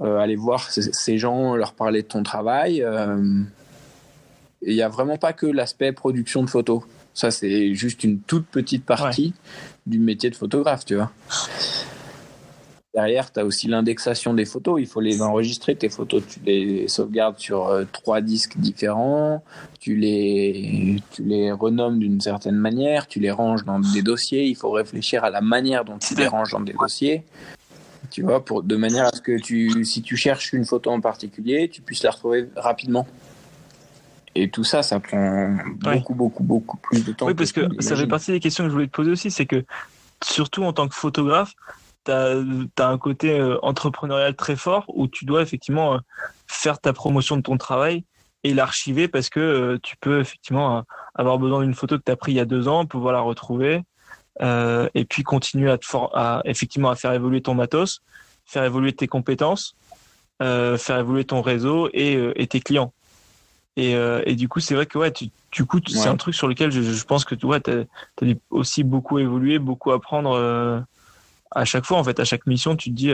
aller 0.02 0.36
voir 0.36 0.70
ces, 0.72 1.18
gens, 1.18 1.56
leur 1.56 1.74
parler 1.74 2.04
de 2.04 2.08
ton 2.08 2.24
travail. 2.24 2.84
euh, 2.84 3.42
Il 4.62 4.76
n'y 4.76 4.82
a 4.82 4.90
vraiment 4.90 5.18
pas 5.18 5.34
que 5.34 5.46
l'aspect 5.46 5.92
production 5.92 6.44
de 6.44 6.50
photos. 6.50 6.84
Ça, 7.14 7.32
c'est 7.32 7.74
juste 7.74 8.04
une 8.04 8.20
toute 8.20 8.46
petite 8.46 8.86
partie 8.86 9.34
du 9.86 10.00
métier 10.00 10.30
de 10.30 10.36
photographe, 10.36 10.86
tu 10.86 10.96
vois. 10.96 11.12
Derrière, 12.94 13.32
tu 13.32 13.40
as 13.40 13.46
aussi 13.46 13.68
l'indexation 13.68 14.34
des 14.34 14.46
photos. 14.46 14.80
Il 14.80 14.88
faut 14.88 15.00
les 15.00 15.22
enregistrer, 15.22 15.76
tes 15.76 15.90
photos. 15.90 16.24
Tu 16.28 16.40
les 16.46 16.88
sauvegardes 16.88 17.38
sur 17.38 17.68
euh, 17.68 17.86
trois 17.92 18.20
disques 18.22 18.58
différents. 18.58 19.44
Tu 19.80 19.96
les, 19.96 21.02
tu 21.12 21.24
les 21.24 21.52
renommes 21.52 22.00
d'une 22.00 22.20
certaine 22.20 22.56
manière. 22.56 23.08
Tu 23.08 23.20
les 23.20 23.32
ranges 23.32 23.64
dans 23.64 23.80
des 23.80 24.02
dossiers. 24.02 24.46
Il 24.46 24.56
faut 24.56 24.72
réfléchir 24.72 25.24
à 25.24 25.30
la 25.30 25.42
manière 25.42 25.86
dont 25.86 26.00
tu 26.00 26.16
les 26.16 26.28
ranges 26.28 26.52
dans 26.52 26.62
des 26.62 26.74
dossiers. 26.74 27.24
Tu 28.10 28.24
vois, 28.24 28.44
pour, 28.44 28.64
de 28.64 28.76
manière 28.76 29.06
à 29.06 29.12
ce 29.12 29.22
que 29.22 29.40
tu, 29.40 29.86
si 29.86 30.02
tu 30.02 30.18
cherches 30.18 30.54
une 30.54 30.66
photo 30.66 30.92
en 30.92 31.02
particulier, 31.02 31.70
tu 31.70 31.82
puisses 31.82 32.04
la 32.04 32.12
retrouver 32.12 32.50
rapidement. 32.56 33.08
Et 34.36 34.50
tout 34.50 34.64
ça, 34.64 34.84
ça 34.84 35.00
prend 35.00 35.58
beaucoup, 35.76 36.14
beaucoup, 36.14 36.44
beaucoup 36.44 36.78
plus 36.78 37.04
de 37.04 37.12
temps. 37.14 37.28
Oui, 37.28 37.34
parce 37.34 37.52
que 37.52 37.62
ça 37.80 37.96
fait 37.96 38.08
partie 38.08 38.32
des 38.32 38.40
questions 38.40 38.64
que 38.64 38.70
je 38.70 38.74
voulais 38.74 38.88
te 38.88 38.92
poser 38.92 39.12
aussi, 39.12 39.32
c'est 39.32 39.46
que 39.46 39.66
surtout 40.24 40.64
en 40.64 40.74
tant 40.74 40.88
que 40.88 40.96
photographe, 40.96 41.54
tu 42.06 42.12
as, 42.12 42.88
un 42.88 42.98
côté 42.98 43.40
euh, 43.40 43.58
entrepreneurial 43.62 44.36
très 44.36 44.56
fort 44.56 44.86
où 44.88 45.08
tu 45.08 45.26
dois 45.26 45.42
effectivement 45.42 45.96
euh, 45.96 45.98
faire 46.48 46.80
ta 46.80 46.94
promotion 46.94 47.38
de 47.38 47.42
ton 47.42 47.58
travail 47.58 48.06
et 48.44 48.54
l'archiver 48.54 49.08
parce 49.08 49.30
que 49.30 49.40
euh, 49.40 49.78
tu 49.84 49.96
peux 49.98 50.22
effectivement 50.22 50.84
avoir 51.14 51.38
besoin 51.38 51.62
d'une 51.62 51.74
photo 51.74 51.98
que 51.98 52.04
tu 52.04 52.12
as 52.12 52.16
prise 52.16 52.36
il 52.36 52.38
y 52.38 52.42
a 52.42 52.46
deux 52.46 52.68
ans, 52.68 52.86
pouvoir 52.86 53.14
la 53.14 53.20
retrouver 53.20 53.84
euh, 54.42 54.88
et 54.96 55.06
puis 55.06 55.24
continuer 55.24 55.70
à, 55.70 55.78
te 55.78 55.86
for- 55.86 56.12
à 56.16 56.42
effectivement 56.46 56.90
à 56.90 56.96
faire 56.96 57.14
évoluer 57.14 57.42
ton 57.42 57.54
matos, 57.54 58.02
faire 58.46 58.64
évoluer 58.64 58.94
tes 58.94 59.08
compétences, 59.08 59.76
euh, 60.42 60.78
faire 60.78 61.00
évoluer 61.00 61.26
ton 61.26 61.42
réseau 61.42 61.90
et, 61.94 62.16
euh, 62.16 62.34
et 62.36 62.48
tes 62.48 62.60
clients. 62.60 62.94
Et, 63.78 63.94
et 64.26 64.36
du 64.36 64.50
coup, 64.50 64.60
c'est 64.60 64.76
vrai 64.76 64.86
que 64.86 64.98
ouais, 64.98 65.12
tu, 65.14 65.30
du 65.54 65.64
coup, 65.64 65.80
c'est 65.88 66.10
un 66.10 66.18
truc 66.18 66.36
sur 66.36 66.50
lequel 66.50 66.70
je, 66.70 66.82
je 66.82 67.04
pense 67.06 67.24
que 67.24 67.34
tu 67.34 67.46
ouais, 67.46 67.62
as, 67.70 67.86
aussi 68.50 68.84
beaucoup 68.84 69.20
évolué, 69.20 69.58
beaucoup 69.58 69.92
apprendre 69.94 70.86
à 71.52 71.64
chaque 71.64 71.86
fois. 71.86 71.98
En 71.98 72.04
fait, 72.04 72.20
à 72.20 72.26
chaque 72.26 72.46
mission, 72.46 72.76
tu 72.76 72.90
te 72.90 72.96
dis. 72.96 73.14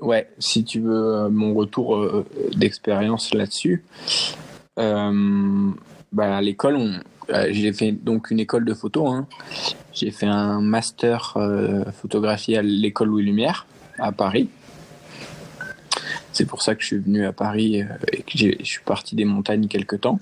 Ouais, 0.00 0.28
si 0.40 0.64
tu 0.64 0.80
veux 0.80 1.28
mon 1.28 1.54
retour 1.54 2.24
d'expérience 2.56 3.32
là-dessus, 3.32 3.84
euh, 4.78 5.70
bah, 6.12 6.36
à 6.36 6.40
l'école, 6.42 6.78
euh, 7.30 7.46
j'ai 7.50 7.72
fait 7.72 7.92
donc 7.92 8.30
une 8.30 8.40
école 8.40 8.64
de 8.64 8.74
photo. 8.74 9.06
hein. 9.08 9.26
J'ai 9.92 10.10
fait 10.10 10.26
un 10.26 10.60
master 10.60 11.34
euh, 11.36 11.84
photographie 11.92 12.56
à 12.56 12.62
l'école 12.62 13.08
Louis 13.08 13.24
Lumière 13.24 13.66
à 13.98 14.12
Paris. 14.12 14.48
C'est 16.32 16.46
pour 16.46 16.62
ça 16.62 16.74
que 16.74 16.82
je 16.82 16.86
suis 16.86 16.98
venu 16.98 17.24
à 17.26 17.32
Paris 17.32 17.82
euh, 17.82 17.86
et 18.12 18.22
que 18.22 18.38
je 18.38 18.64
suis 18.64 18.82
parti 18.84 19.14
des 19.16 19.24
montagnes 19.24 19.68
quelque 19.68 19.96
temps. 19.96 20.18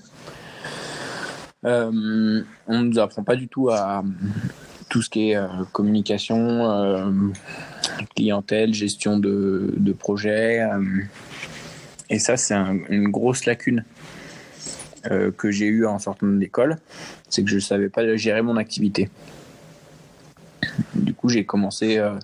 On 1.63 1.91
ne 1.91 2.43
nous 2.83 2.99
apprend 2.99 3.23
pas 3.23 3.35
du 3.35 3.47
tout 3.47 3.69
à 3.69 4.03
tout 4.89 5.01
ce 5.01 5.09
qui 5.09 5.31
est 5.31 5.37
communication, 5.73 7.01
clientèle, 8.15 8.73
gestion 8.73 9.19
de, 9.19 9.73
de 9.75 9.91
projet. 9.93 10.65
et 12.09 12.17
ça, 12.17 12.37
c'est 12.37 12.53
un- 12.55 12.79
une 12.89 13.09
grosse 13.09 13.45
lacune 13.45 13.83
euh, 15.09 15.31
que 15.31 15.49
j'ai 15.51 15.65
eue 15.65 15.85
en 15.85 15.99
sortant 15.99 16.27
de 16.27 16.37
l'école. 16.37 16.77
C'est 17.29 17.43
que 17.43 17.49
je 17.49 17.55
ne 17.55 17.61
savais 17.61 17.89
pas 17.89 18.15
gérer 18.15 18.41
mon 18.41 18.57
activité. 18.57 19.09
Du 20.95 21.13
coup, 21.13 21.29
j'ai 21.29 21.45
commencé 21.45 21.97
euh, 21.97 22.15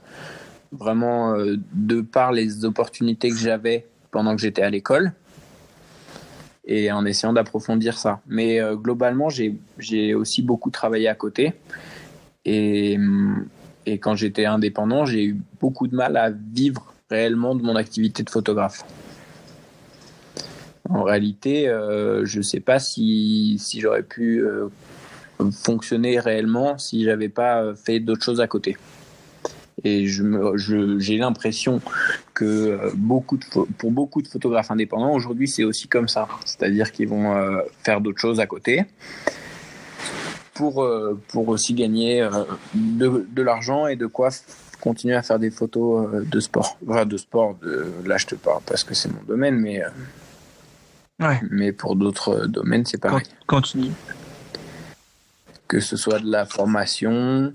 vraiment 0.71 1.33
euh, 1.33 1.55
de 1.73 2.01
par 2.01 2.31
les 2.31 2.65
opportunités 2.65 3.29
que 3.29 3.37
j'avais 3.37 3.85
pendant 4.11 4.35
que 4.35 4.41
j'étais 4.41 4.61
à 4.61 4.69
l'école 4.69 5.13
et 6.65 6.91
en 6.91 7.05
essayant 7.05 7.33
d'approfondir 7.33 7.97
ça. 7.97 8.21
Mais 8.27 8.59
globalement, 8.73 9.29
j'ai 9.29 10.15
aussi 10.15 10.41
beaucoup 10.41 10.71
travaillé 10.71 11.07
à 11.07 11.13
côté. 11.13 11.53
Et, 12.43 12.97
et 13.85 13.99
quand 13.99 14.15
j'étais 14.15 14.45
indépendant, 14.45 15.05
j'ai 15.05 15.25
eu 15.25 15.37
beaucoup 15.59 15.87
de 15.87 15.95
mal 15.95 16.17
à 16.17 16.31
vivre 16.31 16.95
réellement 17.11 17.53
de 17.53 17.61
mon 17.61 17.75
activité 17.75 18.23
de 18.23 18.31
photographe. 18.31 18.83
En 20.89 21.03
réalité, 21.03 21.67
euh, 21.67 22.25
je 22.25 22.37
ne 22.37 22.43
sais 22.43 22.59
pas 22.59 22.79
si, 22.79 23.57
si 23.59 23.81
j'aurais 23.81 24.03
pu 24.03 24.39
euh, 24.43 24.67
fonctionner 25.51 26.19
réellement 26.19 26.77
si 26.77 27.03
j'avais 27.03 27.29
pas 27.29 27.73
fait 27.75 27.99
d'autres 27.99 28.23
choses 28.23 28.39
à 28.41 28.47
côté. 28.47 28.77
Et 29.83 30.07
je 30.07 30.23
me- 30.23 30.57
je- 30.57 30.97
j'ai 30.99 31.17
l'impression 31.17 31.81
que 32.33 32.45
euh, 32.45 32.91
beaucoup 32.95 33.37
de, 33.37 33.43
pour 33.77 33.91
beaucoup 33.91 34.21
de 34.21 34.27
photographes 34.27 34.71
indépendants, 34.71 35.13
aujourd'hui, 35.13 35.47
c'est 35.47 35.63
aussi 35.63 35.87
comme 35.87 36.07
ça. 36.07 36.27
C'est-à-dire 36.45 36.91
qu'ils 36.91 37.09
vont 37.09 37.33
faire 37.83 37.99
d'autres 37.99 38.19
choses 38.21 38.39
à 38.39 38.45
côté 38.47 38.85
pour, 40.53 40.87
pour 41.29 41.49
aussi 41.49 41.73
gagner 41.73 42.27
de, 42.73 43.25
de 43.29 43.41
l'argent 43.41 43.87
et 43.87 43.95
de 43.95 44.05
quoi 44.05 44.29
continuer 44.81 45.15
à 45.15 45.21
faire 45.23 45.39
des 45.39 45.51
photos 45.51 46.23
de 46.25 46.39
sport. 46.39 46.77
Enfin, 46.87 47.05
de 47.05 47.17
sport, 47.17 47.55
de, 47.61 47.87
là 48.05 48.17
je 48.17 48.27
te 48.27 48.35
parle 48.35 48.61
parce 48.65 48.83
que 48.83 48.93
c'est 48.93 49.09
mon 49.11 49.23
domaine, 49.27 49.55
mais, 49.59 49.81
Ouais. 51.19 51.39
mais 51.49 51.71
pour 51.71 51.95
d'autres 51.95 52.43
euh, 52.43 52.47
domaines, 52.47 52.85
c'est 52.85 52.97
quand, 52.97 53.09
pareil. 53.09 53.25
quand 53.45 53.61
tu 53.61 53.77
dis. 53.77 53.91
Que 55.67 55.79
ce 55.79 55.95
soit 55.95 56.19
de 56.19 56.29
la 56.29 56.45
formation, 56.45 57.53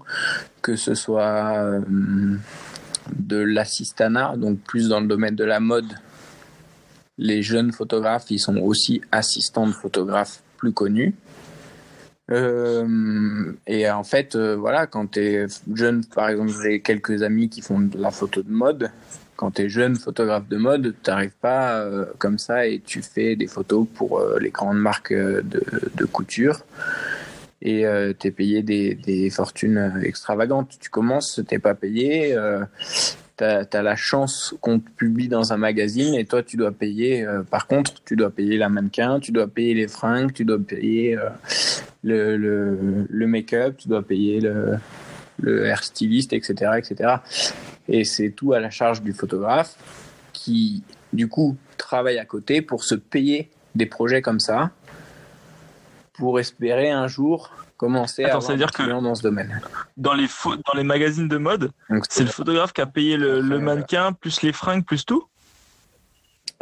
que 0.62 0.76
ce 0.76 0.94
soit 0.94 1.54
euh, 1.56 1.80
de 3.14 3.36
l'assistanat, 3.36 4.36
donc 4.36 4.60
plus 4.60 4.88
dans 4.88 5.00
le 5.00 5.06
domaine 5.06 5.36
de 5.36 5.44
la 5.44 5.60
mode. 5.60 5.92
Les 7.18 7.42
jeunes 7.42 7.72
photographes, 7.72 8.30
ils 8.30 8.38
sont 8.38 8.56
aussi 8.56 9.02
assistants 9.12 9.66
de 9.66 9.72
photographes 9.72 10.42
plus 10.56 10.72
connus. 10.72 11.14
Euh, 12.30 13.52
et 13.66 13.90
en 13.90 14.04
fait, 14.04 14.36
euh, 14.36 14.56
voilà, 14.56 14.86
quand 14.86 15.12
tu 15.12 15.20
es 15.20 15.46
jeune, 15.74 16.04
par 16.04 16.28
exemple, 16.28 16.52
j'ai 16.62 16.80
quelques 16.80 17.22
amis 17.22 17.48
qui 17.48 17.60
font 17.60 17.80
de 17.80 17.98
la 17.98 18.10
photo 18.10 18.42
de 18.42 18.50
mode. 18.50 18.90
Quand 19.40 19.52
tu 19.52 19.62
es 19.62 19.68
jeune 19.70 19.96
photographe 19.96 20.48
de 20.48 20.58
mode, 20.58 20.94
tu 21.02 21.10
n'arrives 21.10 21.38
pas 21.40 21.80
euh, 21.80 22.04
comme 22.18 22.36
ça 22.36 22.66
et 22.66 22.78
tu 22.78 23.00
fais 23.00 23.36
des 23.36 23.46
photos 23.46 23.86
pour 23.94 24.18
euh, 24.18 24.38
les 24.38 24.50
grandes 24.50 24.78
marques 24.78 25.12
euh, 25.12 25.40
de, 25.42 26.04
couture 26.04 26.60
et 27.62 27.86
euh, 27.86 28.12
tu 28.12 28.26
es 28.26 28.30
payé 28.32 28.62
des, 28.62 29.30
fortunes 29.30 29.98
extravagantes. 30.04 30.76
Tu 30.78 30.90
commences, 30.90 31.40
t'es 31.48 31.58
pas 31.58 31.74
payé, 31.74 32.36
tu 33.38 33.44
as, 33.44 33.82
la 33.82 33.96
chance 33.96 34.54
qu'on 34.60 34.78
te 34.78 34.90
publie 34.90 35.28
dans 35.28 35.54
un 35.54 35.56
magazine 35.56 36.14
et 36.16 36.26
toi, 36.26 36.42
tu 36.42 36.58
dois 36.58 36.72
payer. 36.72 37.26
par 37.50 37.66
contre, 37.66 37.94
tu 38.04 38.16
dois 38.16 38.30
payer 38.30 38.58
la 38.58 38.68
mannequin, 38.68 39.20
tu 39.20 39.32
dois 39.32 39.48
payer 39.48 39.72
les 39.72 39.88
fringues, 39.88 40.34
tu 40.34 40.44
dois 40.44 40.58
payer 40.58 41.18
le, 42.04 43.26
make-up, 43.26 43.78
tu 43.78 43.88
dois 43.88 44.02
payer 44.02 44.42
le, 44.42 44.76
le 45.40 45.66
etc. 45.66 46.72
etc. 46.76 47.14
Et 47.90 48.04
c'est 48.04 48.30
tout 48.30 48.52
à 48.52 48.60
la 48.60 48.70
charge 48.70 49.02
du 49.02 49.12
photographe 49.12 49.74
qui, 50.32 50.82
du 51.12 51.28
coup, 51.28 51.56
travaille 51.76 52.18
à 52.18 52.24
côté 52.24 52.62
pour 52.62 52.84
se 52.84 52.94
payer 52.94 53.50
des 53.74 53.86
projets 53.86 54.22
comme 54.22 54.40
ça 54.40 54.70
pour 56.14 56.38
espérer 56.38 56.90
un 56.90 57.08
jour 57.08 57.50
commencer 57.76 58.24
Attends, 58.24 58.38
à 58.38 58.40
ça 58.42 58.46
avoir 58.46 58.50
veut 58.52 58.58
dire 58.58 58.66
des 58.68 58.72
que- 58.74 58.82
clients 58.82 59.02
dans 59.02 59.14
ce 59.14 59.22
domaine. 59.22 59.60
Dans 59.96 60.12
les, 60.14 60.26
dans 60.44 60.76
les 60.76 60.84
magazines 60.84 61.28
de 61.28 61.38
mode, 61.38 61.70
c'est 62.10 62.24
le 62.24 62.30
photographe 62.30 62.72
qui 62.74 62.80
a 62.82 62.86
payé 62.86 63.16
le, 63.16 63.40
le 63.40 63.56
Euh, 63.56 63.60
mannequin, 63.60 64.12
plus 64.12 64.42
les 64.42 64.52
fringues, 64.52 64.84
plus 64.84 65.04
tout? 65.06 65.24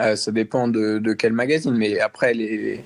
Euh, 0.01 0.15
ça 0.15 0.31
dépend 0.31 0.69
de, 0.69 0.99
de 0.99 1.13
quel 1.13 1.33
magazine, 1.33 1.75
mais 1.75 1.99
après, 1.99 2.35
les, 2.35 2.85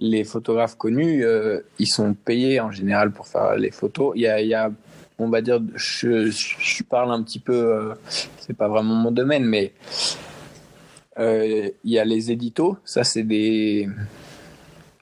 les 0.00 0.24
photographes 0.24 0.76
connus, 0.76 1.24
euh, 1.24 1.60
ils 1.78 1.86
sont 1.86 2.12
payés 2.12 2.58
en 2.60 2.72
général 2.72 3.12
pour 3.12 3.28
faire 3.28 3.54
les 3.54 3.70
photos. 3.70 4.14
Il 4.16 4.22
y 4.22 4.26
a, 4.26 4.40
il 4.40 4.48
y 4.48 4.54
a 4.54 4.70
on 5.20 5.28
va 5.28 5.42
dire, 5.42 5.60
je, 5.74 6.30
je 6.30 6.82
parle 6.82 7.12
un 7.12 7.22
petit 7.22 7.38
peu, 7.38 7.52
euh, 7.52 7.94
c'est 8.38 8.56
pas 8.56 8.68
vraiment 8.68 8.94
mon 8.94 9.10
domaine, 9.10 9.44
mais 9.44 9.72
euh, 11.18 11.68
il 11.84 11.90
y 11.90 11.98
a 11.98 12.04
les 12.04 12.30
éditos, 12.30 12.78
ça 12.84 13.04
c'est 13.04 13.24
des, 13.24 13.88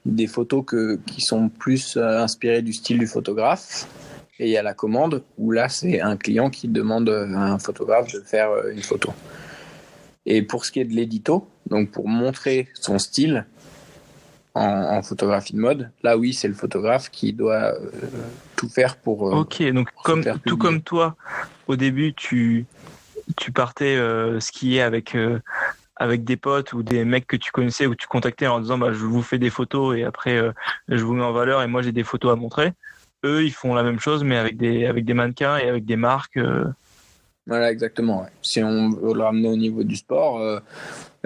des 0.05 0.27
photos 0.27 0.63
que, 0.65 0.99
qui 1.05 1.21
sont 1.21 1.49
plus 1.49 1.95
euh, 1.95 2.19
inspirées 2.21 2.61
du 2.61 2.73
style 2.73 2.99
du 2.99 3.07
photographe. 3.07 3.87
Et 4.39 4.47
il 4.47 4.51
y 4.51 4.57
a 4.57 4.63
la 4.63 4.73
commande, 4.73 5.23
où 5.37 5.51
là 5.51 5.69
c'est 5.69 6.01
un 6.01 6.17
client 6.17 6.49
qui 6.49 6.67
demande 6.67 7.09
à 7.09 7.53
un 7.53 7.59
photographe 7.59 8.11
de 8.13 8.19
faire 8.21 8.49
euh, 8.51 8.71
une 8.71 8.81
photo. 8.81 9.13
Et 10.25 10.41
pour 10.41 10.65
ce 10.65 10.71
qui 10.71 10.79
est 10.79 10.85
de 10.85 10.93
l'édito, 10.93 11.47
donc 11.67 11.91
pour 11.91 12.07
montrer 12.07 12.67
son 12.73 12.99
style 12.99 13.45
en, 14.55 15.01
photographie 15.03 15.53
de 15.53 15.59
mode, 15.59 15.91
là 16.03 16.17
oui, 16.17 16.33
c'est 16.33 16.47
le 16.47 16.53
photographe 16.53 17.09
qui 17.09 17.31
doit 17.31 17.73
tout 18.59 18.69
faire 18.69 18.97
pour. 18.97 19.29
euh, 19.29 19.39
Ok, 19.39 19.63
donc 19.71 19.89
comme, 20.03 20.23
tout 20.45 20.57
comme 20.57 20.81
toi, 20.81 21.15
au 21.67 21.75
début, 21.75 22.13
tu, 22.13 22.65
tu 23.37 23.51
partais 23.51 23.95
euh, 23.95 24.39
skier 24.39 24.81
avec, 24.81 25.15
euh, 25.15 25.39
avec 25.95 26.23
des 26.23 26.35
potes 26.35 26.73
ou 26.73 26.83
des 26.83 27.05
mecs 27.05 27.25
que 27.27 27.37
tu 27.37 27.51
connaissais 27.51 27.85
ou 27.85 27.95
tu 27.95 28.07
contactais 28.07 28.47
en 28.47 28.59
disant 28.59 28.77
bah, 28.77 28.91
je 28.91 29.05
vous 29.05 29.21
fais 29.21 29.37
des 29.37 29.49
photos 29.49 29.97
et 29.97 30.03
après 30.03 30.35
euh, 30.37 30.51
je 30.89 31.03
vous 31.03 31.13
mets 31.13 31.23
en 31.23 31.31
valeur 31.31 31.61
et 31.61 31.67
moi 31.67 31.81
j'ai 31.81 31.93
des 31.93 32.03
photos 32.03 32.33
à 32.33 32.35
montrer. 32.35 32.73
Eux, 33.23 33.43
ils 33.43 33.53
font 33.53 33.73
la 33.73 33.83
même 33.83 33.99
chose 33.99 34.23
mais 34.23 34.37
avec 34.37 34.57
des, 34.57 34.85
avec 34.85 35.05
des 35.05 35.13
mannequins 35.13 35.57
et 35.57 35.69
avec 35.69 35.85
des 35.85 35.95
marques. 35.97 36.39
Voilà, 37.47 37.71
exactement. 37.71 38.27
Si 38.41 38.61
on 38.63 38.89
veut 38.89 39.13
le 39.13 39.23
ramener 39.23 39.47
au 39.47 39.55
niveau 39.55 39.83
du 39.83 39.95
sport, 39.95 40.39
euh, 40.39 40.59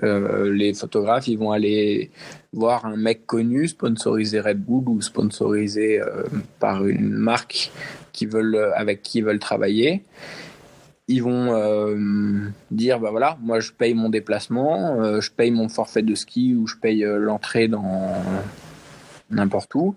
euh, 0.04 0.54
les 0.54 0.74
photographes, 0.74 1.28
ils 1.28 1.38
vont 1.38 1.52
aller 1.52 2.12
voir 2.54 2.86
un 2.86 2.96
mec 2.96 3.26
connu 3.26 3.68
sponsorisé 3.68 4.40
Red 4.40 4.64
Bull 4.64 4.88
ou 4.88 5.02
sponsorisé 5.02 6.00
euh, 6.00 6.24
par 6.60 6.86
une 6.88 7.10
marque 7.10 7.72
qui 8.14 8.26
veulent, 8.26 8.72
avec 8.76 9.02
qui 9.02 9.18
ils 9.18 9.26
veulent 9.26 9.40
travailler. 9.40 10.04
Ils 11.10 11.22
vont 11.22 12.54
dire, 12.72 12.98
bah 13.02 13.12
voilà, 13.12 13.38
moi 13.42 13.60
je 13.60 13.74
paye 13.74 13.94
mon 13.94 14.08
déplacement, 14.08 15.20
je 15.20 15.30
paye 15.32 15.52
mon 15.52 15.68
forfait 15.68 16.02
de 16.02 16.16
ski 16.16 16.56
ou 16.56 16.66
je 16.66 16.78
paye 16.78 17.04
l'entrée 17.06 17.68
dans 17.68 18.14
n'importe 19.30 19.76
où. 19.76 19.96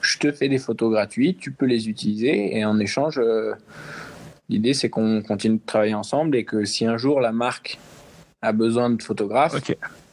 Je 0.00 0.16
te 0.16 0.32
fais 0.32 0.48
des 0.48 0.56
photos 0.56 0.90
gratuites, 0.90 1.38
tu 1.38 1.50
peux 1.50 1.66
les 1.66 1.90
utiliser 1.90 2.56
et 2.56 2.64
en 2.64 2.78
échange, 2.78 3.20
L'idée, 4.48 4.74
c'est 4.74 4.88
qu'on 4.90 5.22
continue 5.22 5.56
de 5.56 5.66
travailler 5.66 5.94
ensemble 5.94 6.36
et 6.36 6.44
que 6.44 6.64
si 6.64 6.86
un 6.86 6.96
jour 6.96 7.20
la 7.20 7.32
marque 7.32 7.78
a 8.42 8.52
besoin 8.52 8.90
de 8.90 9.02
photographes, 9.02 9.56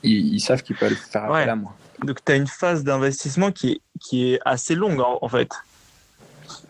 ils, 0.03 0.33
ils 0.35 0.39
savent 0.39 0.63
qu'ils 0.63 0.75
peuvent 0.75 0.93
faire 0.93 1.25
appel 1.25 1.35
Ouais. 1.45 1.49
à 1.49 1.55
moi. 1.55 1.75
Donc 2.03 2.17
tu 2.25 2.31
as 2.31 2.35
une 2.35 2.47
phase 2.47 2.83
d'investissement 2.83 3.51
qui 3.51 3.71
est, 3.73 3.81
qui 3.99 4.33
est 4.33 4.39
assez 4.43 4.75
longue 4.75 4.99
en, 4.99 5.19
en 5.21 5.29
fait. 5.29 5.49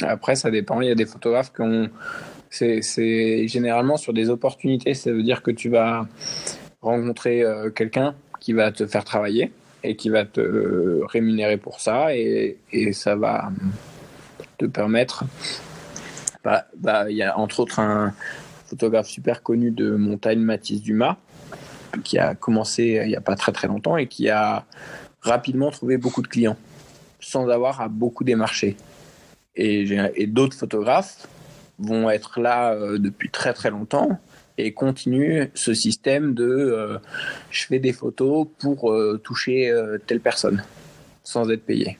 Après, 0.01 0.35
ça 0.35 0.51
dépend. 0.51 0.81
Il 0.81 0.87
y 0.87 0.91
a 0.91 0.95
des 0.95 1.05
photographes 1.05 1.51
qui 1.53 1.61
ont. 1.61 1.89
C'est 2.49 2.81
c'est 2.83 3.47
généralement 3.47 3.97
sur 3.97 4.13
des 4.13 4.29
opportunités. 4.29 4.93
Ça 4.93 5.11
veut 5.11 5.23
dire 5.23 5.41
que 5.41 5.49
tu 5.51 5.69
vas 5.69 6.07
rencontrer 6.81 7.41
euh, 7.41 7.69
quelqu'un 7.71 8.13
qui 8.39 8.53
va 8.53 8.71
te 8.71 8.85
faire 8.85 9.03
travailler 9.03 9.51
et 9.83 9.95
qui 9.95 10.09
va 10.09 10.25
te 10.25 10.39
euh, 10.39 11.01
rémunérer 11.07 11.57
pour 11.57 11.79
ça 11.79 12.15
et, 12.15 12.57
et 12.71 12.93
ça 12.93 13.15
va 13.15 13.51
te 14.57 14.65
permettre. 14.65 15.23
Bah, 16.43 16.65
bah, 16.75 17.09
il 17.09 17.15
y 17.15 17.23
a 17.23 17.37
entre 17.37 17.61
autres 17.61 17.79
un 17.79 18.13
photographe 18.65 19.07
super 19.07 19.43
connu 19.43 19.71
de 19.71 19.91
montagne, 19.91 20.39
Mathis 20.39 20.81
Dumas, 20.81 21.17
qui 22.03 22.17
a 22.17 22.35
commencé 22.35 23.01
il 23.03 23.07
n'y 23.07 23.15
a 23.15 23.21
pas 23.21 23.35
très 23.35 23.51
très 23.51 23.67
longtemps 23.67 23.97
et 23.97 24.07
qui 24.07 24.29
a 24.29 24.65
rapidement 25.21 25.71
trouvé 25.71 25.97
beaucoup 25.97 26.21
de 26.21 26.27
clients 26.27 26.57
sans 27.19 27.47
avoir 27.47 27.81
à 27.81 27.87
beaucoup 27.87 28.23
démarcher. 28.23 28.75
Et, 29.55 30.27
d'autres 30.27 30.57
photographes 30.57 31.27
vont 31.79 32.09
être 32.09 32.39
là 32.39 32.73
euh, 32.73 32.97
depuis 32.97 33.29
très 33.29 33.53
très 33.53 33.69
longtemps 33.69 34.19
et 34.57 34.73
continuent 34.73 35.45
ce 35.53 35.73
système 35.73 36.33
de 36.33 36.45
euh, 36.45 36.97
je 37.49 37.65
fais 37.65 37.79
des 37.79 37.93
photos 37.93 38.47
pour 38.59 38.91
euh, 38.91 39.19
toucher 39.23 39.73
telle 40.07 40.19
personne 40.19 40.63
sans 41.23 41.49
être 41.49 41.65
payé. 41.65 41.97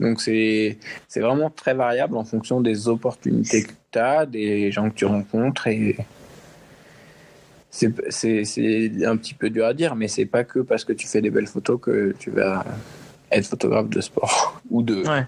Donc 0.00 0.20
c'est 0.20 0.78
vraiment 1.16 1.50
très 1.50 1.74
variable 1.74 2.16
en 2.16 2.24
fonction 2.24 2.60
des 2.60 2.88
opportunités 2.88 3.64
que 3.64 3.72
tu 3.90 3.98
as, 3.98 4.26
des 4.26 4.70
gens 4.70 4.90
que 4.90 4.94
tu 4.94 5.04
rencontres 5.04 5.66
et 5.66 5.96
c'est 7.70 9.04
un 9.04 9.16
petit 9.16 9.34
peu 9.34 9.50
dur 9.50 9.66
à 9.66 9.74
dire, 9.74 9.94
mais 9.94 10.08
c'est 10.08 10.26
pas 10.26 10.44
que 10.44 10.60
parce 10.60 10.84
que 10.84 10.92
tu 10.92 11.06
fais 11.06 11.20
des 11.20 11.30
belles 11.30 11.46
photos 11.46 11.80
que 11.80 12.14
tu 12.18 12.30
vas 12.30 12.64
être 13.30 13.46
photographe 13.46 13.88
de 13.88 14.00
sport 14.00 14.60
ou 14.70 14.82
de 14.82 15.06
Ouais. 15.06 15.26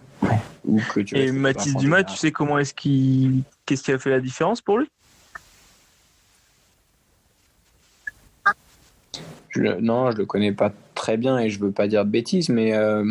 ou 0.65 0.81
que 0.95 1.01
tu 1.01 1.17
Et 1.17 1.33
Mathis 1.33 1.77
Dumas, 1.77 2.05
tu 2.05 2.17
sais 2.17 2.33
comment 2.33 2.59
est-ce 2.59 2.75
qu'il 2.75 3.43
qu'est-ce 3.67 3.83
qui 3.83 3.93
a 3.93 3.99
fait 3.99 4.11
la 4.11 4.21
différence 4.21 4.61
pour 4.61 4.79
lui? 4.79 4.89
Je 9.51 9.63
non, 9.81 10.13
je 10.13 10.17
le 10.17 10.27
connais 10.27 10.53
pas 10.53 10.73
très 10.95 11.17
bien 11.17 11.39
et 11.39 11.51
je 11.51 11.59
veux 11.59 11.73
pas 11.73 11.89
dire 11.89 12.05
de 12.05 12.11
bêtises, 12.11 12.49
mais, 12.49 12.73
euh, 12.75 13.05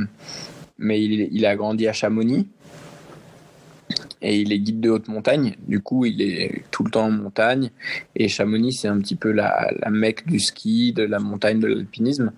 mais 0.79 1.03
il, 1.03 1.29
il 1.31 1.45
a 1.45 1.55
grandi 1.55 1.87
à 1.87 1.93
Chamonix 1.93 2.47
et 4.21 4.39
il 4.39 4.51
est 4.51 4.59
guide 4.59 4.81
de 4.81 4.89
haute 4.89 5.07
montagne. 5.07 5.55
Du 5.67 5.81
coup, 5.81 6.05
il 6.05 6.21
est 6.21 6.63
tout 6.71 6.83
le 6.83 6.91
temps 6.91 7.05
en 7.05 7.11
montagne 7.11 7.69
et 8.15 8.27
Chamonix, 8.27 8.73
c'est 8.73 8.87
un 8.87 8.99
petit 8.99 9.15
peu 9.15 9.31
la, 9.31 9.71
la 9.79 9.89
mecque 9.89 10.25
du 10.25 10.39
ski, 10.39 10.91
de 10.93 11.03
la 11.03 11.19
montagne, 11.19 11.59
de 11.59 11.67
l'alpinisme. 11.67 12.31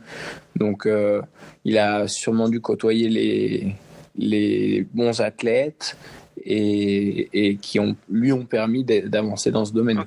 Donc, 0.56 0.86
euh, 0.86 1.22
il 1.64 1.78
a 1.78 2.08
sûrement 2.08 2.50
dû 2.50 2.60
côtoyer 2.60 3.10
les, 3.10 3.76
les 4.18 4.86
bons 4.94 5.22
athlètes 5.22 5.98
et, 6.44 7.30
et 7.34 7.56
qui 7.56 7.80
ont, 7.80 7.96
lui 8.10 8.32
ont 8.32 8.46
permis 8.46 8.84
d'a- 8.84 9.02
d'avancer 9.02 9.52
dans 9.52 9.66
ce 9.66 9.74
domaine 9.74 10.04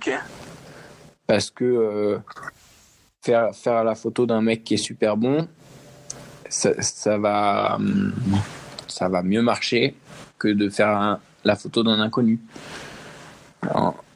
parce 1.26 1.50
que 1.50 1.64
euh, 1.64 2.18
faire, 3.22 3.54
faire 3.54 3.82
la 3.82 3.94
photo 3.94 4.26
d'un 4.26 4.42
mec 4.42 4.62
qui 4.62 4.74
est 4.74 4.78
super 4.78 5.16
bon, 5.16 5.48
ça, 6.54 7.18
va, 7.18 7.78
ça 8.86 9.08
va 9.08 9.22
mieux 9.22 9.42
marcher 9.42 9.94
que 10.38 10.48
de 10.48 10.68
faire 10.68 11.18
la 11.44 11.56
photo 11.56 11.82
d'un 11.82 12.00
inconnu. 12.00 12.40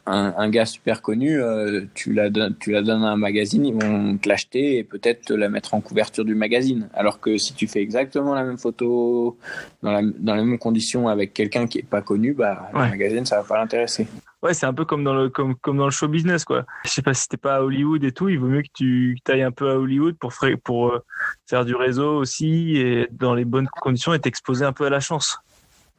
Un, 0.08 0.34
un 0.36 0.48
gars 0.50 0.66
super 0.66 1.02
connu, 1.02 1.40
euh, 1.40 1.82
tu, 1.94 2.12
la 2.12 2.30
donnes, 2.30 2.56
tu 2.58 2.72
la 2.72 2.82
donnes 2.82 3.04
à 3.04 3.08
un 3.10 3.16
magazine, 3.16 3.64
ils 3.66 3.74
vont 3.74 4.16
te 4.18 4.28
l'acheter 4.28 4.78
et 4.78 4.84
peut-être 4.84 5.26
te 5.26 5.32
la 5.32 5.48
mettre 5.48 5.74
en 5.74 5.80
couverture 5.80 6.24
du 6.24 6.34
magazine. 6.34 6.88
Alors 6.94 7.20
que 7.20 7.36
si 7.38 7.54
tu 7.54 7.66
fais 7.66 7.80
exactement 7.82 8.34
la 8.34 8.44
même 8.44 8.58
photo 8.58 9.36
dans, 9.82 9.92
la, 9.92 10.02
dans 10.02 10.34
les 10.34 10.42
mêmes 10.44 10.58
conditions 10.58 11.08
avec 11.08 11.32
quelqu'un 11.34 11.66
qui 11.66 11.78
est 11.78 11.86
pas 11.88 12.02
connu, 12.02 12.32
bah, 12.34 12.70
Ouais. 12.74 12.84
le 12.84 12.90
magazine, 12.90 13.24
ça 13.26 13.36
va 13.38 13.42
pas 13.44 13.58
l'intéresser. 13.58 14.06
Ouais, 14.42 14.54
c'est 14.54 14.66
un 14.66 14.72
peu 14.74 14.84
comme 14.84 15.02
dans 15.02 15.14
le 15.14 15.30
comme, 15.30 15.56
comme 15.56 15.78
dans 15.78 15.86
le 15.86 15.90
show 15.90 16.06
business 16.06 16.44
quoi. 16.44 16.64
Je 16.84 16.90
sais 16.90 17.02
pas 17.02 17.12
si 17.12 17.26
t'es 17.28 17.36
pas 17.36 17.56
à 17.56 17.60
Hollywood 17.62 18.04
et 18.04 18.12
tout, 18.12 18.28
il 18.28 18.38
vaut 18.38 18.46
mieux 18.46 18.62
que 18.62 18.68
tu 18.72 19.16
ailles 19.28 19.42
un 19.42 19.50
peu 19.50 19.68
à 19.68 19.76
Hollywood 19.78 20.16
pour 20.16 20.32
fra- 20.32 20.56
pour 20.62 20.92
euh, 20.92 21.00
faire 21.48 21.64
du 21.64 21.74
réseau 21.74 22.16
aussi 22.18 22.76
et 22.76 23.08
dans 23.10 23.34
les 23.34 23.44
bonnes 23.44 23.66
conditions 23.80 24.14
et 24.14 24.20
t'exposer 24.20 24.64
un 24.64 24.72
peu 24.72 24.84
à 24.86 24.90
la 24.90 25.00
chance. 25.00 25.38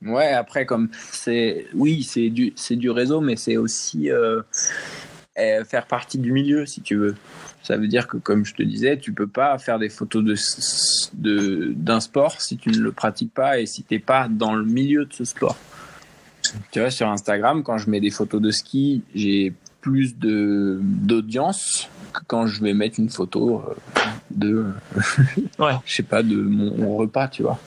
Ouais, 0.06 0.30
après, 0.30 0.66
comme 0.66 0.90
c'est. 1.12 1.68
Oui, 1.74 2.04
c'est 2.04 2.30
du, 2.30 2.54
c'est 2.56 2.78
du 2.78 2.90
réseau, 2.90 3.20
mais 3.20 3.36
c'est 3.36 3.58
aussi 3.58 4.10
euh, 4.10 4.42
euh, 5.38 5.66
faire 5.66 5.86
partie 5.88 6.18
du 6.18 6.32
milieu, 6.32 6.66
si 6.66 6.82
tu 6.82 6.96
veux. 6.96 7.16
Ça 7.64 7.76
veut 7.76 7.88
dire 7.88 8.08
que, 8.08 8.18
comme 8.18 8.46
je 8.46 8.56
te 8.56 8.64
disais, 8.64 8.98
tu 8.98 9.12
peux 9.12 9.28
pas 9.28 9.58
faire 9.60 9.78
des 9.78 9.90
photos 9.90 10.24
de, 10.24 10.36
de, 11.16 11.74
d'un 11.76 12.00
sport 12.00 12.40
si 12.42 12.58
tu 12.58 12.70
ne 12.70 12.80
le 12.80 12.92
pratiques 12.94 13.34
pas 13.34 13.60
et 13.60 13.66
si 13.66 13.84
t'es 13.84 14.00
pas 14.00 14.28
dans 14.30 14.56
le 14.56 14.64
milieu 14.64 15.06
de 15.06 15.14
ce 15.14 15.26
sport. 15.26 15.58
Tu 16.72 16.80
vois, 16.80 16.90
sur 16.90 17.10
Instagram, 17.10 17.64
quand 17.64 17.78
je 17.78 17.90
mets 17.90 18.00
des 18.00 18.10
photos 18.10 18.42
de 18.42 18.52
ski, 18.52 19.04
j'ai 19.14 19.54
plus 19.82 20.18
de, 20.18 20.80
d'audience 20.82 21.90
que 22.14 22.22
quand 22.26 22.48
je 22.48 22.64
vais 22.64 22.74
mettre 22.74 23.00
une 23.00 23.10
photo 23.10 23.62
euh, 23.68 24.02
de. 24.32 24.66
Ouais. 25.60 25.74
je 25.86 25.94
sais 25.94 26.04
pas, 26.04 26.24
de 26.24 26.38
mon, 26.38 26.76
mon 26.78 26.96
repas, 26.96 27.28
tu 27.28 27.44
vois. 27.44 27.60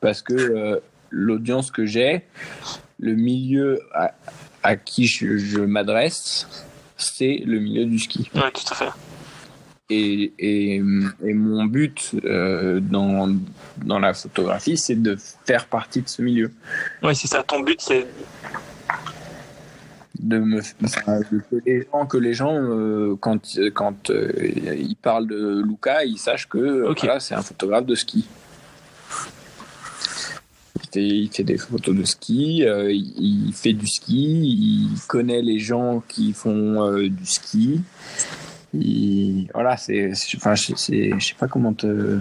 Parce 0.00 0.22
que. 0.22 0.34
euh, 0.34 0.80
l'audience 1.10 1.70
que 1.70 1.86
j'ai, 1.86 2.22
le 2.98 3.14
milieu 3.14 3.80
à, 3.94 4.12
à 4.62 4.76
qui 4.76 5.06
je, 5.06 5.38
je 5.38 5.60
m'adresse 5.60 6.46
c'est 6.98 7.42
le 7.46 7.60
milieu 7.60 7.84
du 7.84 7.98
ski. 7.98 8.28
Ouais, 8.34 8.50
tout 8.52 8.72
à 8.72 8.74
fait. 8.74 8.90
Et, 9.90 10.32
et, 10.38 10.74
et 10.76 11.32
mon 11.32 11.64
but 11.64 12.10
euh, 12.24 12.80
dans, 12.80 13.34
dans 13.78 13.98
la 13.98 14.12
photographie, 14.12 14.76
c'est 14.76 15.00
de 15.00 15.16
faire 15.46 15.66
partie 15.66 16.02
de 16.02 16.08
ce 16.08 16.20
milieu. 16.20 16.50
Ouais, 17.02 17.14
c'est 17.14 17.28
ça. 17.28 17.42
Ton 17.42 17.60
but, 17.60 17.80
c'est 17.80 18.06
de 20.18 20.38
me 20.38 20.60
enfin, 20.82 21.20
que 21.22 21.62
les 21.64 21.86
gens 21.90 22.06
que 22.06 22.16
les 22.18 22.34
gens 22.34 22.54
euh, 22.54 23.14
quand 23.20 23.40
quand 23.72 24.10
euh, 24.10 24.32
ils 24.76 24.96
parlent 25.00 25.28
de 25.28 25.62
Luca 25.64 26.02
ils 26.04 26.18
sachent 26.18 26.48
que 26.48 26.88
Ok. 26.88 27.04
voilà, 27.04 27.20
c'est 27.20 27.36
un 27.36 27.42
photographe 27.42 27.86
de 27.86 27.94
ski 27.94 28.26
il 30.94 31.30
fait, 31.30 31.44
des 31.44 31.58
photos 31.58 31.94
de 31.94 32.04
ski 32.04 32.64
euh, 32.64 32.92
il, 32.92 33.52
fait 33.52 33.72
du 33.72 33.86
ski 33.86 34.40
il 34.42 34.98
connaît 35.06 35.42
les 35.42 35.58
gens 35.58 36.02
qui 36.08 36.32
font 36.32 36.84
euh, 36.84 37.08
du 37.08 37.26
ski 37.26 37.80
il, 38.74 39.48
voilà 39.54 39.76
c'est 39.76 40.12
enfin 40.36 40.54
c'est 40.56 41.18
je 41.18 41.24
sais 41.24 41.34
pas 41.38 41.48
comment 41.48 41.72
te 41.72 42.18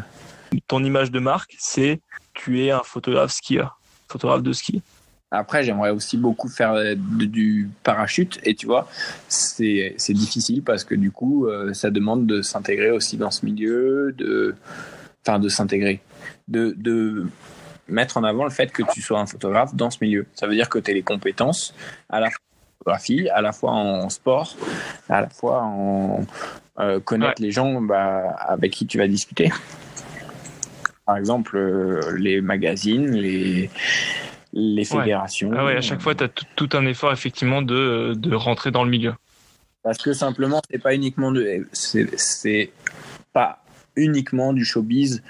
ton 0.67 0.83
image 0.83 1.11
de 1.11 1.19
marque, 1.19 1.55
c'est 1.59 1.99
tu 2.33 2.63
es 2.63 2.71
un 2.71 2.81
photographe 2.83 3.31
skieur, 3.31 3.79
photographe 4.07 4.43
de 4.43 4.53
ski. 4.53 4.81
Après, 5.29 5.63
j'aimerais 5.63 5.89
aussi 5.89 6.15
beaucoup 6.15 6.47
faire 6.47 6.71
euh, 6.71 6.95
du 6.95 7.69
parachute 7.83 8.39
et 8.43 8.55
tu 8.55 8.65
vois, 8.65 8.87
c'est 9.27 9.93
c'est 9.97 10.13
difficile 10.13 10.63
parce 10.63 10.85
que 10.85 10.95
du 10.95 11.11
coup, 11.11 11.47
ça 11.73 11.89
demande 11.89 12.25
de 12.25 12.41
s'intégrer 12.41 12.91
aussi 12.91 13.17
dans 13.17 13.31
ce 13.31 13.45
milieu, 13.45 14.13
de, 14.17 14.55
enfin, 15.25 15.39
de 15.39 15.49
s'intégrer, 15.49 15.99
de, 16.47 16.73
de 16.77 17.27
mettre 17.87 18.17
en 18.17 18.23
avant 18.23 18.43
le 18.43 18.49
fait 18.49 18.71
que 18.71 18.83
tu 18.93 19.01
sois 19.01 19.19
un 19.19 19.25
photographe 19.25 19.75
dans 19.75 19.89
ce 19.89 19.97
milieu. 20.01 20.25
Ça 20.33 20.47
veut 20.47 20.55
dire 20.55 20.69
que 20.69 20.79
tu 20.79 20.91
as 20.91 20.93
les 20.93 21.03
compétences 21.03 21.73
à 22.09 22.19
la 22.19 22.29
fois 22.29 22.39
en 22.39 22.77
photographie, 22.79 23.29
à 23.29 23.41
la 23.41 23.51
fois 23.51 23.71
en 23.71 24.09
sport, 24.09 24.55
à 25.09 25.21
la 25.21 25.29
fois 25.29 25.63
en 25.63 26.25
euh, 26.79 26.99
connaître 26.99 27.41
les 27.41 27.51
gens 27.51 27.81
bah, 27.81 28.35
avec 28.39 28.71
qui 28.71 28.85
tu 28.85 28.97
vas 28.97 29.07
discuter. 29.07 29.51
Par 31.05 31.17
exemple, 31.17 31.55
euh, 31.55 32.17
les 32.17 32.41
magazines, 32.41 33.11
les, 33.11 33.69
les 34.53 34.85
fédérations. 34.85 35.51
Ah 35.55 35.65
ouais, 35.65 35.77
à 35.77 35.81
chaque 35.81 36.01
fois, 36.01 36.13
tu 36.15 36.23
as 36.25 36.29
tout 36.55 36.69
un 36.73 36.85
effort 36.85 37.13
effectivement 37.13 37.61
de, 37.61 38.13
de 38.15 38.35
rentrer 38.35 38.71
dans 38.71 38.83
le 38.83 38.89
milieu. 38.89 39.13
Parce 39.83 39.99
que 39.99 40.11
simplement, 40.11 40.61
c'est 40.69 40.79
pas 40.79 40.93
uniquement 40.93 41.31
de, 41.31 41.65
c'est 41.71 42.71
pas 43.31 43.63
uniquement 43.97 44.53
du 44.53 44.63
showbiz, 44.63 45.21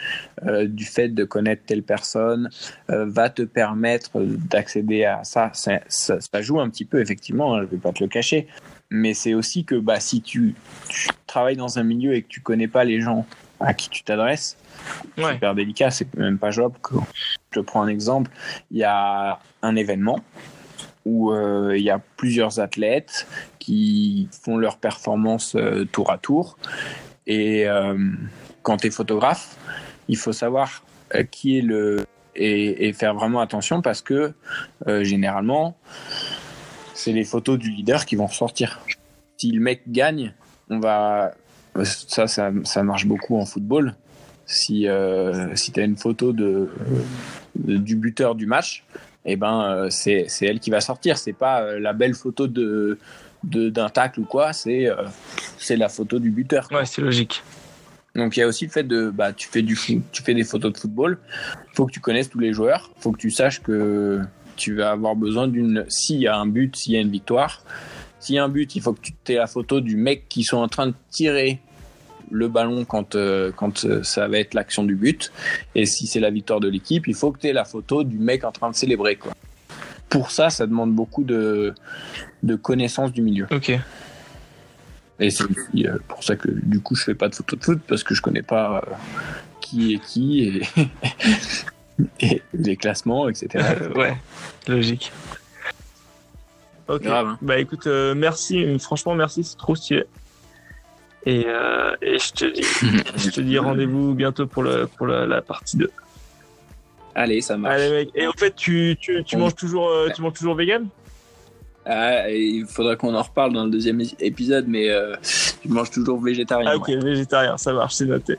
euh, 0.45 0.68
du 0.68 0.86
fait 0.86 1.09
de 1.09 1.24
connaître 1.24 1.63
telle 1.65 1.82
personne 1.82 2.49
euh, 2.91 3.05
va 3.07 3.30
te 3.32 3.41
permettre 3.41 4.20
d'accéder 4.22 5.05
à 5.05 5.24
ça. 5.24 5.49
Ça, 5.53 5.80
ça. 5.88 6.20
ça 6.22 6.41
joue 6.41 6.59
un 6.59 6.70
petit 6.70 6.86
peu, 6.86 7.01
effectivement, 7.01 7.55
hein, 7.55 7.61
je 7.61 7.68
vais 7.68 7.78
pas 7.78 7.91
te 7.91 8.03
le 8.03 8.09
cacher. 8.09 8.47
Mais 8.91 9.13
c'est 9.13 9.34
aussi 9.34 9.65
que 9.65 9.76
bah, 9.76 9.99
si 9.99 10.22
tu, 10.22 10.53
tu 10.89 11.09
travailles 11.26 11.57
dans 11.57 11.80
un 11.80 11.84
milieu 11.84 12.13
et 12.13 12.22
que 12.22 12.28
tu 12.28 12.41
connais 12.41 12.68
pas 12.68 12.84
les 12.84 13.01
gens 13.01 13.26
à 13.59 13.74
qui 13.74 13.89
tu 13.89 14.03
t'adresses, 14.03 14.57
Ouais. 15.18 15.34
super 15.34 15.55
délicat, 15.55 15.89
c'est 15.91 16.13
même 16.15 16.38
pas 16.38 16.51
jouable. 16.51 16.76
Je 17.51 17.59
prends 17.59 17.82
un 17.82 17.88
exemple, 17.88 18.32
il 18.72 18.78
y 18.78 18.84
a 18.84 19.39
un 19.61 19.76
événement 19.76 20.20
où 21.05 21.32
euh, 21.32 21.74
il 21.78 21.84
y 21.84 21.89
a 21.89 21.99
plusieurs 22.18 22.59
athlètes 22.59 23.28
qui 23.59 24.30
font 24.43 24.57
leur 24.57 24.78
performance 24.78 25.55
euh, 25.55 25.86
tour 25.86 26.11
à 26.11 26.18
tour. 26.18 26.57
Et 27.26 27.68
euh, 27.68 27.97
quand 28.68 28.76
tu 28.76 28.88
es 28.88 28.91
photographe, 28.91 29.55
il 30.09 30.18
faut 30.18 30.34
savoir 30.34 30.84
euh, 31.15 31.24
qui 31.24 31.57
est 31.57 31.61
le. 31.61 32.05
Et, 32.36 32.93
faire 32.93 33.15
vraiment 33.15 33.39
attention 33.39 33.82
parce 33.82 34.01
que 34.01 34.34
euh, 34.88 35.03
généralement, 35.03 35.76
c'est 36.93 37.13
les 37.13 37.24
photos 37.24 37.57
du 37.57 37.72
leader 37.72 38.05
qui 38.05 38.15
vont 38.15 38.28
ressortir. 38.28 38.80
Si 39.38 39.51
le 39.51 39.61
mec 39.61 39.84
gagne, 39.88 40.34
on 40.70 40.80
va. 40.80 41.32
Ça, 41.84 42.84
marche 42.84 43.05
beaucoup 43.05 43.38
en 43.38 43.45
football. 43.45 43.95
Si, 44.45 44.88
euh, 44.88 45.55
si 45.55 45.72
tu 45.72 45.80
as 45.80 45.84
une 45.84 45.97
photo 45.97 46.34
de, 46.34 46.70
du 47.55 47.95
buteur 47.95 48.36
du 48.36 48.47
match, 48.47 48.84
eh 49.26 49.36
ben, 49.38 49.88
c'est 49.89 50.28
elle 50.41 50.59
qui 50.59 50.72
va 50.72 50.82
sortir. 50.82 51.18
C'est 51.18 51.34
pas 51.34 51.80
la 51.80 51.93
belle 51.93 52.15
photo 52.15 52.47
de 52.47 52.99
de- 53.43 53.70
d'un 53.70 53.89
tacle 53.89 54.20
ou 54.20 54.26
quoi, 54.26 54.51
c'est 54.51 54.89
la 55.70 55.89
photo 55.89 56.20
du 56.20 56.32
buteur. 56.32 56.68
c'est 56.86 57.01
logique. 57.01 57.41
Donc 58.18 58.36
il 58.36 58.39
y 58.39 58.43
a 58.43 58.47
aussi 58.47 58.65
le 58.65 58.72
fait 58.72 58.84
de 58.84 59.11
bah 59.11 59.32
tu 59.32 59.47
fais 59.47 59.61
du 59.61 59.78
tu 60.11 60.24
fais 60.24 60.34
des 60.34 60.43
photos 60.43 60.74
de 60.74 60.78
football, 60.78 61.20
faut 61.74 61.86
que 61.86 61.91
tu 61.91 61.99
connaisses 61.99 62.30
tous 62.30 62.39
les 62.39 62.51
joueurs, 62.51 62.91
faut 62.99 63.11
que 63.11 63.20
tu 63.20 63.30
saches 63.30 63.61
que 63.61 64.22
tu 64.55 64.76
vas 64.76 64.91
avoir 64.91 65.15
besoin 65.15 65.47
d'une 65.47 65.86
s'il 65.88 66.20
y 66.20 66.28
a 66.28 66.36
un 66.36 66.47
but, 66.47 66.76
s'il 66.76 66.93
y 66.93 66.97
a 66.97 66.99
une 66.99 67.11
victoire, 67.11 67.63
s'il 68.20 68.36
y 68.36 68.39
a 68.39 68.43
un 68.43 68.49
but, 68.49 68.76
il 68.76 68.82
faut 68.82 68.93
que 68.93 69.01
tu 69.01 69.13
aies 69.32 69.36
la 69.36 69.45
photo 69.45 69.80
du 69.82 69.95
mec 69.95 70.28
qui 70.28 70.43
sont 70.43 70.57
en 70.57 70.68
train 70.68 70.88
de 70.88 70.95
tirer 71.11 71.59
le 72.32 72.47
ballon 72.47 72.86
quand 72.86 73.15
euh, 73.15 73.51
quand 73.55 73.86
euh, 73.86 74.01
ça 74.01 74.28
va 74.28 74.39
être 74.39 74.55
l'action 74.55 74.84
du 74.84 74.95
but 74.95 75.32
et 75.76 75.86
si 75.86 76.07
c'est 76.07 76.20
la 76.20 76.32
victoire 76.32 76.59
de 76.59 76.68
l'équipe, 76.68 77.07
il 77.07 77.13
faut 77.13 77.32
que 77.32 77.39
tu 77.39 77.47
aies 77.47 77.53
la 77.53 77.65
photo 77.65 78.03
du 78.03 78.18
mec 78.18 78.43
en 78.43 78.51
train 78.51 78.72
de 78.72 78.76
célébrer 78.76 79.15
quoi. 79.15 79.34
Pour 80.09 80.32
ça, 80.32 80.49
ça 80.49 80.65
demande 80.65 80.93
beaucoup 80.93 81.24
de 81.24 81.76
de 82.41 82.55
connaissance 82.55 83.11
du 83.11 83.22
milieu. 83.22 83.45
Ok. 83.51 83.78
Et 85.20 85.30
c'est 85.32 85.43
euh, 85.43 85.97
pour 86.07 86.24
ça 86.24 86.36
que 86.36 86.47
du 86.49 86.80
coup 86.80 86.95
je 86.95 87.03
fais 87.03 87.15
pas 87.15 87.28
de 87.28 87.36
photos 87.36 87.59
de 87.59 87.63
foot 87.63 87.80
parce 87.88 88.03
que 88.03 88.13
je 88.13 88.22
connais 88.22 88.43
pas 88.43 88.84
euh, 88.88 88.93
qui 89.61 89.95
est 89.95 89.99
qui 89.99 90.43
et, 90.43 90.61
et 92.20 92.41
les 92.53 92.76
classements, 92.78 93.28
etc. 93.28 93.65
Ouais, 93.95 94.15
logique. 94.68 95.11
Ok. 96.88 97.03
Grave, 97.03 97.28
hein. 97.28 97.38
Bah 97.41 97.59
écoute, 97.59 97.88
euh, 97.88 98.15
merci, 98.15 98.78
franchement 98.80 99.15
merci, 99.15 99.43
c'est 99.43 99.57
trop 99.57 99.76
stylé. 99.76 100.05
Et, 101.26 101.43
euh, 101.45 101.95
et 102.01 102.20
je 102.20 102.32
te 102.32 102.45
dis, 102.45 102.63
je 103.18 103.30
te 103.30 103.41
dis 103.41 103.57
rendez-vous 103.57 104.13
bientôt 104.13 104.47
pour, 104.47 104.63
le, 104.63 104.88
pour 104.88 105.07
la, 105.07 105.26
la 105.26 105.41
partie 105.41 105.76
2. 105.76 105.91
Allez, 107.15 107.41
ça 107.41 107.57
marche. 107.57 107.74
Allez 107.76 107.89
mec, 107.89 108.09
et 108.15 108.28
en 108.28 108.32
fait 108.32 108.55
tu, 108.55 108.95
tu, 108.99 109.24
tu 109.26 109.36
manges 109.36 109.55
toujours 109.55 109.89
euh, 109.89 110.09
tu 110.15 110.22
manges 110.22 110.34
toujours 110.34 110.55
vegan? 110.55 110.88
Ah, 111.90 112.30
il 112.30 112.66
faudra 112.66 112.98
qu'on 112.98 113.16
en 113.16 113.22
reparle 113.22 113.54
dans 113.54 113.64
le 113.64 113.72
deuxième 113.72 114.02
épisode, 114.20 114.66
mais 114.68 114.90
euh, 114.90 115.16
je 115.22 115.70
mange 115.70 115.90
toujours 115.90 116.22
végétarien. 116.22 116.70
Ah 116.74 116.76
ok, 116.76 116.88
ouais. 116.90 116.98
végétarien, 116.98 117.58
ça 117.58 117.72
marche, 117.72 117.96
c'est 117.96 118.06
noté. 118.06 118.38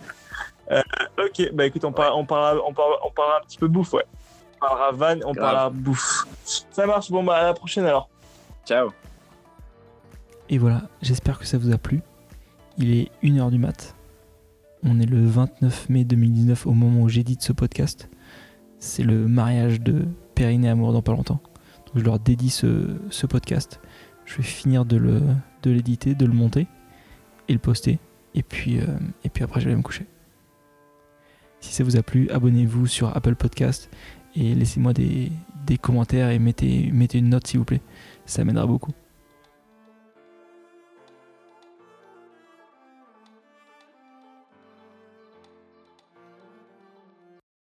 Euh, 0.71 0.83
ok, 1.19 1.55
bah 1.55 1.65
écoute, 1.65 1.83
on, 1.85 1.93
parle, 1.93 2.13
on, 2.15 2.27
parlera, 2.27 2.63
on, 2.67 2.75
parlera, 2.75 2.99
on 3.07 3.11
parlera 3.11 3.39
un 3.39 3.47
petit 3.47 3.57
peu 3.57 3.67
bouffe, 3.69 3.95
ouais. 3.95 4.05
On 4.57 4.67
parlera 4.67 4.93
van, 4.93 5.21
on 5.25 5.33
Grave. 5.33 5.37
parlera 5.37 5.71
bouffe. 5.71 6.25
Ça 6.45 6.87
marche, 6.87 7.11
bon 7.11 7.25
bah 7.25 7.37
à 7.37 7.45
la 7.45 7.55
prochaine 7.55 7.87
alors. 7.87 8.11
Ciao. 8.67 8.91
Et 10.51 10.59
voilà, 10.59 10.83
j'espère 11.01 11.39
que 11.39 11.47
ça 11.47 11.57
vous 11.57 11.73
a 11.73 11.79
plu. 11.79 12.03
Il 12.77 12.95
est 12.95 13.11
1h 13.23 13.51
du 13.51 13.59
mat. 13.59 13.95
On 14.85 15.01
est 15.01 15.07
le 15.07 15.25
29 15.25 15.89
mai 15.89 16.05
2019 16.05 16.67
au 16.67 16.73
moment 16.73 17.01
où 17.03 17.09
j'édite 17.09 17.43
ce 17.43 17.53
podcast. 17.53 18.11
C'est 18.79 19.03
le 19.03 19.27
mariage 19.27 19.81
de 19.81 20.05
Perrine 20.35 20.65
et 20.65 20.69
Amour 20.69 20.93
dans 20.93 21.03
pas 21.03 21.13
longtemps. 21.13 21.41
Je 21.99 22.05
leur 22.05 22.21
dédie 22.21 22.51
ce, 22.51 23.27
podcast. 23.27 23.81
Je 24.25 24.37
vais 24.37 24.43
finir 24.45 24.85
de 24.85 25.21
l'éditer, 25.65 26.15
de 26.15 26.27
le 26.27 26.33
monter 26.33 26.69
et 27.49 27.53
le 27.53 27.59
poster. 27.59 27.99
Et 28.35 28.43
puis, 28.43 28.79
euh, 28.79 28.87
après 29.41 29.61
je 29.61 29.69
vais 29.69 29.77
me 29.77 29.83
coucher. 29.83 30.07
Si 31.61 31.75
ça 31.75 31.83
vous 31.83 31.97
a 31.97 32.03
plu, 32.03 32.31
abonnez-vous 32.31 32.87
sur 32.87 33.17
Apple 33.17 33.35
Podcast 33.35 33.91
et 34.37 34.55
laissez-moi 34.55 34.93
des, 34.93 35.33
des 35.67 35.77
commentaires 35.77 36.31
et 36.31 36.39
mettez, 36.39 36.91
mettez 36.93 37.19
une 37.19 37.31
note 37.31 37.47
s'il 37.47 37.59
vous 37.59 37.65
plaît. 37.65 37.83
Ça 38.27 38.45
m'aidera 38.45 38.67
beaucoup. 38.67 38.93